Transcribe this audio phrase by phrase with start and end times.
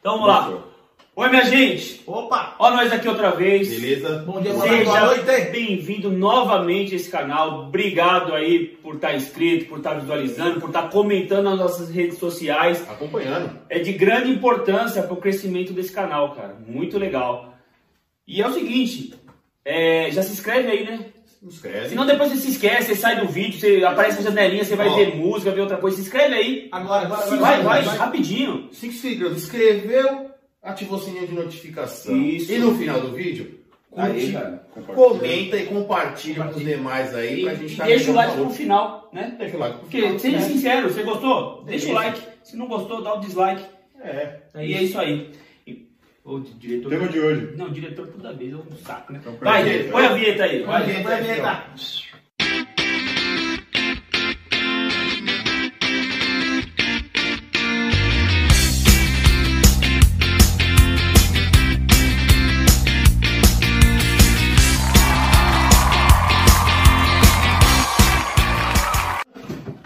[0.00, 0.62] Então vamos lá.
[1.18, 2.02] Oi, minha gente.
[2.06, 2.56] Opa!
[2.58, 3.70] Ó nós aqui outra vez.
[3.70, 4.18] Beleza?
[4.26, 5.50] Bom dia, tarde, boa Seja noite.
[5.50, 7.68] bem-vindo novamente a esse canal.
[7.68, 12.86] Obrigado aí por estar inscrito, por estar visualizando, por estar comentando nas nossas redes sociais.
[12.86, 13.58] Acompanhando.
[13.70, 16.54] É de grande importância para o crescimento desse canal, cara.
[16.66, 17.54] Muito legal.
[18.28, 19.14] E é o seguinte,
[19.64, 21.06] é, já se inscreve aí, né?
[21.38, 21.88] Se inscreve.
[21.90, 24.88] Senão depois você se esquece, você sai do vídeo, você aparece na janelinha, você vai
[24.88, 24.94] Ó.
[24.96, 25.96] ver música, ver outra coisa.
[25.96, 26.68] Se inscreve aí.
[26.72, 27.62] Agora, agora, agora.
[27.62, 28.68] Vai, vai, rapidinho.
[28.72, 30.30] Se inscreveu, inscreveu,
[30.62, 32.16] ativou o sininho de notificação.
[32.16, 32.50] Isso.
[32.52, 33.60] E no final do vídeo,
[33.96, 34.66] Aí, cara.
[34.94, 38.50] comenta e compartilha com os demais aí pra gente E tá deixa o like valor.
[38.50, 39.34] final, né?
[39.38, 39.78] Deixa o like.
[39.80, 41.62] Porque, seja sincero, você gostou?
[41.64, 42.20] Deixa o like.
[42.42, 43.64] Se não gostou, dá o dislike.
[44.02, 44.36] É.
[44.56, 45.30] E é isso aí.
[46.26, 46.88] E- Ô, diretor.
[46.90, 47.56] Tema de hoje.
[47.56, 49.18] Não, diretor toda vez é um saco, né?
[49.20, 49.90] Então, põe Vai, a vinheta.
[49.92, 50.62] põe a vinheta aí.
[50.64, 50.92] Vai, Vai.
[50.92, 51.66] vai, vai, vai, vai.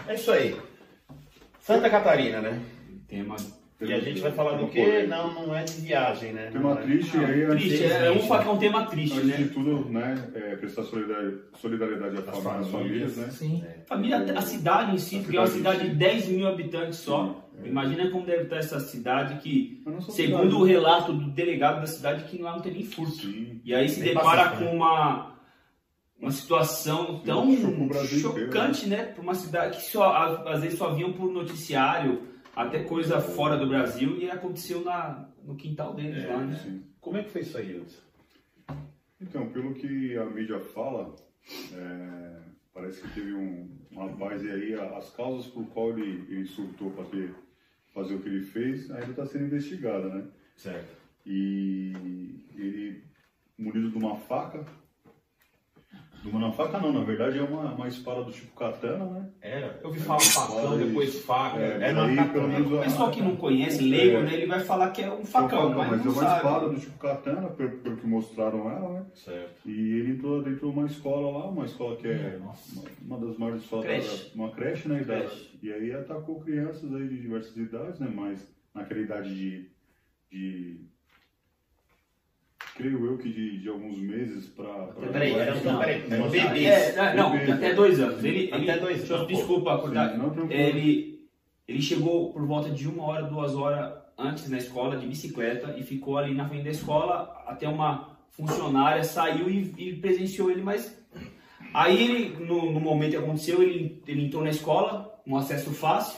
[0.07, 0.59] É isso aí.
[1.59, 2.61] Santa Catarina, né?
[3.07, 3.35] Tema
[3.81, 5.07] E a gente vai falar do quê?
[5.09, 6.49] Não, não é de viagem, né?
[6.51, 9.35] Tema Não é- triste aí, antes, triste, é, um faca é um tema triste, antes
[9.37, 9.49] de né?
[9.51, 13.29] tudo, né, é, prestar solidariedade, solidariedade à família, às famílias, né?
[13.31, 13.63] Sim.
[13.87, 17.49] Família, a cidade em si, porque é uma cidade de 10 mil habitantes só.
[17.63, 20.71] Imagina como deve estar essa cidade que, não segundo o cidade.
[20.71, 23.13] relato do delegado da cidade, que lá não tem nem furto.
[23.17, 23.61] Sim.
[23.63, 25.35] E aí se Bem depara pacífico, com uma,
[26.19, 29.03] uma situação tão chocou o Brasil chocante, né?
[29.03, 30.11] Para uma cidade que só,
[30.47, 35.55] às vezes só vinham por noticiário, até coisa fora do Brasil, e aconteceu na, no
[35.55, 36.55] quintal deles lá, né?
[36.55, 36.83] Sim.
[36.99, 38.01] Como é que foi isso aí, Hudson?
[39.19, 41.15] Então, pelo que a mídia fala,
[41.73, 42.41] é,
[42.73, 46.91] parece que teve um, um rapaz e aí as causas por qual ele, ele surtou
[46.91, 47.33] para ter
[47.93, 50.25] fazer o que ele fez ainda está sendo investigada, né?
[50.55, 50.95] Certo.
[51.25, 51.91] E
[52.55, 53.03] ele,
[53.57, 54.65] munido de uma faca,
[56.21, 59.29] de uma não, faca não, na verdade é uma, uma espada do tipo katana, né?
[59.41, 59.79] Era.
[59.81, 61.57] Eu ouvi falar facão, depois faca.
[61.59, 62.59] É, É, uma katana.
[62.59, 64.23] O pessoal que não conhece, leigo, É.
[64.23, 64.33] né?
[64.35, 66.35] Ele vai falar que é um facão, mas, mas é não uma sabe.
[66.37, 69.05] espada do tipo katana, pelo, que mostraram ela, né?
[69.15, 69.67] Certo.
[69.67, 72.53] E ele entrou dentro de uma escola lá, uma escola que é uma,
[73.01, 74.29] uma das maiores escolas, Creche.
[74.29, 75.01] da- uma creche, né?
[75.01, 75.59] E, Creche.
[75.63, 78.11] e aí atacou crianças aí de diversas idades, né?
[78.13, 79.69] Mas naquela idade de,
[80.31, 80.81] de
[82.75, 84.87] creio eu que de, de alguns meses para...
[85.11, 86.65] Peraí, era um- peraí.
[86.65, 88.23] É, não, Bebês, até dois anos.
[88.23, 90.17] Ele, Até ele, dois deixa eu- anos, Desculpa acordar.
[90.17, 90.59] Não, tranquilo.
[90.61, 91.19] Ele,
[91.67, 95.83] ele chegou por volta de uma hora, duas horas antes na escola de bicicleta e
[95.83, 100.97] ficou ali na frente da escola até uma funcionária saiu e, e presenciou ele, mas
[101.73, 106.17] aí ele, no, no momento que aconteceu, ele, ele entrou na escola, um acesso fácil.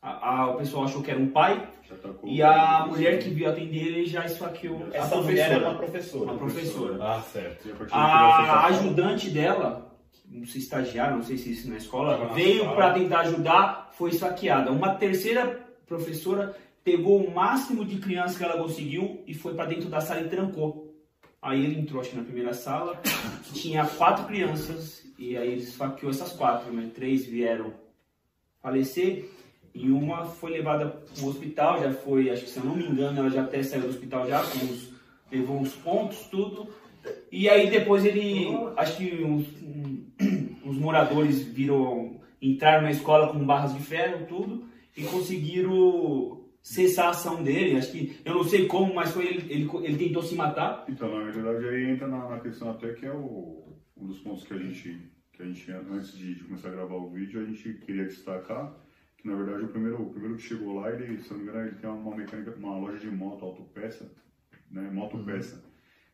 [0.00, 1.68] A- a- o pessoal achou que era um pai
[2.24, 5.54] e a mulher que viu atender ele já esfaqueou a Essa mulher professora.
[5.54, 6.24] era uma professora.
[6.24, 6.98] Uma professora.
[7.00, 7.68] Ah, certo.
[7.90, 9.96] A A ajudante dela,
[10.28, 14.10] não sei estagiário, não sei se isso na escola, Ah, veio para tentar ajudar, foi
[14.10, 14.70] esfaqueada.
[14.70, 16.54] Uma terceira professora
[16.84, 20.28] pegou o máximo de crianças que ela conseguiu e foi para dentro da sala e
[20.28, 20.94] trancou.
[21.42, 23.00] Aí ele entrou, acho que na primeira sala,
[23.52, 26.88] tinha quatro crianças e aí ele esfaqueou essas quatro, né?
[26.94, 27.72] Três vieram
[28.62, 29.28] falecer
[29.78, 32.84] e uma foi levada para o hospital, já foi, acho que se eu não me
[32.84, 34.92] engano, ela já até saiu do hospital já, com os,
[35.30, 36.68] levou uns pontos, tudo.
[37.30, 38.46] E aí depois ele,
[38.76, 40.04] acho que uns, um-
[40.64, 44.64] os moradores viram, entraram na escola com barras de ferro, tudo,
[44.96, 47.78] e conseguiram cessar a ação dele.
[47.78, 50.84] Acho que, eu não sei como, mas foi ele, ele, ele tentou se matar.
[50.88, 53.62] Então, na verdade, aí entra na, na questão até que é o,
[53.96, 54.98] um dos pontos que a gente,
[55.32, 58.74] que a gente, antes de, de começar a gravar o vídeo, a gente queria destacar
[59.18, 61.66] que, na verdade, o primeiro, o primeiro que chegou lá, ele, se não me engano,
[61.66, 64.10] ele tem uma mecânica, uma loja de moto autopeça,
[64.70, 65.62] né, motopeça.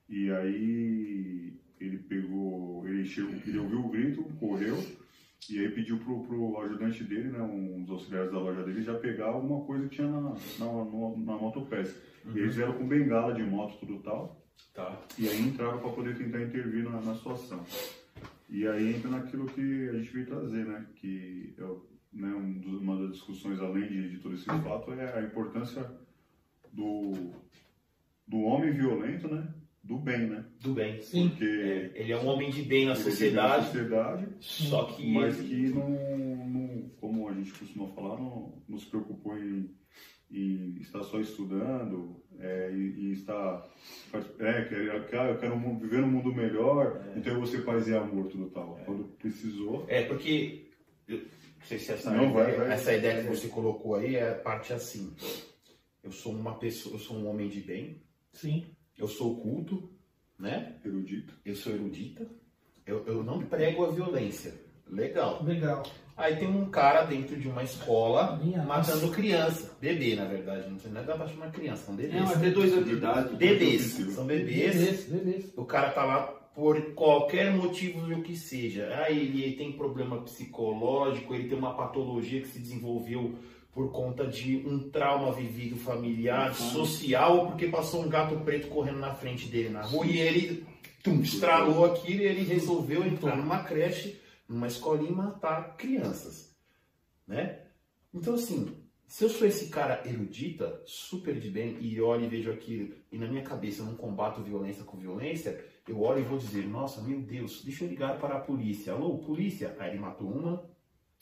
[0.08, 4.76] E aí ele pegou, ele chegou, ele ouviu o grito, correu,
[5.50, 8.94] e aí pediu pro, pro ajudante dele, né, um dos auxiliares da loja dele, já
[8.98, 10.20] pegar alguma coisa que tinha na,
[10.58, 11.94] na, no- na motopeça.
[12.34, 14.42] E eles vieram com bengala de moto, tudo tal,
[14.72, 14.98] Tá.
[15.18, 17.64] e aí entraram para poder tentar intervir na, na situação.
[18.48, 20.86] E aí entra naquilo que a gente veio trazer, né?
[20.96, 21.84] Que é o-
[22.14, 25.90] né, um uma das discussões, além de, de todo esse fato, é a importância
[26.72, 27.32] do,
[28.26, 29.52] do homem violento, né?
[29.82, 30.44] Do bem, né?
[30.62, 31.00] Do bem.
[31.02, 31.28] Sim.
[31.28, 35.12] Porque É, ele é um homem de bem na ele vive sociedade, sociedade só que.
[35.12, 35.90] mas ele- que não,
[36.46, 39.70] não, como a gente costuma falar, não, não se preocupou em,
[40.30, 43.62] em estar só estudando é, e, e estar.
[44.38, 47.46] É, que eu quero, eu quero um mundo- viver num mundo melhor, então eu vou
[47.46, 48.80] ser paz e amor, tudo tal.
[48.86, 49.84] Quando precisou.
[49.88, 50.70] É, porque.
[51.64, 52.72] Não sei se essa, Não, vai, ideia, vai.
[52.72, 55.14] essa ideia que você colocou aí é parte assim.
[56.02, 58.02] eu sou uma pessoa, eu sou um homem de bem,
[58.34, 58.66] Sim.
[58.98, 59.90] eu sou culto,
[60.38, 60.76] né?
[60.84, 61.32] Erudito.
[61.42, 62.26] Eu sou erudita,
[62.84, 64.52] eu, eu não prego a violência.
[64.86, 65.42] Legal.
[65.42, 65.82] Legal.
[66.14, 69.74] Aí tem um cara dentro de uma escola Minha matando criança.
[69.80, 70.68] Bebê, na verdade.
[70.70, 72.14] Não sei nem dá pra chamar criança, são bebês.
[72.14, 73.34] É, mas tem dois anos de idade.
[73.36, 73.82] Bebês.
[74.14, 74.76] São bebês.
[74.76, 75.52] Beleza, beleza.
[75.56, 78.88] O cara tá lá por qualquer motivo o que seja.
[78.96, 83.34] Ah, ele, ele tem problema psicológico, ele tem uma patologia que se desenvolveu
[83.72, 89.12] por conta de um trauma vivido familiar, social, porque passou um gato preto correndo na
[89.12, 90.64] frente dele na rua e ele
[91.02, 96.54] tum, estralou aquilo e ele resolveu entrar numa creche, numa escolinha e matar crianças,
[97.26, 97.62] né?
[98.14, 98.76] Então assim,
[99.08, 103.18] se eu sou esse cara erudita, super de bem, e olho e vejo aquilo, e
[103.18, 107.00] na minha cabeça eu não combato violência com violência, eu olho e vou dizer, nossa,
[107.02, 108.92] meu Deus, deixa eu ligar para a polícia.
[108.92, 109.76] Alô, polícia?
[109.78, 110.64] Aí ele matou uma,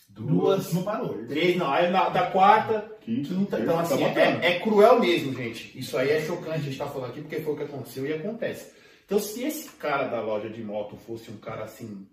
[0.08, 1.26] duas, Duas, não parou.
[1.26, 3.28] três, não, aí na, da quarta, Quinta.
[3.28, 3.58] quinta.
[3.60, 4.42] Então Tá assim, matando.
[4.42, 5.76] é, é cruel mesmo, gente.
[5.78, 8.12] Isso aí é chocante a gente estar falando aqui, porque foi o que aconteceu e
[8.12, 8.72] acontece.
[9.04, 12.06] Então se esse cara da loja de moto fosse um cara assim,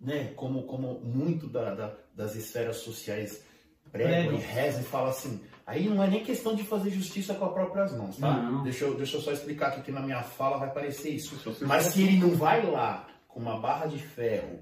[0.00, 3.42] né, como, como muito da- da- das esferas sociais
[3.90, 4.34] Pregam.
[4.34, 5.40] e rezam e falam assim,
[5.70, 8.30] aí não é nem questão de fazer justiça com as próprias mãos, tá?
[8.32, 8.62] Não.
[8.62, 11.40] Deixa, eu, deixa eu só explicar aqui que na minha fala vai parecer isso.
[11.62, 14.58] Mas se ele não vai lá com uma barra de ferro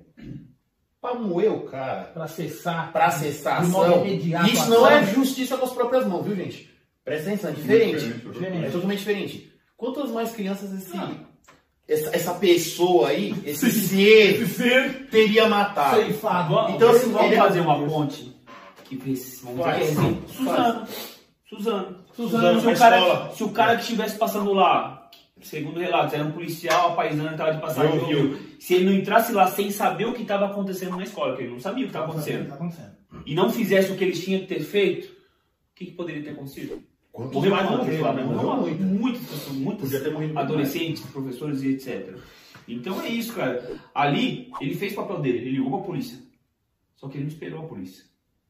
[1.00, 2.92] pra moer o cara, Pra acessar.
[2.92, 6.70] pra acessar a ação, imediato isso não é justiça com as próprias mãos, viu, gente?
[7.04, 8.04] Presta atenção, é diferente.
[8.12, 9.52] Diferente, É totalmente diferente.
[9.76, 10.98] Quantas mais crianças esse,
[11.88, 15.96] essa, essa pessoa aí, esse ser, teria matado?
[15.96, 16.72] Ceifado.
[16.72, 18.36] Então, assim, vamos é- fazer uma ponte
[18.88, 19.94] que vê vamos dizer.
[19.94, 20.32] Faz.
[20.32, 20.88] Suzano.
[21.48, 21.96] Suzano.
[22.14, 25.08] Suzano, se, o cara, se o cara que estivesse passando lá,
[25.40, 28.00] segundo relatos, era um policial, a paisana estava de passagem.
[28.58, 31.52] Se ele não entrasse lá sem saber o que estava acontecendo na escola, porque ele
[31.52, 32.92] não sabia o que estava acontecendo, Tá acontecendo.
[33.24, 36.30] e não fizesse o que eles tinham que ter feito, o que, que poderia ter
[36.30, 36.82] acontecido?
[37.12, 38.22] Quantos Morreu mais muitos lá, né?
[38.24, 38.74] Morreu
[39.54, 39.94] muitas
[40.36, 42.16] adolescentes, professores e etc.
[42.66, 43.80] Então é isso, cara.
[43.94, 46.18] Ali, ele fez o papel dele, ele ligou pra polícia.
[46.96, 48.04] Só que ele não esperou a polícia.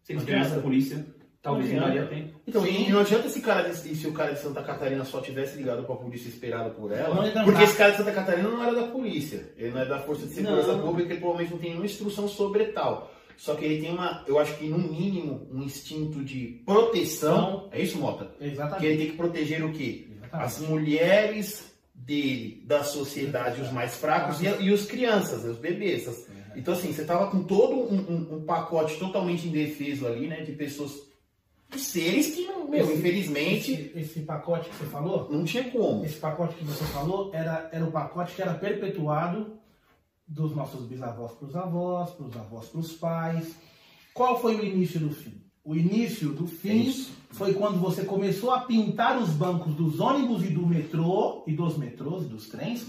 [0.08, 0.60] Se ele Não esperasse adianta.
[0.60, 1.06] a polícia,
[1.42, 2.40] talvez Não não daria tempo.
[2.46, 5.82] Então, e não adianta esse cara, se o cara de Santa Catarina só tivesse ligado
[5.84, 7.44] pra polícia esperado por ela, Não tentar.
[7.44, 10.26] porque esse cara de Santa Catarina não era da polícia, ele não é da Força
[10.26, 10.80] de Segurança Não.
[10.86, 13.12] Pública, ele provavelmente não tem nenhuma instrução sobre tal.
[13.36, 17.68] Só que ele tem uma, eu acho que no mínimo, um instinto de proteção.
[17.70, 18.30] É isso, Mota?
[18.38, 18.86] Que Exatamente.
[18.86, 20.06] ele tem que proteger o quê?
[20.10, 20.44] Exatamente.
[20.46, 26.08] As mulheres dele, da sociedade, os mais fracos, e, e os crianças, os bebês.
[26.08, 26.26] as-
[26.58, 30.42] Então, assim, você tava com todo um, um- um pacote totalmente indefeso ali, né?
[30.42, 30.92] De pessoas,
[31.70, 36.04] de seres que, não- meu, infelizmente, Esse, esse pacote que você falou, não tinha como.
[36.04, 39.56] esse pacote que você falou, era, era o pacote que era perpetuado
[40.26, 43.54] dos nossos bisavós para os avós, para os avós para os pais.
[44.12, 45.40] Qual foi o início do fim?
[45.64, 47.12] O início do É fim isso.
[47.30, 51.76] Foi quando você começou a pintar os bancos dos ônibus e do metrô, e dos
[51.76, 52.86] metrôs e dos trens,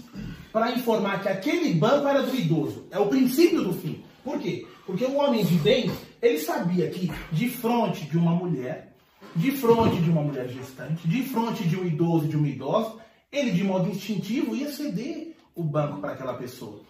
[0.52, 2.86] para informar que aquele banco era do idoso.
[2.90, 4.02] É o princípio do fim.
[4.24, 4.66] Por quê?
[4.86, 5.90] Porque o homem de bem,
[6.20, 8.96] ele sabia que de frente de uma mulher,
[9.36, 12.96] de frente de uma mulher gestante, de frente de um idoso e de uma idosa,
[13.30, 16.82] ele de modo instintivo ia ceder o banco para aquela pessoa.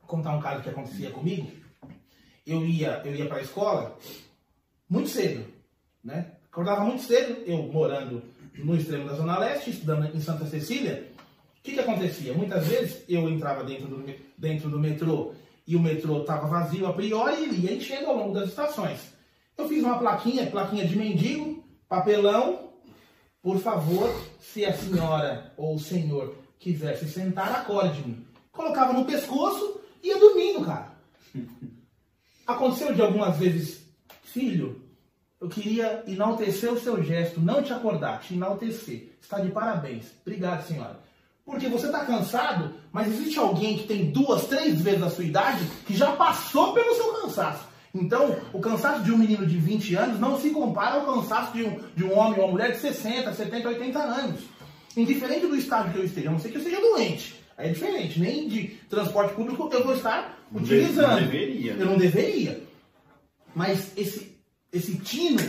[0.00, 1.50] Vou contar um caso que acontecia comigo.
[2.46, 3.98] Eu ia, eu ia para a escola
[4.88, 5.44] muito cedo,
[6.02, 6.37] né?
[6.58, 8.20] Acordava muito cedo, eu morando
[8.56, 11.08] no extremo da Zona Leste, estudando em Santa Cecília.
[11.56, 12.34] O que, que acontecia?
[12.34, 14.04] Muitas vezes eu entrava dentro do,
[14.36, 18.34] dentro do metrô e o metrô estava vazio a priori e ia enchendo ao longo
[18.34, 18.98] das estações.
[19.56, 22.70] Eu fiz uma plaquinha, plaquinha de mendigo, papelão.
[23.40, 28.26] Por favor, se a senhora ou o senhor quiser se sentar, acorde-me.
[28.50, 30.92] Colocava no pescoço e ia dormindo, cara.
[32.44, 33.80] Aconteceu de algumas vezes,
[34.24, 34.87] filho,
[35.40, 39.12] eu queria enaltecer o seu gesto, não te acordar, te enaltecer.
[39.20, 40.06] Está de parabéns.
[40.26, 40.98] Obrigado, senhora.
[41.44, 45.64] Porque você está cansado, mas existe alguém que tem duas, três vezes a sua idade
[45.86, 47.64] que já passou pelo seu cansaço.
[47.94, 51.64] Então, o cansaço de um menino de 20 anos não se compara ao cansaço de
[51.64, 54.40] um, de um homem ou uma mulher de 60, 70, 80 anos.
[54.96, 57.40] Indiferente do estágio que eu esteja, a não ser que eu esteja doente.
[57.56, 58.20] Aí é diferente.
[58.20, 61.20] Nem de transporte público eu vou estar Não utilizando.
[61.20, 61.82] deveria, né?
[61.82, 62.62] Eu não deveria.
[63.54, 64.27] Mas esse,
[64.72, 65.40] esse tino,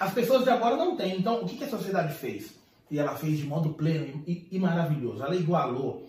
[0.00, 1.18] as pessoas de agora não têm.
[1.18, 2.54] Então, o que, que a sociedade fez?
[2.90, 5.22] E ela fez de modo pleno e, e maravilhoso.
[5.22, 6.08] Ela igualou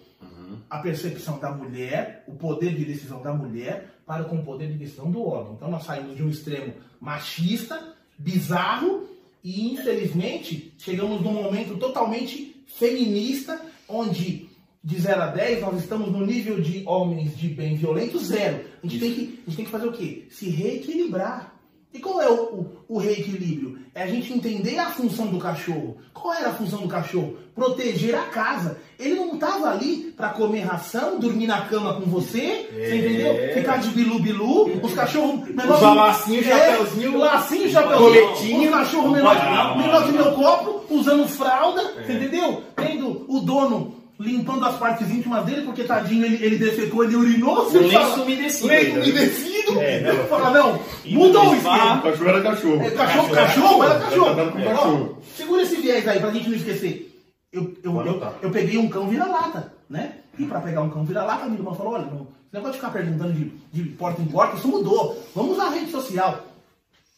[0.69, 4.77] a percepção da mulher, o poder de decisão da mulher, para com o poder de
[4.77, 5.53] decisão do homem.
[5.53, 9.07] Então, nós saímos de um extremo machista, bizarro,
[9.43, 14.49] e infelizmente chegamos num momento totalmente feminista, onde
[14.83, 18.65] de 0 a 10 nós estamos no nível de homens de bem violentos zero.
[18.83, 20.25] A gente, tem que, a gente tem que fazer o quê?
[20.29, 21.54] Se reequilibrar.
[21.95, 23.79] E qual é o, o, o, reequilíbrio?
[23.95, 25.95] É a gente entender a função do cachorro.
[26.13, 27.37] Qual era a função do cachorro?
[27.55, 28.77] Proteger a casa.
[28.99, 32.89] Ele não estava ali para comer ração, dormir na cama com você, é.
[32.89, 33.53] você entendeu?
[33.53, 35.47] Ficar de bilu-bilu, os cachorros...
[35.49, 41.25] Usar lacinho, chapéuzinho, é, lacinho, chapéuzinho, coletinho, os cachorros menor, menor que meu copo, usando
[41.29, 42.03] fralda, é.
[42.03, 42.61] você entendeu?
[42.75, 47.65] Tendo o dono limpando as partes íntimas dele, porque tadinho, ele, ele defecou, ele urinou.
[47.65, 48.67] Você lenço umedecido.
[48.67, 49.81] Lenço umedecido.
[49.81, 50.13] É, né?
[50.29, 52.01] Fala, não, mudou o esquema.
[52.01, 52.81] Cachorro era cachorro.
[52.81, 54.39] É, cachorro, cachorro, era cachorro.
[54.39, 55.21] É, cachorro.
[55.35, 57.11] segura esse viés aí, pra gente não esquecer.
[57.51, 60.17] Eu, eu, eu, eu peguei um cão vira-lata, né?
[60.37, 62.79] E pra pegar um cão vira-lata, a minha irmã falou, olha, não, esse negócio de
[62.79, 65.21] ficar perguntando de, de porta em porta, isso mudou.
[65.33, 66.45] Vamos usar a rede social.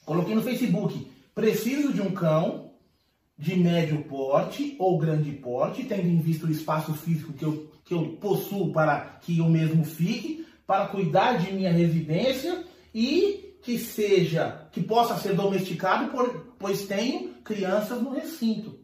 [0.05, 2.66] Coloquei no Facebook, preciso de um cão
[3.37, 7.93] de médio porte ou grande porte, tendo em vista o espaço físico que eu, que
[7.93, 12.63] eu possuo para que eu mesmo fique, para cuidar de minha residência
[12.93, 18.79] e que seja, que possa ser domesticado, por, pois tenho crianças no recinto.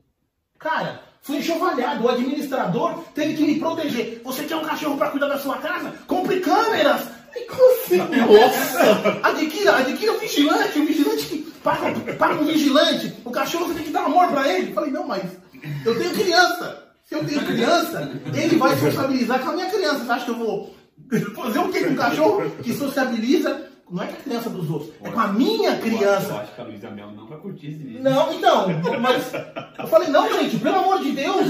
[0.60, 4.22] Cara, fui enxovalhado, o administrador teve que me proteger.
[4.24, 5.92] Você quer um cachorro para cuidar da sua casa?
[6.08, 7.23] Compre câmeras!
[7.36, 7.98] E como assim?
[7.98, 9.20] Nossa!
[9.24, 13.84] Adquira, adquira o vigilante, o vigilante que paga, paga um vigilante, o cachorro você tem
[13.84, 14.70] que dar amor para ele.
[14.70, 15.24] Eu falei, não, mas
[15.86, 16.84] eu tenho criança.
[17.04, 20.06] Se eu tenho criança, ele vai sociabilizar com a minha criança.
[20.06, 20.76] Você acha que eu vou
[21.36, 23.70] fazer o que com um cachorro que sociabiliza?
[23.92, 26.30] Não é com a criança dos outros, é com a minha criança.
[26.30, 28.02] Eu acho que a Luísa Mel não vai curtir esse vídeo.
[28.02, 28.68] Não, então,
[29.00, 29.32] mas
[29.78, 31.48] eu falei, não, gente, pelo amor de Deus,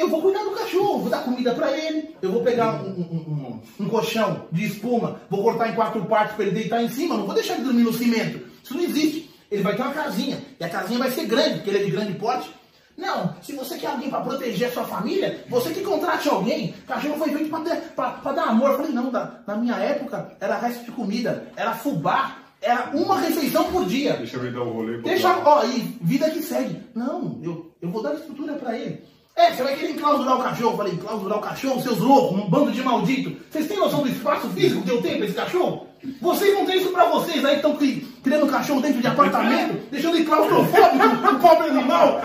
[0.00, 3.60] eu vou cuidar do cachorro, vou dar comida para ele, eu vou pegar um, um,
[3.78, 7.16] um, um, colchão de espuma, vou cortar em quatro partes para ele deitar em cima,
[7.16, 8.40] não vou deixar ele dormir no cimento.
[8.64, 9.30] Isso não existe.
[9.50, 10.40] Ele vai ter uma casinha.
[10.58, 12.50] E a casinha vai ser grande, porque ele é de grande porte.
[12.96, 16.74] Não, se você quer alguém para proteger a sua família, você que contrate alguém.
[16.86, 18.70] Cachorro foi feito para dar amor.
[18.70, 23.18] Eu falei, não, da, na minha época era resto de comida, era fubá, era uma
[23.18, 24.14] refeição por dia.
[24.16, 24.98] Deixa eu dar o um rolê.
[24.98, 26.80] Deixa, ó, e vida que segue.
[26.94, 29.02] Não, eu, eu vou dar estrutura para ele.
[29.40, 30.72] É, você vai querer enclausurar o cachorro.
[30.72, 33.34] Eu falei, enclausurar o cachorro, seus loucos, um bando de maldito.
[33.50, 35.86] Vocês têm noção do espaço físico que eu tenho para esse cachorro?
[36.20, 37.76] Vocês não têm isso pra vocês aí, estão
[38.22, 42.20] criando cachorro dentro de apartamento, deixando ele claustrofóbico, o pobre animal.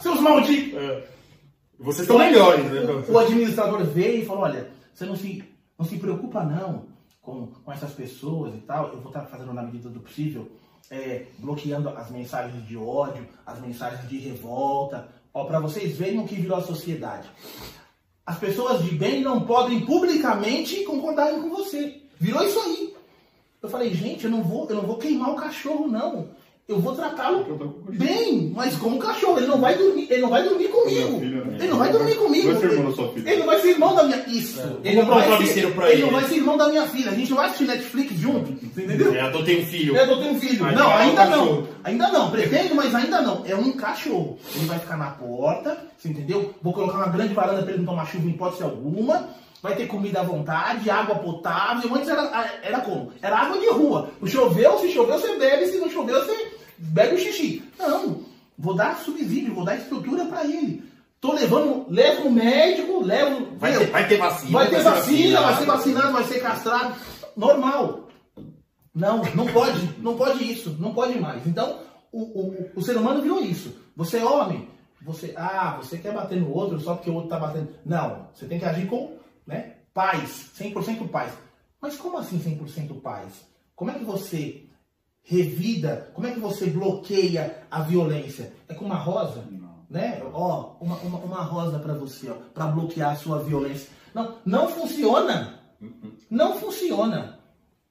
[0.00, 0.80] Seus malditos.
[0.80, 1.04] É.
[1.78, 2.80] Vocês estão melhores, né?
[2.80, 5.44] O, o, administrador veio e falou, olha, você não se,
[5.78, 6.86] não se preocupa não
[7.20, 8.88] com, com essas pessoas e tal.
[8.88, 10.50] Eu vou estar fazendo na medida do possível,
[10.90, 15.08] é, bloqueando as mensagens de ódio, as mensagens de revolta,
[15.38, 17.28] ó, para vocês verem o que virou a sociedade.
[18.26, 22.02] As pessoas de bem não podem publicamente concordarem com você.
[22.18, 22.94] Virou isso aí.
[23.62, 26.30] Eu falei, gente, eu não vou, eu não vou queimar o cachorro, não.
[26.68, 27.46] Eu vou tratá-lo
[27.94, 29.38] bem, mas como cachorro.
[29.38, 31.18] Ele não vai dormir, ele não vai dormir comigo.
[31.18, 31.56] Filha, né?
[31.58, 32.52] Ele não vai dormir comigo.
[32.52, 33.30] Vai ser irmão da sua filha.
[33.30, 34.24] Ele não vai ser irmão da minha.
[34.28, 34.60] Isso.
[34.60, 34.88] É.
[34.90, 37.10] Ele, não vai ser, pra ele, ele não vai ser irmão da minha filha.
[37.10, 38.50] A gente não vai assistir Netflix junto.
[38.52, 39.14] Entendeu?
[39.14, 39.96] É, adotei um filho.
[39.96, 40.72] É, adotei um filho.
[40.72, 41.68] não, ainda não.
[41.84, 42.30] Ainda não.
[42.30, 43.46] Pretendo, mas ainda não.
[43.46, 44.38] É um cachorro.
[44.54, 46.52] Ele vai ficar na porta, você entendeu?
[46.60, 49.30] Vou colocar uma grande varanda para ele não tomar chuva em hipótese alguma
[49.62, 51.92] vai ter comida à vontade, água potável.
[51.94, 53.12] Antes era, era como?
[53.20, 54.10] Era água de rua.
[54.20, 56.47] O choveu, se choveu, você bebe, se não choveu, você
[56.78, 57.62] bebe o xixi.
[57.78, 58.24] Não,
[58.56, 60.82] vou dar subsídio, vou dar estrutura para ele.
[61.20, 63.56] Tô levando, levo o médico, levo.
[63.56, 64.52] Vai, ter, vai ter vacina.
[64.52, 66.94] Vai ter vacina, vai ser vacinado, vai ser castrado.
[67.36, 68.08] Normal.
[68.94, 71.46] Não, não pode, não pode isso, não pode mais.
[71.46, 71.80] Então,
[72.12, 73.74] o, o, o ser humano virou isso.
[73.96, 74.68] Você é homem,
[75.02, 77.68] você, ah, você quer bater no outro só porque o outro tá batendo.
[77.84, 79.18] Não, você tem que agir com
[79.48, 79.76] né?
[79.94, 81.32] Paz, 100% paz.
[81.80, 83.46] Mas como assim 100% paz?
[83.74, 84.67] Como é que você
[85.28, 88.50] revida, como é que você bloqueia a violência?
[88.66, 89.44] É com uma rosa?
[89.50, 89.68] Não.
[89.90, 90.22] Né?
[90.32, 93.90] Ó, uma, uma, uma rosa para você, ó, para bloquear a sua violência.
[94.14, 95.60] Não, não funciona.
[96.30, 97.38] Não funciona.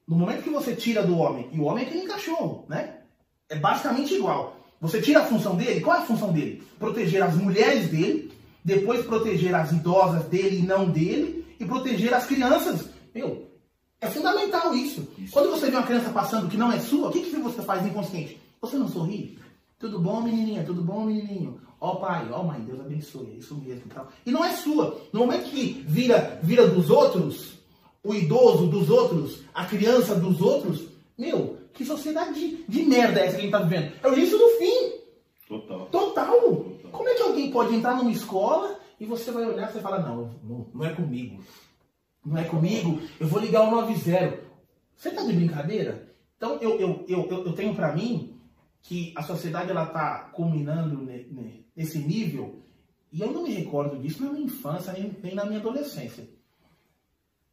[0.08, 3.02] No momento que você tira do homem, e o homem é que nem cachorro, né?
[3.48, 4.58] É basicamente igual.
[4.82, 6.64] Você tira a função dele, qual é a função dele?
[6.80, 8.32] Proteger as mulheres dele,
[8.66, 12.90] depois proteger as idosas dele e não dele, e proteger as crianças.
[13.14, 13.47] Meu,
[14.00, 15.08] é fundamental isso.
[15.18, 15.34] isso.
[15.34, 17.86] Quando você vê uma criança passando que não é sua, o que, que você faz
[17.86, 18.40] inconsciente?
[18.62, 19.38] Você não sorri?
[19.80, 20.64] Tudo bom, menininha?
[20.64, 21.60] Tudo bom, menininho?
[21.80, 23.84] Ó oh, pai, ó oh, mãe, Deus abençoe, é isso mesmo.
[23.94, 24.08] Tal.
[24.26, 25.00] E não é sua.
[25.14, 27.54] No momento que vira, vira dos outros,
[28.04, 30.88] o idoso dos outros, a criança dos outros,
[31.18, 33.94] meu, que sociedade de, de merda é essa que a gente tá vivendo?
[34.02, 34.92] É o início do fim.
[35.48, 35.86] Total.
[35.86, 36.40] Total.
[36.40, 36.92] Total.
[36.92, 40.32] Como é que alguém pode entrar numa escola e você vai olhar e fala, não,
[40.44, 41.44] não, não é comigo.
[42.28, 44.44] Não é comigo, eu vou ligar o 90.
[44.94, 46.14] Você tá de brincadeira?
[46.36, 48.38] Então eu, eu, eu, eu tenho para mim
[48.82, 51.02] que a sociedade ela tá culminando
[51.74, 52.64] nesse nível
[53.14, 56.28] e eu não me recordo disso na minha infância nem, na minha adolescência.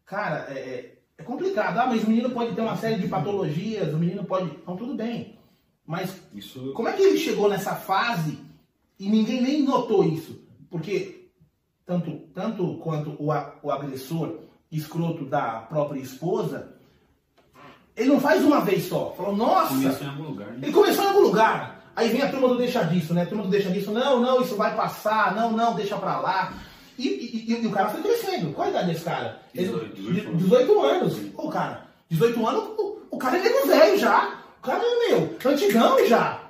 [0.04, 1.78] Cara, é, é É complicado.
[1.78, 4.50] Ah, mas o menino pode ter uma série de patologias, o menino pode.
[4.50, 5.38] Então, tudo bem.
[5.86, 8.38] Mas Isso como é que ele chegou nessa fase
[8.98, 10.44] e ninguém nem notou isso?
[10.68, 11.30] Porque
[11.86, 13.26] tanto, tanto quanto o,
[13.62, 14.43] o agressor
[14.76, 16.74] escroto da própria esposa,
[17.96, 19.14] ele não faz uma vez só.
[19.16, 20.58] Falou, nossa, Começou em algum lugar, né?
[20.62, 21.84] ele começou em algum lugar.
[21.96, 23.22] Aí vem a turma do deixa disso, né?
[23.22, 26.52] A turma do deixa disso, não, não, isso vai passar, não, não, deixa pra lá.
[26.98, 28.52] E, e- e- e o cara foi crescendo.
[28.52, 29.40] Qual a idade desse cara?
[29.54, 31.14] Ele- 18, 18 anos.
[31.14, 31.38] 18 anos.
[31.38, 34.38] Ô, cara, 18 anos, o, o cara é nego velho já.
[34.58, 36.40] O cara é, meu, antigão já.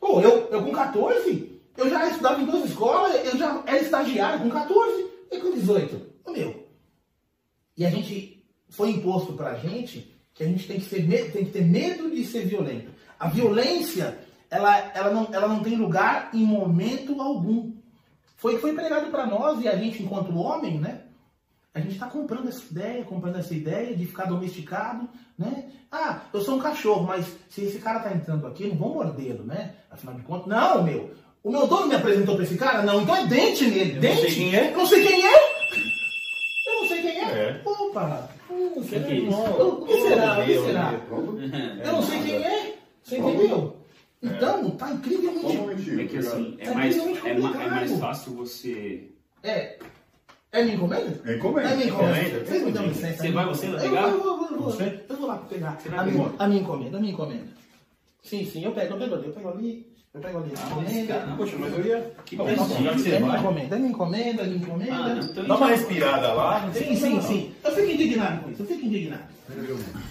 [0.00, 4.40] Pô, eu, eu com 14, eu já estudava em duas escolas, eu já era estagiário
[4.40, 6.00] com 14 e com 18.
[6.24, 6.57] Ô, meu.
[7.78, 11.52] E a gente foi imposto pra gente que a gente tem que, ser, tem que
[11.52, 12.90] ter medo de ser violento.
[13.18, 14.18] A violência,
[14.50, 17.72] ela, ela, não, ela não tem lugar em momento algum.
[18.36, 21.02] Foi foi pregado pra nós e a gente, enquanto homem, né?
[21.74, 25.08] A gente está comprando essa ideia, comprando essa ideia de ficar domesticado,
[25.38, 25.70] né?
[25.90, 28.94] Ah, eu sou um cachorro, mas se esse cara tá entrando aqui, eu não vou
[28.94, 29.74] mordê-lo, né?
[29.90, 31.14] Afinal de contas, não, meu.
[31.44, 32.82] O meu dono me apresentou pra esse cara?
[32.82, 33.90] Não, então é dente nele.
[33.90, 34.20] Eu não dente?
[34.20, 34.72] sei quem é.
[34.72, 35.34] Eu não sei quem é.
[36.66, 37.18] Eu não sei quem
[37.48, 37.60] é.
[37.64, 37.68] É.
[37.68, 38.28] Opa.
[38.50, 39.06] Hum, será?
[39.06, 39.36] que é isso?
[39.40, 40.38] O que será?
[40.40, 40.90] O que Eu será?
[40.90, 40.96] vi,
[41.84, 42.74] Eu não sei quem é.
[43.02, 43.76] Você entendeu?
[44.22, 46.00] Então, tá incrivelmente.
[46.00, 49.08] É que assim, é É mais, é, ma- é mais fácil você.
[49.42, 49.78] É.
[50.50, 51.20] É minha encomenda?
[51.24, 51.68] É encomenda.
[51.68, 52.18] É minha encomenda.
[52.20, 52.44] Encomenda.
[52.46, 53.22] Vocês me dão licença.
[53.22, 54.06] Você vai você Eu pegar?
[54.08, 55.04] vou, eu vou, eu vou, Você?
[55.08, 55.78] eu vou lá pegar.
[55.86, 57.48] vai A minha, a minha encomenda, a minha encomenda.
[58.22, 60.52] Sim, sim, eu pego, eu pego ali, eu pego ali, eu pego ali.
[60.56, 61.34] a encomenda.
[61.36, 62.12] Poxa, mas eu ia.
[62.24, 62.54] Que Bom, já
[62.92, 63.38] que você vai.
[63.40, 65.14] encomenda, é minha encomenda, é Ah, encomenda.
[65.14, 66.70] não, então Dá uma já- respirada lá.
[66.72, 67.22] Sim, sim, não.
[67.22, 67.52] sim.
[67.64, 69.38] Eu fico indignado com isso, eu fico indignado.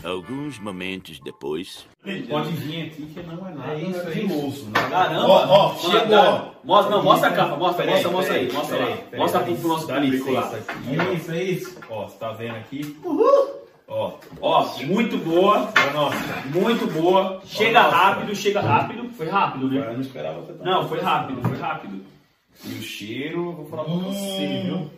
[0.04, 1.86] Alguns momentos depois.
[2.30, 4.66] Pode vir aqui que não é nada É isso, é filoso.
[4.66, 4.90] né?
[4.90, 5.28] Caramba!
[5.28, 6.52] Ó, chegou.
[6.64, 8.98] Mostra, não, mostra a capa, mostra, Peraí, mostra, mostra aí, mostra peraí, lá.
[9.04, 9.58] peraí, Mostra peraí.
[9.58, 10.54] pro nosso público lá.
[10.90, 11.80] É isso, é isso.
[11.90, 11.94] ó.
[12.04, 12.98] Ó, você tá vendo aqui?
[13.04, 13.57] Uhul!
[13.88, 16.18] Ó, Ó, muito boa, nossa.
[16.54, 17.42] muito boa.
[17.46, 17.96] Chega Nossa.
[17.96, 19.10] rápido, chega rápido.
[19.12, 19.94] Foi rápido, Eu né?
[19.94, 22.06] não esperava Não, foi rápido, foi rápido.
[22.66, 24.12] E o cheiro, eu vou falar pra Hum.
[24.12, 24.90] você, viu?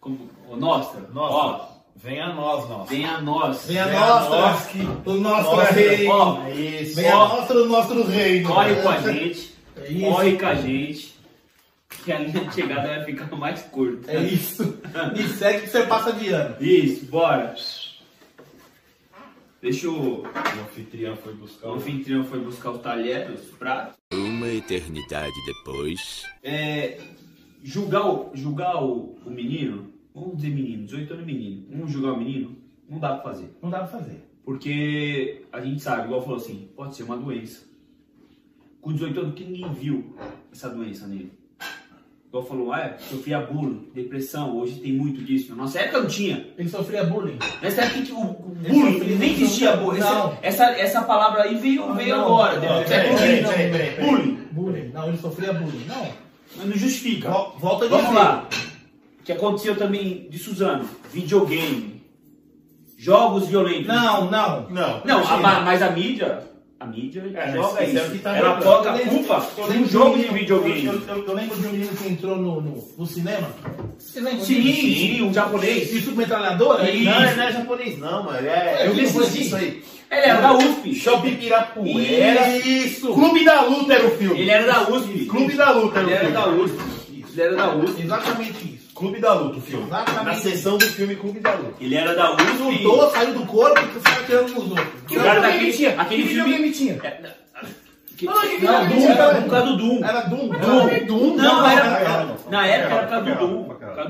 [0.00, 0.18] Como,
[0.50, 1.60] ô, Nostra, Nossa, ó,
[1.96, 2.90] vem a nós, nossa.
[2.90, 3.66] vem a nós.
[3.66, 4.78] Vem a Vem a nossa, nossa.
[5.06, 6.08] o nosso Nossa, rei.
[6.08, 6.96] ó, É isso.
[6.96, 8.42] Vem a nossa, o nosso rei.
[8.42, 10.06] Corre com a gente, É isso.
[10.10, 11.14] corre com a gente,
[12.04, 14.10] que a linha de chegada vai ficar mais curta.
[14.10, 14.80] É isso.
[15.16, 16.56] E segue que você passa de ano.
[16.60, 17.54] Isso, bora.
[19.60, 20.26] Deixa o, O
[20.62, 23.96] anfitrião foi buscar o o anfitrião foi buscar os talheres, os pratos.
[24.12, 26.24] Uma eternidade depois.
[26.42, 26.98] É,
[27.62, 32.16] julgar o, julgar o, o menino, vamos dizer menino, 18 anos menino, vamos julgar o
[32.16, 32.56] menino,
[32.88, 33.54] não dá pra fazer.
[33.62, 34.24] Não dá pra fazer.
[34.44, 37.68] Porque a gente sabe, igual falou assim, pode ser uma doença.
[38.80, 40.16] Com 18 anos, que ninguém viu
[40.50, 41.32] essa doença nele.
[42.30, 45.50] Igual falou, ah, é, sofria bullying, depressão, hoje tem muito disso.
[45.50, 46.46] Na nossa época não tinha.
[46.56, 47.36] Ele sofria bullying.
[47.60, 49.98] Nessa época que o, Ele bullying, sofria- nem existia bullying.
[49.98, 50.38] Não.
[50.40, 52.24] Essa, essa, palavra aí veio, Ah, veio não.
[52.26, 52.54] agora.
[52.60, 54.00] Não, peraí, peraí, peraí.
[54.06, 54.38] Bullying.
[54.52, 54.88] Bullying.
[54.94, 55.84] Não, ele sofria bullying.
[55.88, 56.06] Não.
[56.56, 57.28] Mas não justifica.
[57.30, 58.48] Vol- Volta a Vamos lá.
[59.20, 60.88] O que aconteceu também de Suzano?
[61.12, 62.00] Videogame.
[62.96, 63.86] Jogos violentos.
[63.88, 64.70] Não, não.
[64.70, 66.44] Não, Não, a- mas a mídia,
[66.80, 68.12] a mídia É, joga isso é o isso.
[68.12, 68.62] que tá Ela jogando.
[68.64, 70.86] coloca a lembro- culpa lembro jogo de videogame.
[70.86, 73.48] Eu, eu- eu lembro de um menino que entrou no, no, no cinema.
[73.98, 74.80] Você lembra Sim, disso?
[74.80, 75.92] sim, um japonês.
[75.92, 76.90] Isso com metralhadora?
[76.90, 77.04] Isso.
[77.04, 78.46] Não, não é japonês não, mano.
[78.48, 79.42] É, eu vi Isso, esses isso.
[79.42, 79.82] disso aí.
[80.10, 80.94] Ele era da USP.
[80.94, 82.56] Shopping Pirapuera.
[82.58, 83.12] Isso.
[83.12, 84.40] Clube da Luta era o filme.
[84.40, 85.26] Ele era da USP.
[85.26, 86.56] Clube da Luta era Ele o era filme.
[86.58, 87.24] da USP.
[87.32, 88.02] Ele era da USP.
[88.02, 88.79] Exatamente isso.
[89.00, 89.86] Clube da Luta, o filme.
[89.86, 90.24] Exatamente.
[90.26, 91.74] Na sessão do filme Clube da Luta.
[91.80, 92.62] Ele era da USP.
[92.84, 94.86] Lutou, saiu do corpo e você vai tirando nos outros.
[95.08, 96.70] Que o cara daquele, aquele Que filme...
[96.72, 96.92] tinha?
[97.02, 97.10] É,
[98.16, 99.40] que- Não, Não, Doom, era?
[99.40, 100.04] por causa do Doom.
[100.04, 100.48] Era Doom.
[100.48, 100.88] Doom.
[100.90, 101.36] Era Doom.
[101.36, 103.46] Não, era- era, Na época era por causa do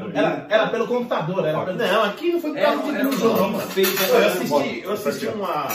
[0.08, 0.10] Doom.
[0.18, 1.46] era, era pelo computador.
[1.46, 1.78] Era pelo...
[1.78, 3.38] Não, aqui não foi por causa de era um jogo.
[3.38, 5.68] Eu assisti, eu assisti uma.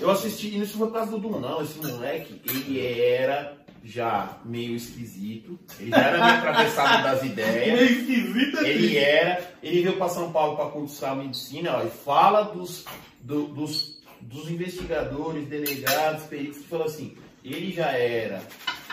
[0.00, 1.60] Eu assisti, e isso foi por causa do Doom, não.
[1.62, 3.52] Esse moleque, ele era
[3.84, 5.58] já meio esquisito.
[5.78, 7.90] Ele já era meio atravessado das ideias.
[7.90, 9.52] esquisito Ele era.
[9.62, 12.84] Ele veio para São Paulo para cursar medicina, ó, e fala dos,
[13.20, 18.42] do- dos, dos investigadores, delegados, peritos, que falou assim, ele já era.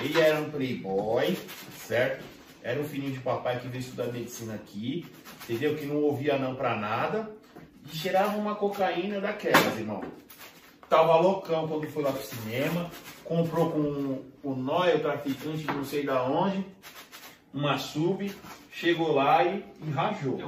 [0.02, 1.38] Ele era um playboy,
[1.88, 2.24] certo?
[2.64, 5.06] Era um filhinho de papai que veio estudar medicina aqui,
[5.44, 5.76] entendeu?
[5.76, 7.32] Que não ouvia não pra nada.
[7.92, 10.04] E cheirava uma cocaína daquelas, irmão.
[10.90, 12.90] Tava loucão quando foi lá pro cinema.
[13.30, 16.66] Comprou com o Noia, o traficante, não sei da onde,
[17.54, 18.30] uma sub.
[18.74, 20.40] Chegou lá e, e rajou.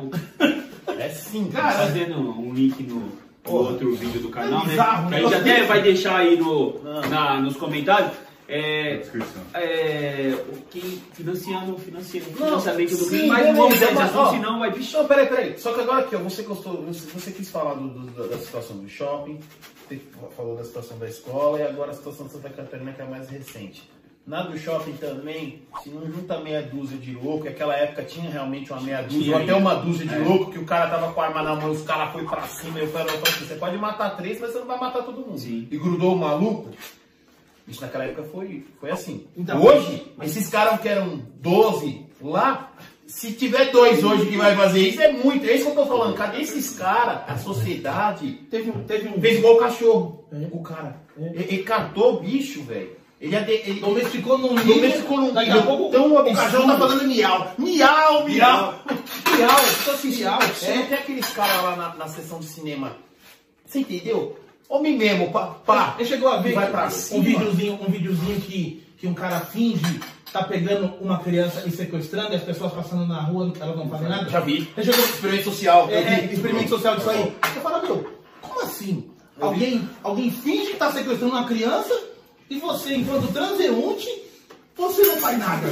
[0.98, 1.54] É simples.
[1.54, 3.12] Cara, Fazendo um link no, no
[3.44, 3.70] Porra.
[3.72, 4.70] outro vídeo do canal, É né?
[4.72, 5.24] bizarro, Que a né?
[5.26, 7.02] gente até vai deixar aí no, Não.
[7.10, 8.14] na- nos comentários.
[8.48, 9.42] É, Descrição.
[9.54, 10.82] é, o quem
[11.14, 13.80] financiando, financiando, Não, financiamento do sim, crime, mas não vamos
[14.18, 14.98] ó, senão vai bicho.
[14.98, 15.58] Não, peraí, peraí.
[15.58, 18.76] Só que agora aqui, ó, você gostou, você, você quis falar do- do- da situação
[18.78, 19.40] do shopping,
[20.36, 23.08] falou da situação da escola e agora a situação de Santa Catarina que é a
[23.08, 23.90] mais recente.
[24.26, 28.72] Na do shopping também, se não junta meia dúzia de louco, aquela época tinha realmente
[28.72, 30.20] uma meia dúzia, ou até uma dúzia de É.
[30.20, 32.78] louco, que o cara tava com a arma na mão, os caras foi pra cima,
[32.80, 35.26] e eu falei, "Então, assim, você pode matar três, mas você não vai matar todo
[35.26, 35.40] mundo.
[35.40, 35.68] Sim.
[35.72, 36.70] E grudou o maluco.
[37.68, 39.26] Isso naquela época foi, foi assim.
[39.36, 42.72] Então, hoje, esses caras que eram 12 lá,
[43.12, 45.46] se tiver dois hoje que vai fazer isso, é muito.
[45.46, 46.16] É isso que eu tô falando.
[46.16, 47.22] Cadê esses caras?
[47.28, 48.84] A sociedade Teve um.
[48.84, 50.26] Teve um fez igual o cachorro.
[50.32, 50.48] É.
[50.52, 50.96] O cara.
[51.20, 51.26] É.
[51.26, 52.96] Ele, ele catou o bicho, velho.
[53.20, 54.76] Ele, ele domesticou num nível.
[54.76, 56.42] domesticou num nível pouco tão o absurdo.
[56.42, 57.52] cachorro tá falando miau.
[57.58, 58.80] Miau, miau.
[59.38, 60.40] Miau, só assim, miau.
[60.42, 60.86] Você não É.
[60.88, 62.96] tem aqueles caras lá na, na sessão de cinema.
[63.66, 64.40] Você entendeu?
[64.68, 65.48] Homem mesmo, pá.
[65.66, 65.96] pá.
[66.00, 67.24] Ele chegou a ver Vai pra um cima.
[67.24, 70.00] videozinho, um videozinho que, que um cara finge
[70.32, 74.10] tá pegando uma criança e sequestrando e as pessoas passando na rua, elas não fazem
[74.10, 74.30] nada.
[74.30, 74.70] Já vi.
[74.78, 75.90] Experimento social.
[75.90, 76.34] é, eu é, vi.
[76.34, 77.36] experimento social disso aí.
[77.54, 79.12] Você fala, meu, como assim?
[79.40, 81.94] Alguém, alguém finge que tá sequestrando uma criança
[82.50, 84.08] e você, enquanto transeunte,
[84.76, 85.68] você não faz nada.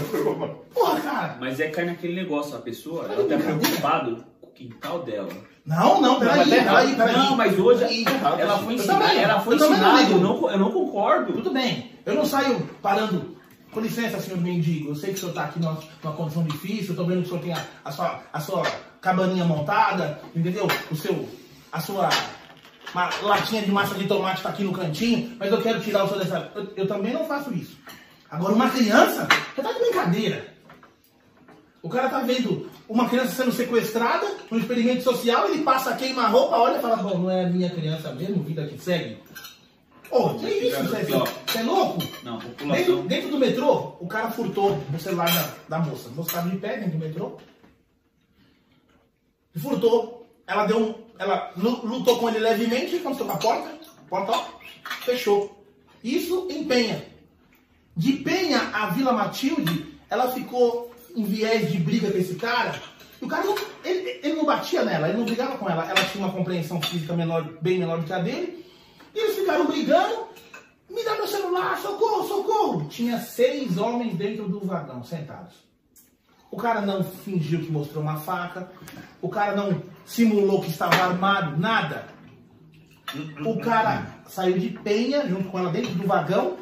[0.74, 1.38] Porra, cara.
[1.40, 5.30] Mas é cair naquele negócio, a pessoa, ela tá preocupada com o quintal dela.
[5.66, 7.16] Não, não, peraí, mas tá peraí, peraí.
[7.16, 8.06] Não, mas hoje
[8.40, 10.14] ela foi Eu ensinada, também, ela foi eu ensinada, ligo.
[10.14, 11.34] eu não, eu não concordo.
[11.34, 13.39] Tudo bem, eu não saio parando.
[13.72, 16.96] Com licença, senhor mendigo, eu sei que o senhor está aqui numa, numa condição difícil,
[16.96, 18.64] tô vendo que o senhor tem a, a sua, a sua
[19.00, 20.68] cabaninha montada, entendeu?
[20.90, 21.30] O seu,
[21.72, 22.10] a sua
[22.96, 26.08] ma- latinha de massa de tomate está aqui no cantinho, mas eu quero tirar o
[26.08, 26.52] senhor dessa...
[26.56, 27.78] Eu, eu também não faço isso.
[28.32, 30.54] Agora, uma criança, você tá de brincadeira.
[31.82, 36.28] O cara tá vendo uma criança sendo sequestrada, um experimento social, ele passa, queima a
[36.28, 39.18] roupa, olha e fala, bom, não é minha criança mesmo, vida que segue.
[40.12, 41.04] Ô, que isso, Zé?
[41.04, 42.00] Você é louco?
[42.24, 43.08] Não, Dentro, população.
[43.08, 46.10] dentro do metrô, o cara furtou o celular da, da moça.
[46.10, 47.38] A moça estava de pé dentro do metrô.
[49.56, 50.28] E furtou.
[50.48, 50.96] Ela deu um.
[51.18, 53.70] Ela lu- lutou com ele levemente, encostou com a porta.
[53.70, 54.46] A porta, ó,
[55.04, 55.64] fechou.
[56.04, 57.04] Isso em Penha.
[57.96, 62.82] De Penha a Vila Matilde, ela ficou em viés de briga com esse cara.
[63.22, 65.84] E o cara não, ele, ele não batia nela, ele não brigava com ela.
[65.84, 68.66] Ela tinha uma compreensão física menor, bem menor do que a dele.
[69.14, 70.28] E eles ficaram brigando.
[70.90, 72.88] Me dá meu celular, socorro, socorro.
[72.90, 75.54] Tinha seis homens dentro do vagão, sentados.
[76.52, 78.72] O cara não fingiu que mostrou uma faca.
[79.22, 82.08] O cara não simulou que estava armado, nada.
[83.46, 86.58] O cara saiu de penha junto com ela dentro do vagão.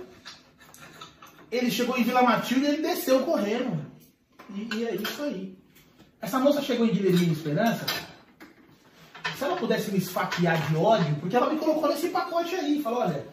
[1.49, 3.85] Ele chegou em Vila Matilde e ele desceu correndo.
[4.53, 5.57] E, e é isso aí.
[6.21, 7.85] Essa moça chegou em Guilherme Esperança.
[9.37, 12.81] Se ela pudesse me esfaquear de ódio, porque ela me colocou nesse pacote aí.
[12.81, 13.27] Falou, olha,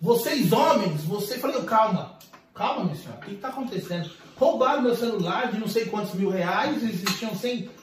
[0.00, 1.38] vocês homens, você...
[1.38, 2.18] Falei, calma,
[2.54, 4.10] calma, minha senhora, o que está acontecendo?
[4.36, 7.32] Roubaram meu celular de não sei quantos mil reais, existiam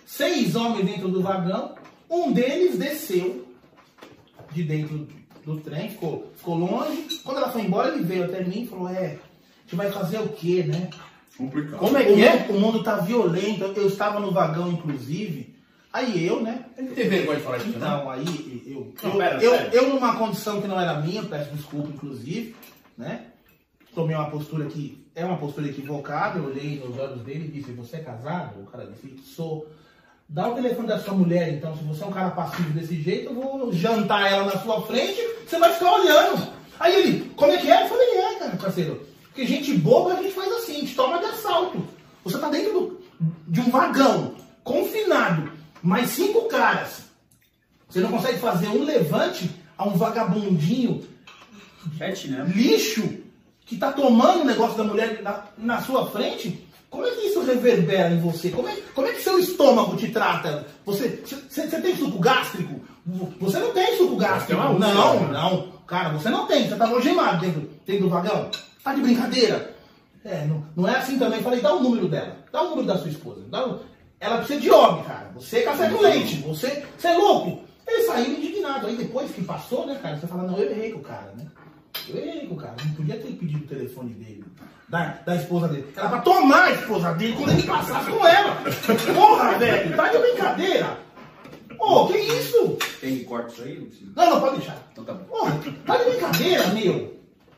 [0.05, 1.73] seis homens dentro do vagão.
[2.07, 3.47] Um deles desceu
[4.51, 5.07] de dentro
[5.43, 7.21] do trem, ficou, ficou longe.
[7.23, 10.19] Quando ela foi embora, ele veio até mim e falou, é, a gente vai fazer
[10.19, 10.91] o quê, né?
[11.35, 11.79] Complicado.
[11.79, 12.39] Como é O que é?
[12.39, 15.52] mundo, o mundo tá violento, eu estava no vagão, inclusive.
[15.93, 16.65] Aí eu, né?
[16.75, 17.69] Ele tem vergonha de falar isso?
[17.69, 19.53] Então, aí eu, Não, eu, pera, eu,
[19.83, 22.55] eu numa condição que não era minha, peço desculpa, inclusive,
[22.97, 23.25] né?
[23.93, 27.71] Tomei uma postura que é uma postura equivocada, eu olhei nos olhos dele e disse,
[27.73, 28.59] você é casado?
[28.61, 29.67] O cara disse, sou.
[30.27, 33.29] Dá o telefone da sua mulher, então, se você é um cara passivo desse jeito,
[33.29, 36.47] eu vou jantar ela na sua frente, você vai ficar olhando.
[36.79, 37.83] Aí ele, como é que é?
[37.83, 39.05] Eu falei, é, cara, parceiro.
[39.25, 41.85] Porque gente boba a gente faz assim, a gente toma de assalto.
[42.23, 43.01] Você tá dentro do-
[43.47, 45.51] de um vagão, confinado,
[45.83, 47.03] mais cinco caras.
[47.89, 51.05] Você não consegue fazer um levante a um vagabundinho
[52.29, 52.51] né?
[52.55, 53.17] lixo
[53.65, 56.67] que tá tomando o negócio da mulher na, na sua frente?
[56.89, 58.49] Como é que isso reverbera em você?
[58.51, 60.65] Como é, como é que seu estômago te trata?
[60.85, 62.81] Você, você, você tem suco gástrico?
[63.39, 64.61] Você não tem suco gástrico.
[64.61, 65.31] úlcera, Não, né?
[65.33, 65.73] não.
[65.87, 66.69] Cara, você não tem.
[66.69, 68.49] Você tá algemado dentro, dentro do vagão.
[68.83, 69.73] Tá de brincadeira?
[70.23, 71.41] É, não, não é assim também.
[71.41, 72.37] Falei, dá o número dela.
[72.51, 73.41] Dá o número da sua esposa.
[73.49, 73.79] Dá o-
[74.23, 75.29] Ela precisa de homem, cara.
[75.35, 76.37] Você é café com leite.
[76.43, 77.61] Você, você é louco.
[77.85, 78.87] Ele saiu indignado.
[78.87, 81.45] Aí depois que passou, né, cara, você fala, não, eu errei com o cara, né?
[82.07, 82.73] Eu errei com o cara.
[82.85, 84.45] Não podia ter pedido o telefone dele.
[84.87, 85.91] Da, da esposa dele.
[85.93, 88.63] Era pra tomar a esposa dele quando ele passasse com ela.
[89.13, 89.95] Porra, velho.
[89.97, 90.97] Tá de brincadeira.
[91.77, 92.77] Ô, que isso?
[93.01, 93.91] Tem corte isso aí?
[94.15, 94.23] Não.
[94.23, 94.77] Não, não, pode deixar.
[94.93, 95.25] Então tá bom.
[95.25, 97.13] Porra, tá de brincadeira, meu.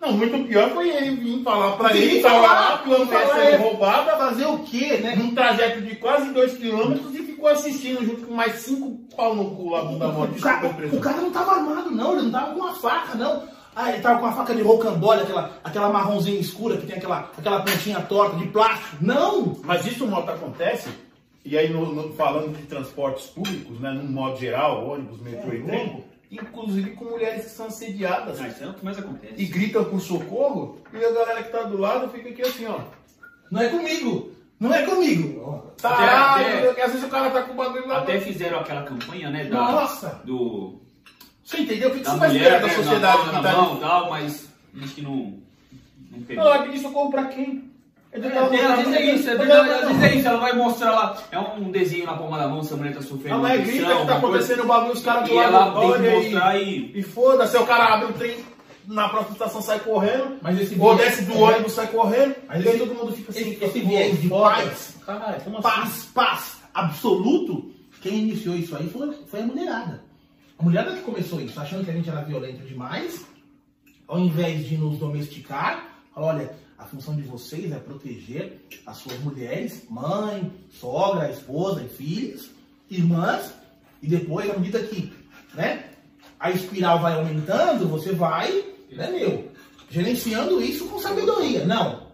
[0.05, 3.51] Não, muito pior foi ele vir falar pra Sim, ele, falar lá é.
[3.51, 5.15] sendo roubada, Fazer o quê, né?
[5.15, 9.51] num trajeto de quase 2 quilômetros e ficou assistindo junto com mais cinco pau no
[9.55, 10.37] cu lá da moto.
[10.37, 13.43] O cara, o cara não tava armado, não, ele não tava com uma faca, não.
[13.75, 17.29] Ah, ele tava com a faca de rocambole, aquela, aquela marronzinha escura que tem aquela,
[17.37, 18.97] aquela pontinha torta de plástico.
[19.01, 19.57] Não!
[19.63, 20.87] Mas isso moto acontece,
[21.43, 25.55] e aí no- no- falando de transportes públicos, né, num modo geral, ônibus, metrô É
[25.55, 29.33] e trem, inclusive com mulheres que são assediadas Ah, isso é o que mais acontece.
[29.37, 32.79] e gritam por socorro, e a galera que tá do lado fica aqui assim, ó.
[33.51, 34.31] Não é comigo!
[34.59, 35.73] Não é comigo!
[35.81, 37.99] Tá, Até- às vezes o cara tá com o bagulho lá.
[37.99, 39.43] Até fizeram aquela campanha, né?
[39.45, 40.21] Da, Nossa!
[40.23, 40.81] Do,
[41.43, 41.89] Você entendeu?
[41.89, 43.77] O que, que da você vai esperar da né, sociedade na, que na tá mão
[43.77, 44.49] e tal, mas
[44.81, 45.39] acho que não,
[46.11, 46.43] não pegou.
[46.43, 47.71] Não, é pedir socorro pra quem?
[48.15, 50.03] É, às vezes é isso, Não, não, vezes não.
[50.03, 52.77] é isso, ela vai mostrar lá, é um desenho na palma da mão, se a
[52.77, 55.53] mulher tá sofrendo uma mulher grita que tá acontecendo o bagulho, os caras do lado
[55.53, 56.91] ela tem olha que e- mostrar e...
[56.99, 58.37] E foda-se, o cara abre o trem,
[58.87, 62.69] na próxima estação sai correndo, Mas esse ou desce do ônibus sai correndo, Mas e
[62.69, 63.51] aí todo mundo fica assim.
[63.51, 65.63] Esse, esse viés de paz, Caralho, como assim?
[65.67, 70.03] paz, paz absoluto, quem iniciou isso aí foi, foi a mulherada.
[70.57, 73.25] A mulherada que começou isso, achando que a gente era violento demais,
[74.07, 75.83] ao invés de nos domesticar,
[76.15, 82.49] olha, a função de vocês é proteger as suas mulheres, mãe, sogra, esposa filhos,
[82.89, 83.53] irmãs,
[84.01, 85.11] e depois, à medida que
[85.53, 85.89] né,
[86.39, 88.51] a espiral vai aumentando, você vai,
[88.91, 89.51] né, meu,
[89.89, 91.65] gerenciando isso com sabedoria.
[91.65, 92.05] Não,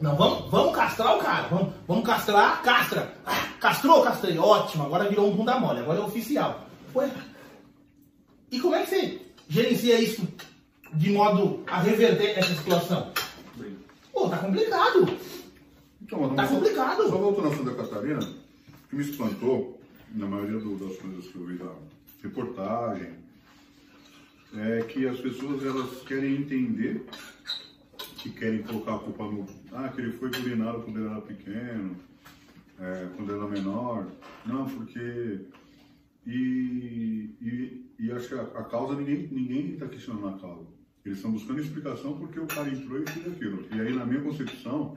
[0.00, 1.48] não, vamos, vamos castrar o cara.
[1.48, 3.12] Vamos, vamos castrar, castra.
[3.26, 4.38] Ah, castrou, castrei.
[4.38, 6.66] Ótimo, agora virou um bunda mole, agora é oficial.
[6.94, 7.10] Ué.
[8.50, 10.26] E como é que você gerencia isso
[10.94, 13.12] de modo a reverter essa situação?
[14.12, 15.06] Pô, tá complicado.
[16.02, 17.02] Então, mas Tá complicado.
[17.08, 19.80] Só voltando ao Santa Catarina, o que me espantou,
[20.14, 21.72] na maioria do- das coisas que eu vi da
[22.22, 23.12] reportagem,
[24.56, 27.06] é que as pessoas elas querem entender
[28.16, 29.46] que querem colocar a culpa no.
[29.72, 31.96] Ah, que ele foi bulinado quando ele era pequeno,
[32.78, 34.06] é, quando ele era menor.
[34.44, 35.40] Não, porque.
[36.26, 40.66] E, e, e acho que a, a causa, ninguém ninguém está questionando a causa.
[41.04, 43.64] Eles estão buscando explicação porque o cara entrou e fez aquilo.
[43.74, 44.96] E aí, na minha concepção,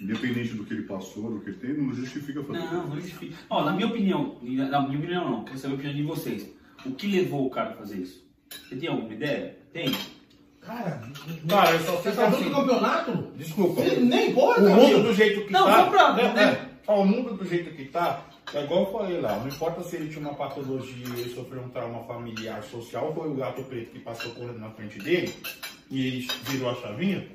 [0.00, 3.36] independente do que ele passou, do que ele tem, não justifica fazer Não, não justifica.
[3.48, 6.50] Ó, na minha opinião, na minha opinião não, quero saber a opinião de vocês.
[6.84, 8.28] O que levou o cara a fazer isso?
[8.68, 9.56] Você tem alguma ideia?
[9.72, 9.94] Tem?
[10.60, 11.00] Cara,
[11.48, 12.44] Cara, eu só você tá assim.
[12.44, 13.12] do campeonato?
[13.36, 13.82] Desculpa.
[13.82, 15.76] Você nem importa, O mundo do jeito que Não, tá.
[15.84, 16.42] vamos pra- é, né?
[16.42, 16.70] é.
[16.86, 19.96] Ó, o mundo do jeito que tá, é igual eu falei lá, não importa se
[19.96, 23.98] ele tinha uma patologia, ele sofreu um trauma familiar, social, foi o gato preto que
[24.00, 25.32] passou correndo na frente dele
[25.90, 27.26] e ele virou a chavinha.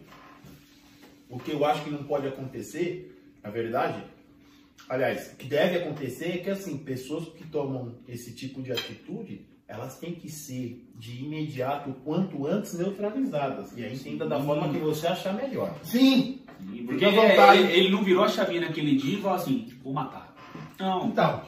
[1.30, 4.04] O que eu acho que não pode acontecer, na verdade,
[4.90, 9.46] aliás, o que deve acontecer é que assim, pessoas que tomam esse tipo de atitude,
[9.68, 13.76] elas têm que ser de imediato, o quanto antes, neutralizadas.
[13.76, 15.76] E aí entenda da forma que você achar melhor.
[15.84, 16.42] Sim.
[16.86, 20.25] Porque vontade- ele, ele não virou a chavinha naquele dia e falou assim, vou matar.
[20.80, 21.08] Não.
[21.08, 21.42] Então,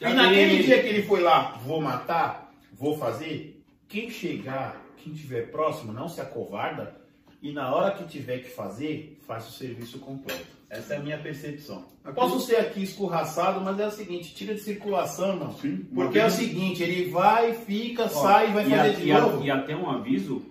[0.00, 5.50] E naquele dia que ele foi lá, vou matar, vou fazer, quem chegar, quem estiver
[5.50, 6.94] próximo, não se acovarda
[7.42, 10.56] e na hora que tiver que fazer, faz o serviço completo.
[10.70, 11.84] Essa é a minha percepção.
[12.14, 15.52] Posso ser aqui escorraçado, mas é o seguinte, tira de circulação, não.
[15.56, 19.06] Sim, Porque é o seguinte, ele vai, fica, Ó, sai, vai e fazer a- de
[19.06, 19.44] e a- novo.
[19.44, 20.42] E até um aviso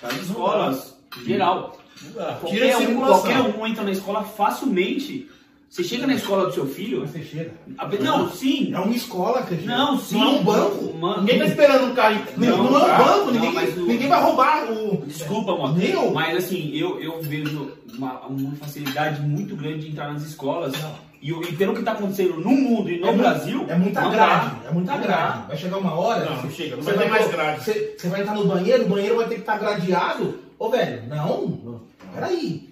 [0.00, 1.78] para as escolas, geral.
[1.96, 3.20] Tira Qualquer de um, circulação.
[3.22, 5.30] qualquer um entra na escola facilmente.
[5.68, 7.00] Você chega na escola do seu filho.
[7.06, 7.52] você chega.
[7.76, 8.72] a- Não, sim.
[8.72, 9.66] É uma escola, acredito.
[9.66, 10.16] Não, sim.
[10.18, 10.94] Não é um banco.
[10.98, 12.96] Mano, Ninguém tá esperando um cara Não, Não, não, é um tá.
[12.98, 13.32] banco.
[13.32, 15.04] Não, ninguém, o- ninguém vai roubar o.
[15.06, 15.74] Desculpa, mano.
[15.74, 16.12] Meu.
[16.12, 20.72] Mas assim, eu, eu vejo uma, uma facilidade muito grande de entrar nas escolas.
[21.20, 23.66] E, e pelo que está acontecendo no mundo e no É Brasil.
[23.68, 24.50] É muita grade.
[24.62, 24.68] dá.
[24.70, 25.46] É muita grade.
[25.48, 26.24] Vai chegar uma hora.
[26.30, 27.64] Não, você- chega, não você vai ter mais grade.
[27.64, 30.38] Você, você vai entrar no banheiro, o banheiro vai ter que estar gradeado.
[30.58, 31.80] Ô, velho, não.
[32.14, 32.70] Peraí.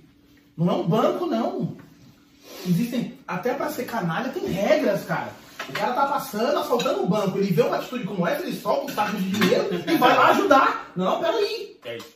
[0.57, 1.77] Não é um banco, não.
[2.67, 3.19] Existem.
[3.27, 5.33] Até pra ser canalha tem regras, cara.
[5.69, 7.39] O cara tá passando, assaltando um banco.
[7.39, 10.29] Ele vê uma atitude como essa, ele solta um saco de dinheiro e vai lá
[10.31, 10.93] ajudar.
[10.97, 11.79] Não, peraí.
[11.85, 12.15] É isso.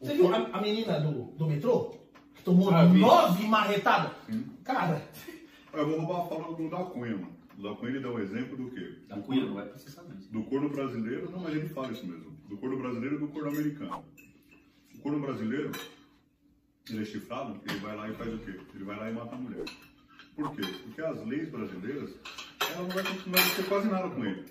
[0.00, 1.94] Você viu a, a menina do, do metrô?
[2.34, 4.12] Que tomou Ah, nove marretadas?
[4.64, 5.02] Cara,
[5.72, 7.39] Eu vou roubar a fala do da Cunha, mano.
[7.58, 8.98] Da Cunha ele dá um exemplo do quê?
[9.08, 10.26] Da Cunha não processar mais.
[10.26, 12.30] Do corno brasileiro, não, mas ele fala isso mesmo.
[12.48, 14.04] Do corno brasileiro e do corno americano.
[14.94, 15.70] O corno brasileiro,
[16.88, 18.58] ele é chifrado, ele vai lá e faz o quê?
[18.74, 19.64] Ele vai lá e mata a mulher.
[20.34, 20.62] Por quê?
[20.84, 22.10] Porque as leis brasileiras,
[22.70, 24.44] ela não vai não vai ter quase nada com ele.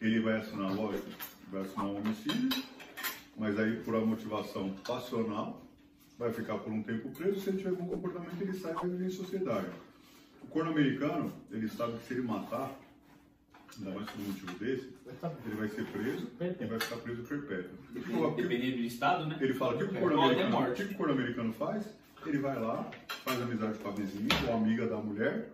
[0.00, 1.08] Ele vai assinar, lógico,
[1.50, 2.62] vai assinar um homicídio,
[3.36, 5.66] mas aí por uma motivação passional,
[6.18, 8.88] vai ficar por um tempo preso, se ele tiver algum comportamento, ele sai e vai
[8.88, 9.68] viver em sociedade.
[10.50, 12.76] O corno americano, ele sabe que se ele matar,
[13.78, 14.92] ainda mais por um motivo desse,
[15.46, 17.70] ele vai ser preso e vai ficar preso perpétuo.
[18.34, 19.38] Dependendo do estado, né?
[19.40, 21.94] Ele fala, o que o corno Ou até americano, que o corno americano faz?
[22.26, 22.90] Ele vai lá,
[23.24, 25.52] faz amizade com a vizinha ou amiga da mulher,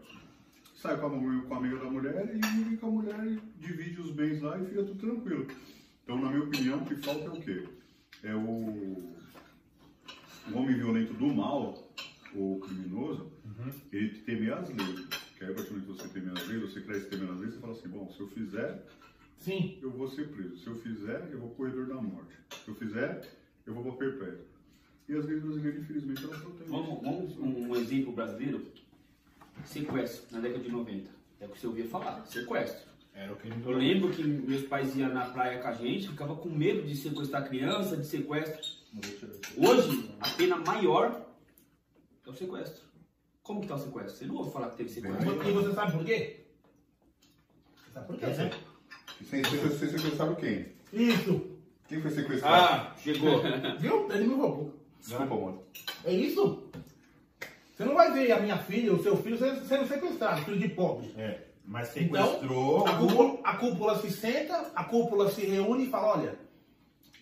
[0.75, 4.01] sai com a, com a amiga da mulher e vive com a mulher e divide
[4.01, 5.47] os bens lá e fica tudo tranquilo.
[6.05, 7.69] Então, na minha opinião, o que falta é o quê?
[8.23, 9.15] É o, o
[10.55, 11.87] homem violento do mal,
[12.35, 13.36] o criminoso,
[13.93, 15.07] ele temer as leis.
[15.37, 17.41] Que aí, a partir do momento que você temer as leis, você cresce temendo as
[17.41, 18.87] leis, você fala assim, bom, se eu fizer,
[19.39, 19.79] Sim.
[19.83, 20.57] eu vou ser preso.
[20.59, 22.35] Se eu fizer, eu vou corredor da morte.
[22.65, 23.29] Se eu fizer,
[23.67, 24.45] eu vou para perpétuo.
[25.09, 27.03] E as leis brasileiras, infelizmente, elas protegem Vamos, isso.
[27.03, 28.67] vamos um, um exemplo brasileiro.
[29.65, 31.11] Sequestro, na década de 90.
[31.41, 32.87] É o que você ouvia falar, sequestro.
[33.15, 36.37] Era o que Eu lembro que meus pais iam na praia com a gente, ficava
[36.37, 38.77] com medo de sequestrar criança, de sequestro.
[39.57, 41.27] Hoje, a pena maior
[42.27, 42.86] é o sequestro.
[43.47, 44.17] Como que tá o sequestro?
[44.17, 45.49] Você não ouve falar que teve sequestro.
[45.49, 46.47] E você sabe por quê?
[47.77, 48.51] Você sabe por quê, né?
[49.21, 50.67] Você, você, você sequestraram quem?
[50.93, 51.57] Isso.
[51.89, 52.55] Quem foi sequestrado?
[52.57, 53.41] Ah, chegou.
[53.79, 54.11] Viu?
[54.11, 54.75] Ele me roubou.
[55.01, 55.63] Desculpa, mano.
[56.05, 56.69] É isso?
[57.77, 60.69] Você não vai ver a minha filha, o seu filho sendo sendo sequestrado, filho de
[60.71, 61.15] pobre.
[61.17, 62.85] É, mas Então, sequestrou.
[62.85, 66.37] a cúpula, a cúpula se senta, a cúpula se reúne e fala, olha,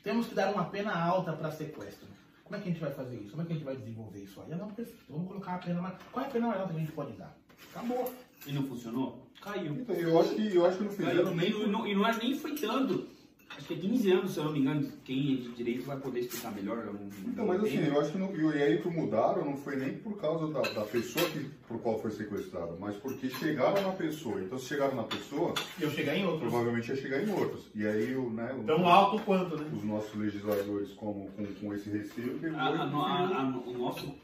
[0.03, 2.09] temos que dar uma pena alta para sequestro.
[2.45, 3.31] Como é que a gente vai fazer isso?
[3.31, 4.53] Como é que a gente vai desenvolver isso aí?
[4.53, 5.01] Ah, não, perfeito.
[5.09, 5.95] Vamos colocar a pena mais.
[6.13, 7.37] Qual é a pena alta que a gente pode dar?
[7.75, 8.13] Acabou.
[8.47, 9.27] E não funcionou?
[9.41, 9.75] Caiu.
[9.75, 11.09] Então, eu acho que, eu acho que não Caiu.
[11.11, 13.09] fizeram E não, e não- não é, nem foi tanto.
[13.51, 14.93] Acho que é 15 anos, se eu não me engano.
[15.05, 16.85] Quem é de direito vai poder explicar melhor.
[16.87, 19.95] não- Então, mas assim, eu acho que não, e aí que mudaram não foi nem
[19.95, 24.41] por causa da, da pessoa que, por qual foi sequestrada, mas porque chegaram na pessoa.
[24.41, 26.51] Então, se chegaram na pessoa, eu chegar em outros.
[26.51, 27.71] provavelmente ia chegar em outros.
[27.77, 29.71] E aí, o, né, o- Tão alto quanto, né?
[29.73, 33.79] os nossos legisladores, como, com, com esse receio, pegou A- a- a- a- a- o
[33.79, 34.15] nosso,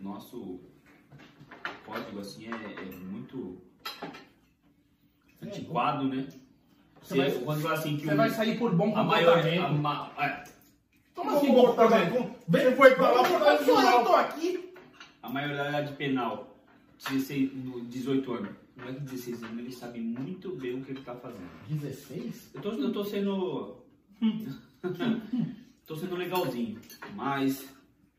[0.00, 0.58] nosso
[1.84, 3.58] código assim é, é muito
[5.42, 6.26] antiquado, né?
[7.02, 9.64] Você vai- quando assim que Você o- vai sair por bom a maior, comportamento.
[9.64, 10.44] a ma- é,
[11.14, 12.34] Como assim bom comportamento?
[12.48, 14.04] Bem, foi pra lá por causa do Só eu mal.
[14.04, 14.72] tô aqui.
[15.22, 16.56] a maioridade penal,
[17.08, 18.50] 16, no 18 anos.
[18.76, 21.48] Não é que 16 anos, ele sabe muito bem o que ele tá fazendo.
[21.68, 22.50] 16?
[22.54, 23.76] Eu tô, eu tô sendo.
[25.86, 26.78] tô sendo legalzinho,
[27.14, 27.66] mas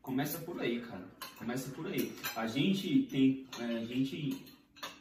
[0.00, 1.04] começa por aí, cara.
[1.38, 2.12] Começa por aí.
[2.36, 3.46] A gente tem.
[3.58, 4.44] é, a gente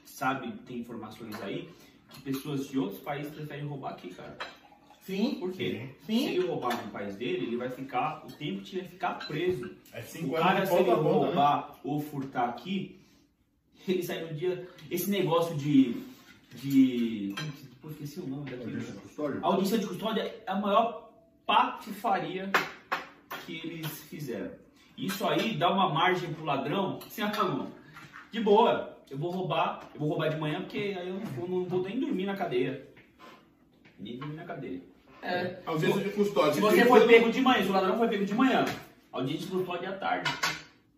[0.05, 1.69] sabe, tem informações aí
[2.19, 4.38] pessoas de outros países preferem roubar aqui, cara.
[5.02, 5.36] Sim.
[5.39, 5.89] Por quê?
[6.06, 6.19] Sim.
[6.19, 8.24] Se ele roubar no país dele, ele vai ficar.
[8.26, 9.76] O tempo que ele vai ficar preso.
[9.91, 11.02] É O cinco cara, anos de se ele a né?
[11.02, 13.00] roubar ou furtar aqui,
[13.88, 14.67] ele sai no dia.
[14.89, 16.04] Esse negócio de.
[16.56, 17.34] de.
[17.38, 17.71] Como que.
[17.82, 18.69] Pô, esqueci o nome daquilo.
[18.69, 19.39] Audiência de custódia?
[19.41, 21.12] A audiência de custódia é a maior
[21.47, 22.52] patifaria
[23.45, 24.52] que eles fizeram.
[24.95, 27.71] Isso aí dá uma margem pro ladrão, assim, ah, não,
[28.32, 31.47] de boa, eu vou roubar, eu vou roubar de manhã porque aí eu não vou,
[31.47, 32.88] não vou nem dormir na cadeia.
[34.00, 34.80] Nem dormir na cadeia.
[35.21, 35.58] É.
[35.65, 36.54] Audiência de custódia.
[36.54, 38.65] Se você foi pego de manhã, se o ladrão foi pego de manhã,
[39.12, 40.32] audiência de custódia é à tarde.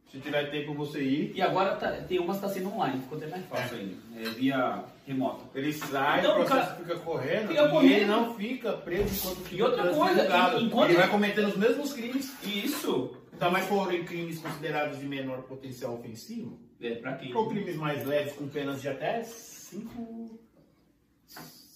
[0.09, 3.17] Se tiver tempo você ir, E agora tá- tem umas que tá sendo online, ficou
[3.17, 3.95] até mais fácil ainda.
[4.15, 5.43] É via remota.
[5.55, 7.91] ele sai, Então, o processo cara, fica correndo fica e correndo.
[7.93, 11.93] ele não fica preso enquanto fica E outra coisa, enquanto- Ele vai cometendo os mesmos
[11.93, 17.33] crimes, Isso ainda mais forem crimes considerados de menor potencial ofensivo, é pra quem?
[17.33, 20.39] ou crimes mais leves com penas de até 5...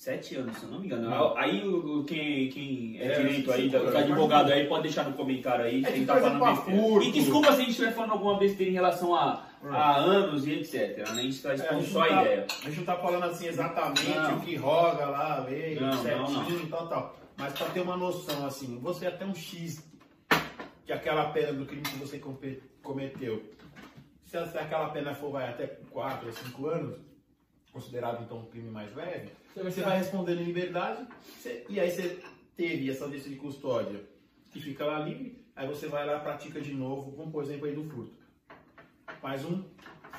[0.08, 1.36] Sete anos, se eu não me engano.
[1.36, 5.66] Aí o, quem, quem é, É, direito aí, o advogado aí, pode deixar no comentário
[5.66, 5.84] aí.
[5.84, 7.04] É quem que, tá falando besteira.
[7.04, 10.54] E desculpa se a gente estiver falando alguma besteira em relação a, a anos e
[10.54, 10.98] etc.
[11.00, 11.04] né?
[11.10, 12.48] A gente está É, expondo gente só não a tá- ideia.
[12.50, 14.38] A gente não tá falando assim exatamente Não.
[14.38, 15.46] o que roga lá,
[15.82, 17.18] Não, certinho não, e tal, tal.
[17.36, 19.84] Mas pra ter uma noção, assim, você até um X
[20.86, 22.18] que aquela pena do crime que você
[22.82, 23.44] cometeu,
[24.28, 27.00] se aquela pena for vai até 4 ou 5 anos,
[27.72, 31.08] considerado então um crime mais leve, você vai respondendo em liberdade,
[31.40, 32.22] você- e aí você
[32.56, 34.04] teve essa audiência de custódia
[34.52, 37.74] que fica lá livre, aí você vai lá pratica de novo, vamos por exemplo aí
[37.76, 38.18] do furto.
[39.22, 39.64] Mais um,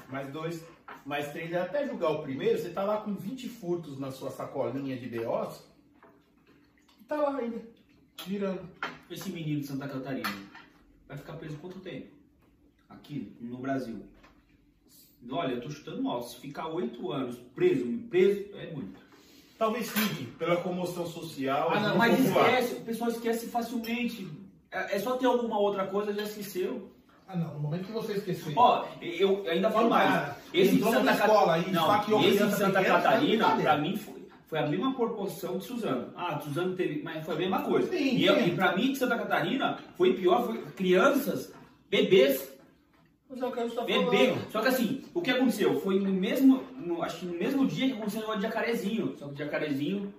[0.08, 0.64] mais dois,
[1.04, 4.96] mais três, até julgar o primeiro, você tá lá com 20 furtos na sua sacolinha
[4.96, 5.64] de BOs,
[7.00, 7.60] e tá lá ainda,
[8.26, 8.68] girando.
[9.10, 10.28] Esse menino de Santa Catarina
[11.06, 12.17] vai ficar preso quanto tempo?
[12.88, 14.02] Aqui no Brasil.
[15.30, 16.28] Olha, eu tô chutando alto.
[16.30, 18.98] Se ficar oito anos preso, preso, é muito.
[19.58, 22.48] Talvez fique, pela comoção social, Ah, não, mas popular.
[22.48, 24.28] esquece, o pessoal esquece facilmente.
[24.70, 26.92] É é só ter alguma outra coisa, já esqueceu.
[27.26, 27.54] Ah, não.
[27.54, 28.52] No momento que você esquecer.
[28.56, 30.08] Ó, eu ainda falo mais.
[30.10, 33.96] cara Esse de Santa escola e Não, esse de Santa pequena, Catarina, foi pra mim,
[33.96, 36.12] foi, foi a mesma proporção de Suzano.
[36.16, 37.02] Ah, Suzano teve.
[37.02, 37.90] Mas foi a mesma coisa.
[37.90, 41.52] Sim, e, eu, e pra mim, de Santa Catarina, foi pior, foi crianças,
[41.90, 42.48] bebês,
[43.28, 43.44] Mas é
[44.34, 44.50] tá.
[44.50, 45.80] Só que assim, o que aconteceu?
[45.80, 46.62] Foi no mesmo.
[46.76, 49.14] no- acho que no mesmo dia que aconteceu o negócio de jacarezinho.
[49.18, 50.14] Só que o jacarezinho.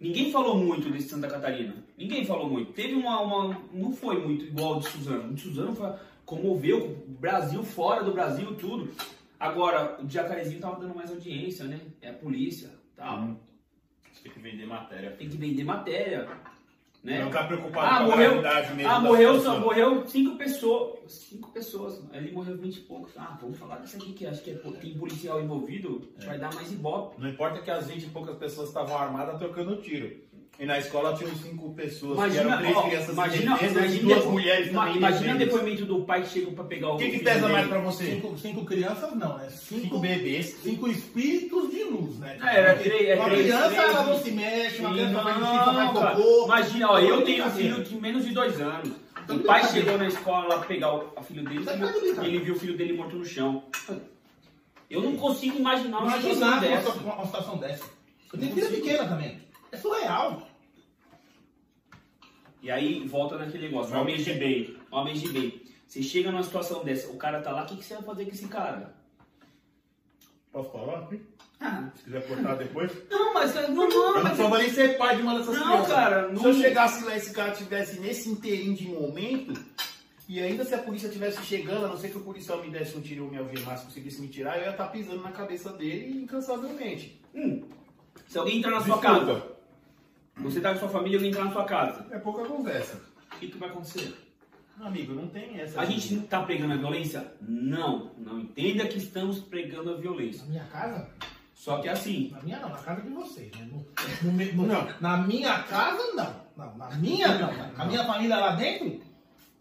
[0.00, 1.74] Ninguém falou muito desse Santa Catarina.
[1.96, 2.72] Ninguém falou muito.
[2.72, 3.20] Teve uma.
[3.20, 5.30] uma- não foi muito igual o de Suzano.
[5.30, 5.90] O de Suzano foi,
[6.26, 8.90] comoveu o Brasil, fora do Brasil, tudo.
[9.40, 11.80] Agora, o Jacarezinho tava dando mais audiência, né?
[12.02, 13.18] É a polícia, tal.
[13.18, 13.36] Uhum.
[14.12, 15.10] Você tem que vender matéria.
[15.12, 16.28] Tem que vender matéria,
[17.04, 17.18] né?
[17.20, 20.94] Não ficar preocupado Ah, com a morreu, gravidade mesmo ah, morreu, só morreu cinco pessoas.
[21.06, 22.02] Cinco pessoas.
[22.12, 23.12] Ele morreu 20 e poucos.
[23.16, 26.24] Ah, vamos falar disso aqui que acho que é, tem policial envolvido, É.
[26.24, 27.20] vai dar mais ibope.
[27.20, 30.23] Não importa que as 20 e poucas pessoas estavam armadas trocando tiro.
[30.56, 34.14] E na escola tinham cinco pessoas, que Imagina, eram três ó, crianças imagina, e imagina,
[34.14, 35.52] duas mulheres ima- também imagina o indefesas.
[35.60, 36.94] depoimento do pai que chegou pra pegar o.
[36.94, 38.04] O que, que pesa mais pra você?
[38.04, 39.48] Cinco, cinco crianças não, né?
[39.50, 40.46] Cinco, Cinco bebês.
[40.62, 42.38] cinco espíritos de luz, né?
[42.40, 45.22] É, era três- é uma três- criança três- ela não se mexe, uma criança não,
[45.24, 46.16] faz cara.
[46.16, 46.44] cocô.
[46.44, 48.90] Imagina, ó, eu tenho um filho de menos de dois anos.
[49.26, 51.72] Tá O pai chegou na escola lá pegar o filho dele Tá
[52.22, 53.64] e ele viu o filho dele morto no chão.
[54.88, 56.90] Eu não consigo imaginar uma situação dessa.
[56.92, 57.84] uma situação dessa.
[58.32, 59.42] Eu tenho filha pequena também.
[59.72, 60.46] É surreal.
[62.64, 65.62] E aí volta naquele negócio, homens de bem, homens de bem.
[65.86, 68.24] Você chega numa situação dessa, o cara tá lá, o que, que você vai fazer
[68.24, 68.94] com esse cara?
[70.50, 71.08] Posso falar?
[71.60, 72.90] Ah, Se quiser cortar depois.
[73.10, 75.62] não, mas não, não, Eu não mas sou nem ser pai de uma dessas Não,
[75.66, 75.88] crianças.
[75.92, 79.52] cara, Se não- eu chegasse lá e esse cara tivesse nesse inteirinho de momento,
[80.28, 82.96] e ainda se a polícia tivesse chegando, a não ser que o policial me desse
[82.96, 86.22] um tiro ou me algemasse, conseguisse me tirar, eu ia estar pisando na cabeça dele
[86.22, 87.20] incansavelmente.
[87.34, 87.62] hum,
[88.26, 89.18] se alguém entrar na sua Desculpa.
[89.26, 89.53] casa,
[90.36, 93.00] você tá com sua família e alguém entrar na sua casa, É pouca conversa.
[93.34, 94.14] o que, que vai acontecer?
[94.80, 95.80] Amigo, não tem essa.
[95.80, 97.32] A gente não tá pregando a violência?
[97.40, 100.42] Não, não entenda que estamos pregando a violência.
[100.44, 101.08] Na minha casa?
[101.54, 103.52] Só que assim, Na minha não, na casa de vocês.
[103.52, 103.68] Né?
[103.70, 103.86] No,
[104.32, 105.00] no no- Não.
[105.00, 106.34] Na minha casa, não.
[106.56, 106.76] não.
[106.76, 107.56] Na minha, não.
[107.56, 109.00] Na, a minha família lá dentro,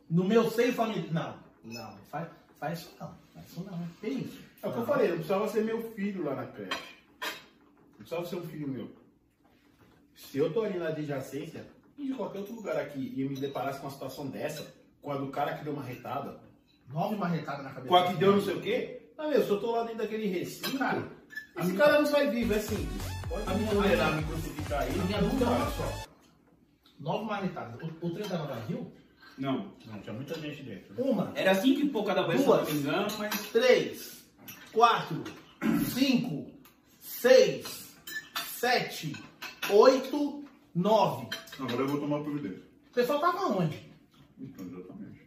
[0.10, 1.06] no meu seio familiar.
[1.12, 1.36] Não,
[1.72, 1.98] não.
[2.10, 2.28] Faz,
[2.60, 3.14] faz isso não.
[3.36, 3.88] Faz isso não.
[4.02, 4.40] Que isso?
[4.64, 6.72] É o que eu falei, não precisava ser meu filho lá na creche.
[7.22, 8.90] Não precisava ser um filho meu.
[10.16, 11.66] Se eu tô ali na adjacência,
[11.98, 14.66] e de qualquer outro lugar aqui, e eu me deparasse com uma situação dessa,
[15.02, 16.40] com a do cara que deu uma retada,
[16.90, 17.88] Nove marretadas na cabeça.
[17.88, 20.00] com a que deu não sei o quê, ah, meu, se eu tô lá dentro
[20.00, 21.04] daquele recinto, Cara,
[21.58, 23.02] esse a cara não sai vivo, é simples.
[23.30, 25.00] Pode A minha- condenar, me crucificar aí.
[25.00, 26.04] A minha dúvida é uma só.
[27.00, 27.82] Nove marretadas.
[27.82, 28.92] O, o trem tava vazio?
[29.38, 29.72] não.
[29.88, 30.94] Não, tinha muita gente dentro.
[31.04, 32.74] Uma, Era cinco e pouco cada vez, se eu não Duas.
[32.74, 34.26] me engano, mas três,
[34.72, 35.24] quatro,
[35.94, 36.52] cinco,
[37.00, 37.94] seis,
[38.60, 39.14] sete,
[39.72, 40.44] oito,
[40.74, 41.28] nove.
[41.60, 42.64] Agora eu vou tomar providência.
[42.90, 43.92] O pessoal tava onde?
[44.40, 45.22] Então, exatamente.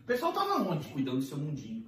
[0.00, 0.88] O pessoal tava onde?
[0.88, 1.84] cuidando do seu mundinho.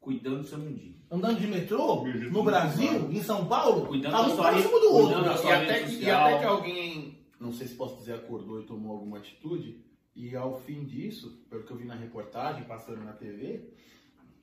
[0.00, 0.94] Cuidando do seu mundinho.
[1.10, 4.78] Andando de metrô, Acredito no Brasil, em São Paulo, Cuidando tava da um sua próximo
[4.80, 5.06] do outro.
[5.06, 6.26] cuidando da E sua até, rede que, e social.
[6.26, 9.82] até que alguém, não sei se posso dizer, acordou e tomou alguma atitude,
[10.14, 13.70] e ao fim disso, pelo que eu vi na reportagem, passando na TV,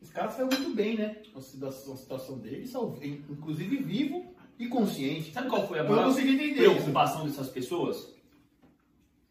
[0.01, 1.21] esse cara saiu muito bem, né?
[1.35, 5.31] A situação, a situação dele, saiu, inclusive vivo e consciente.
[5.33, 8.13] Sabe qual foi a maior preocupação dessas pessoas?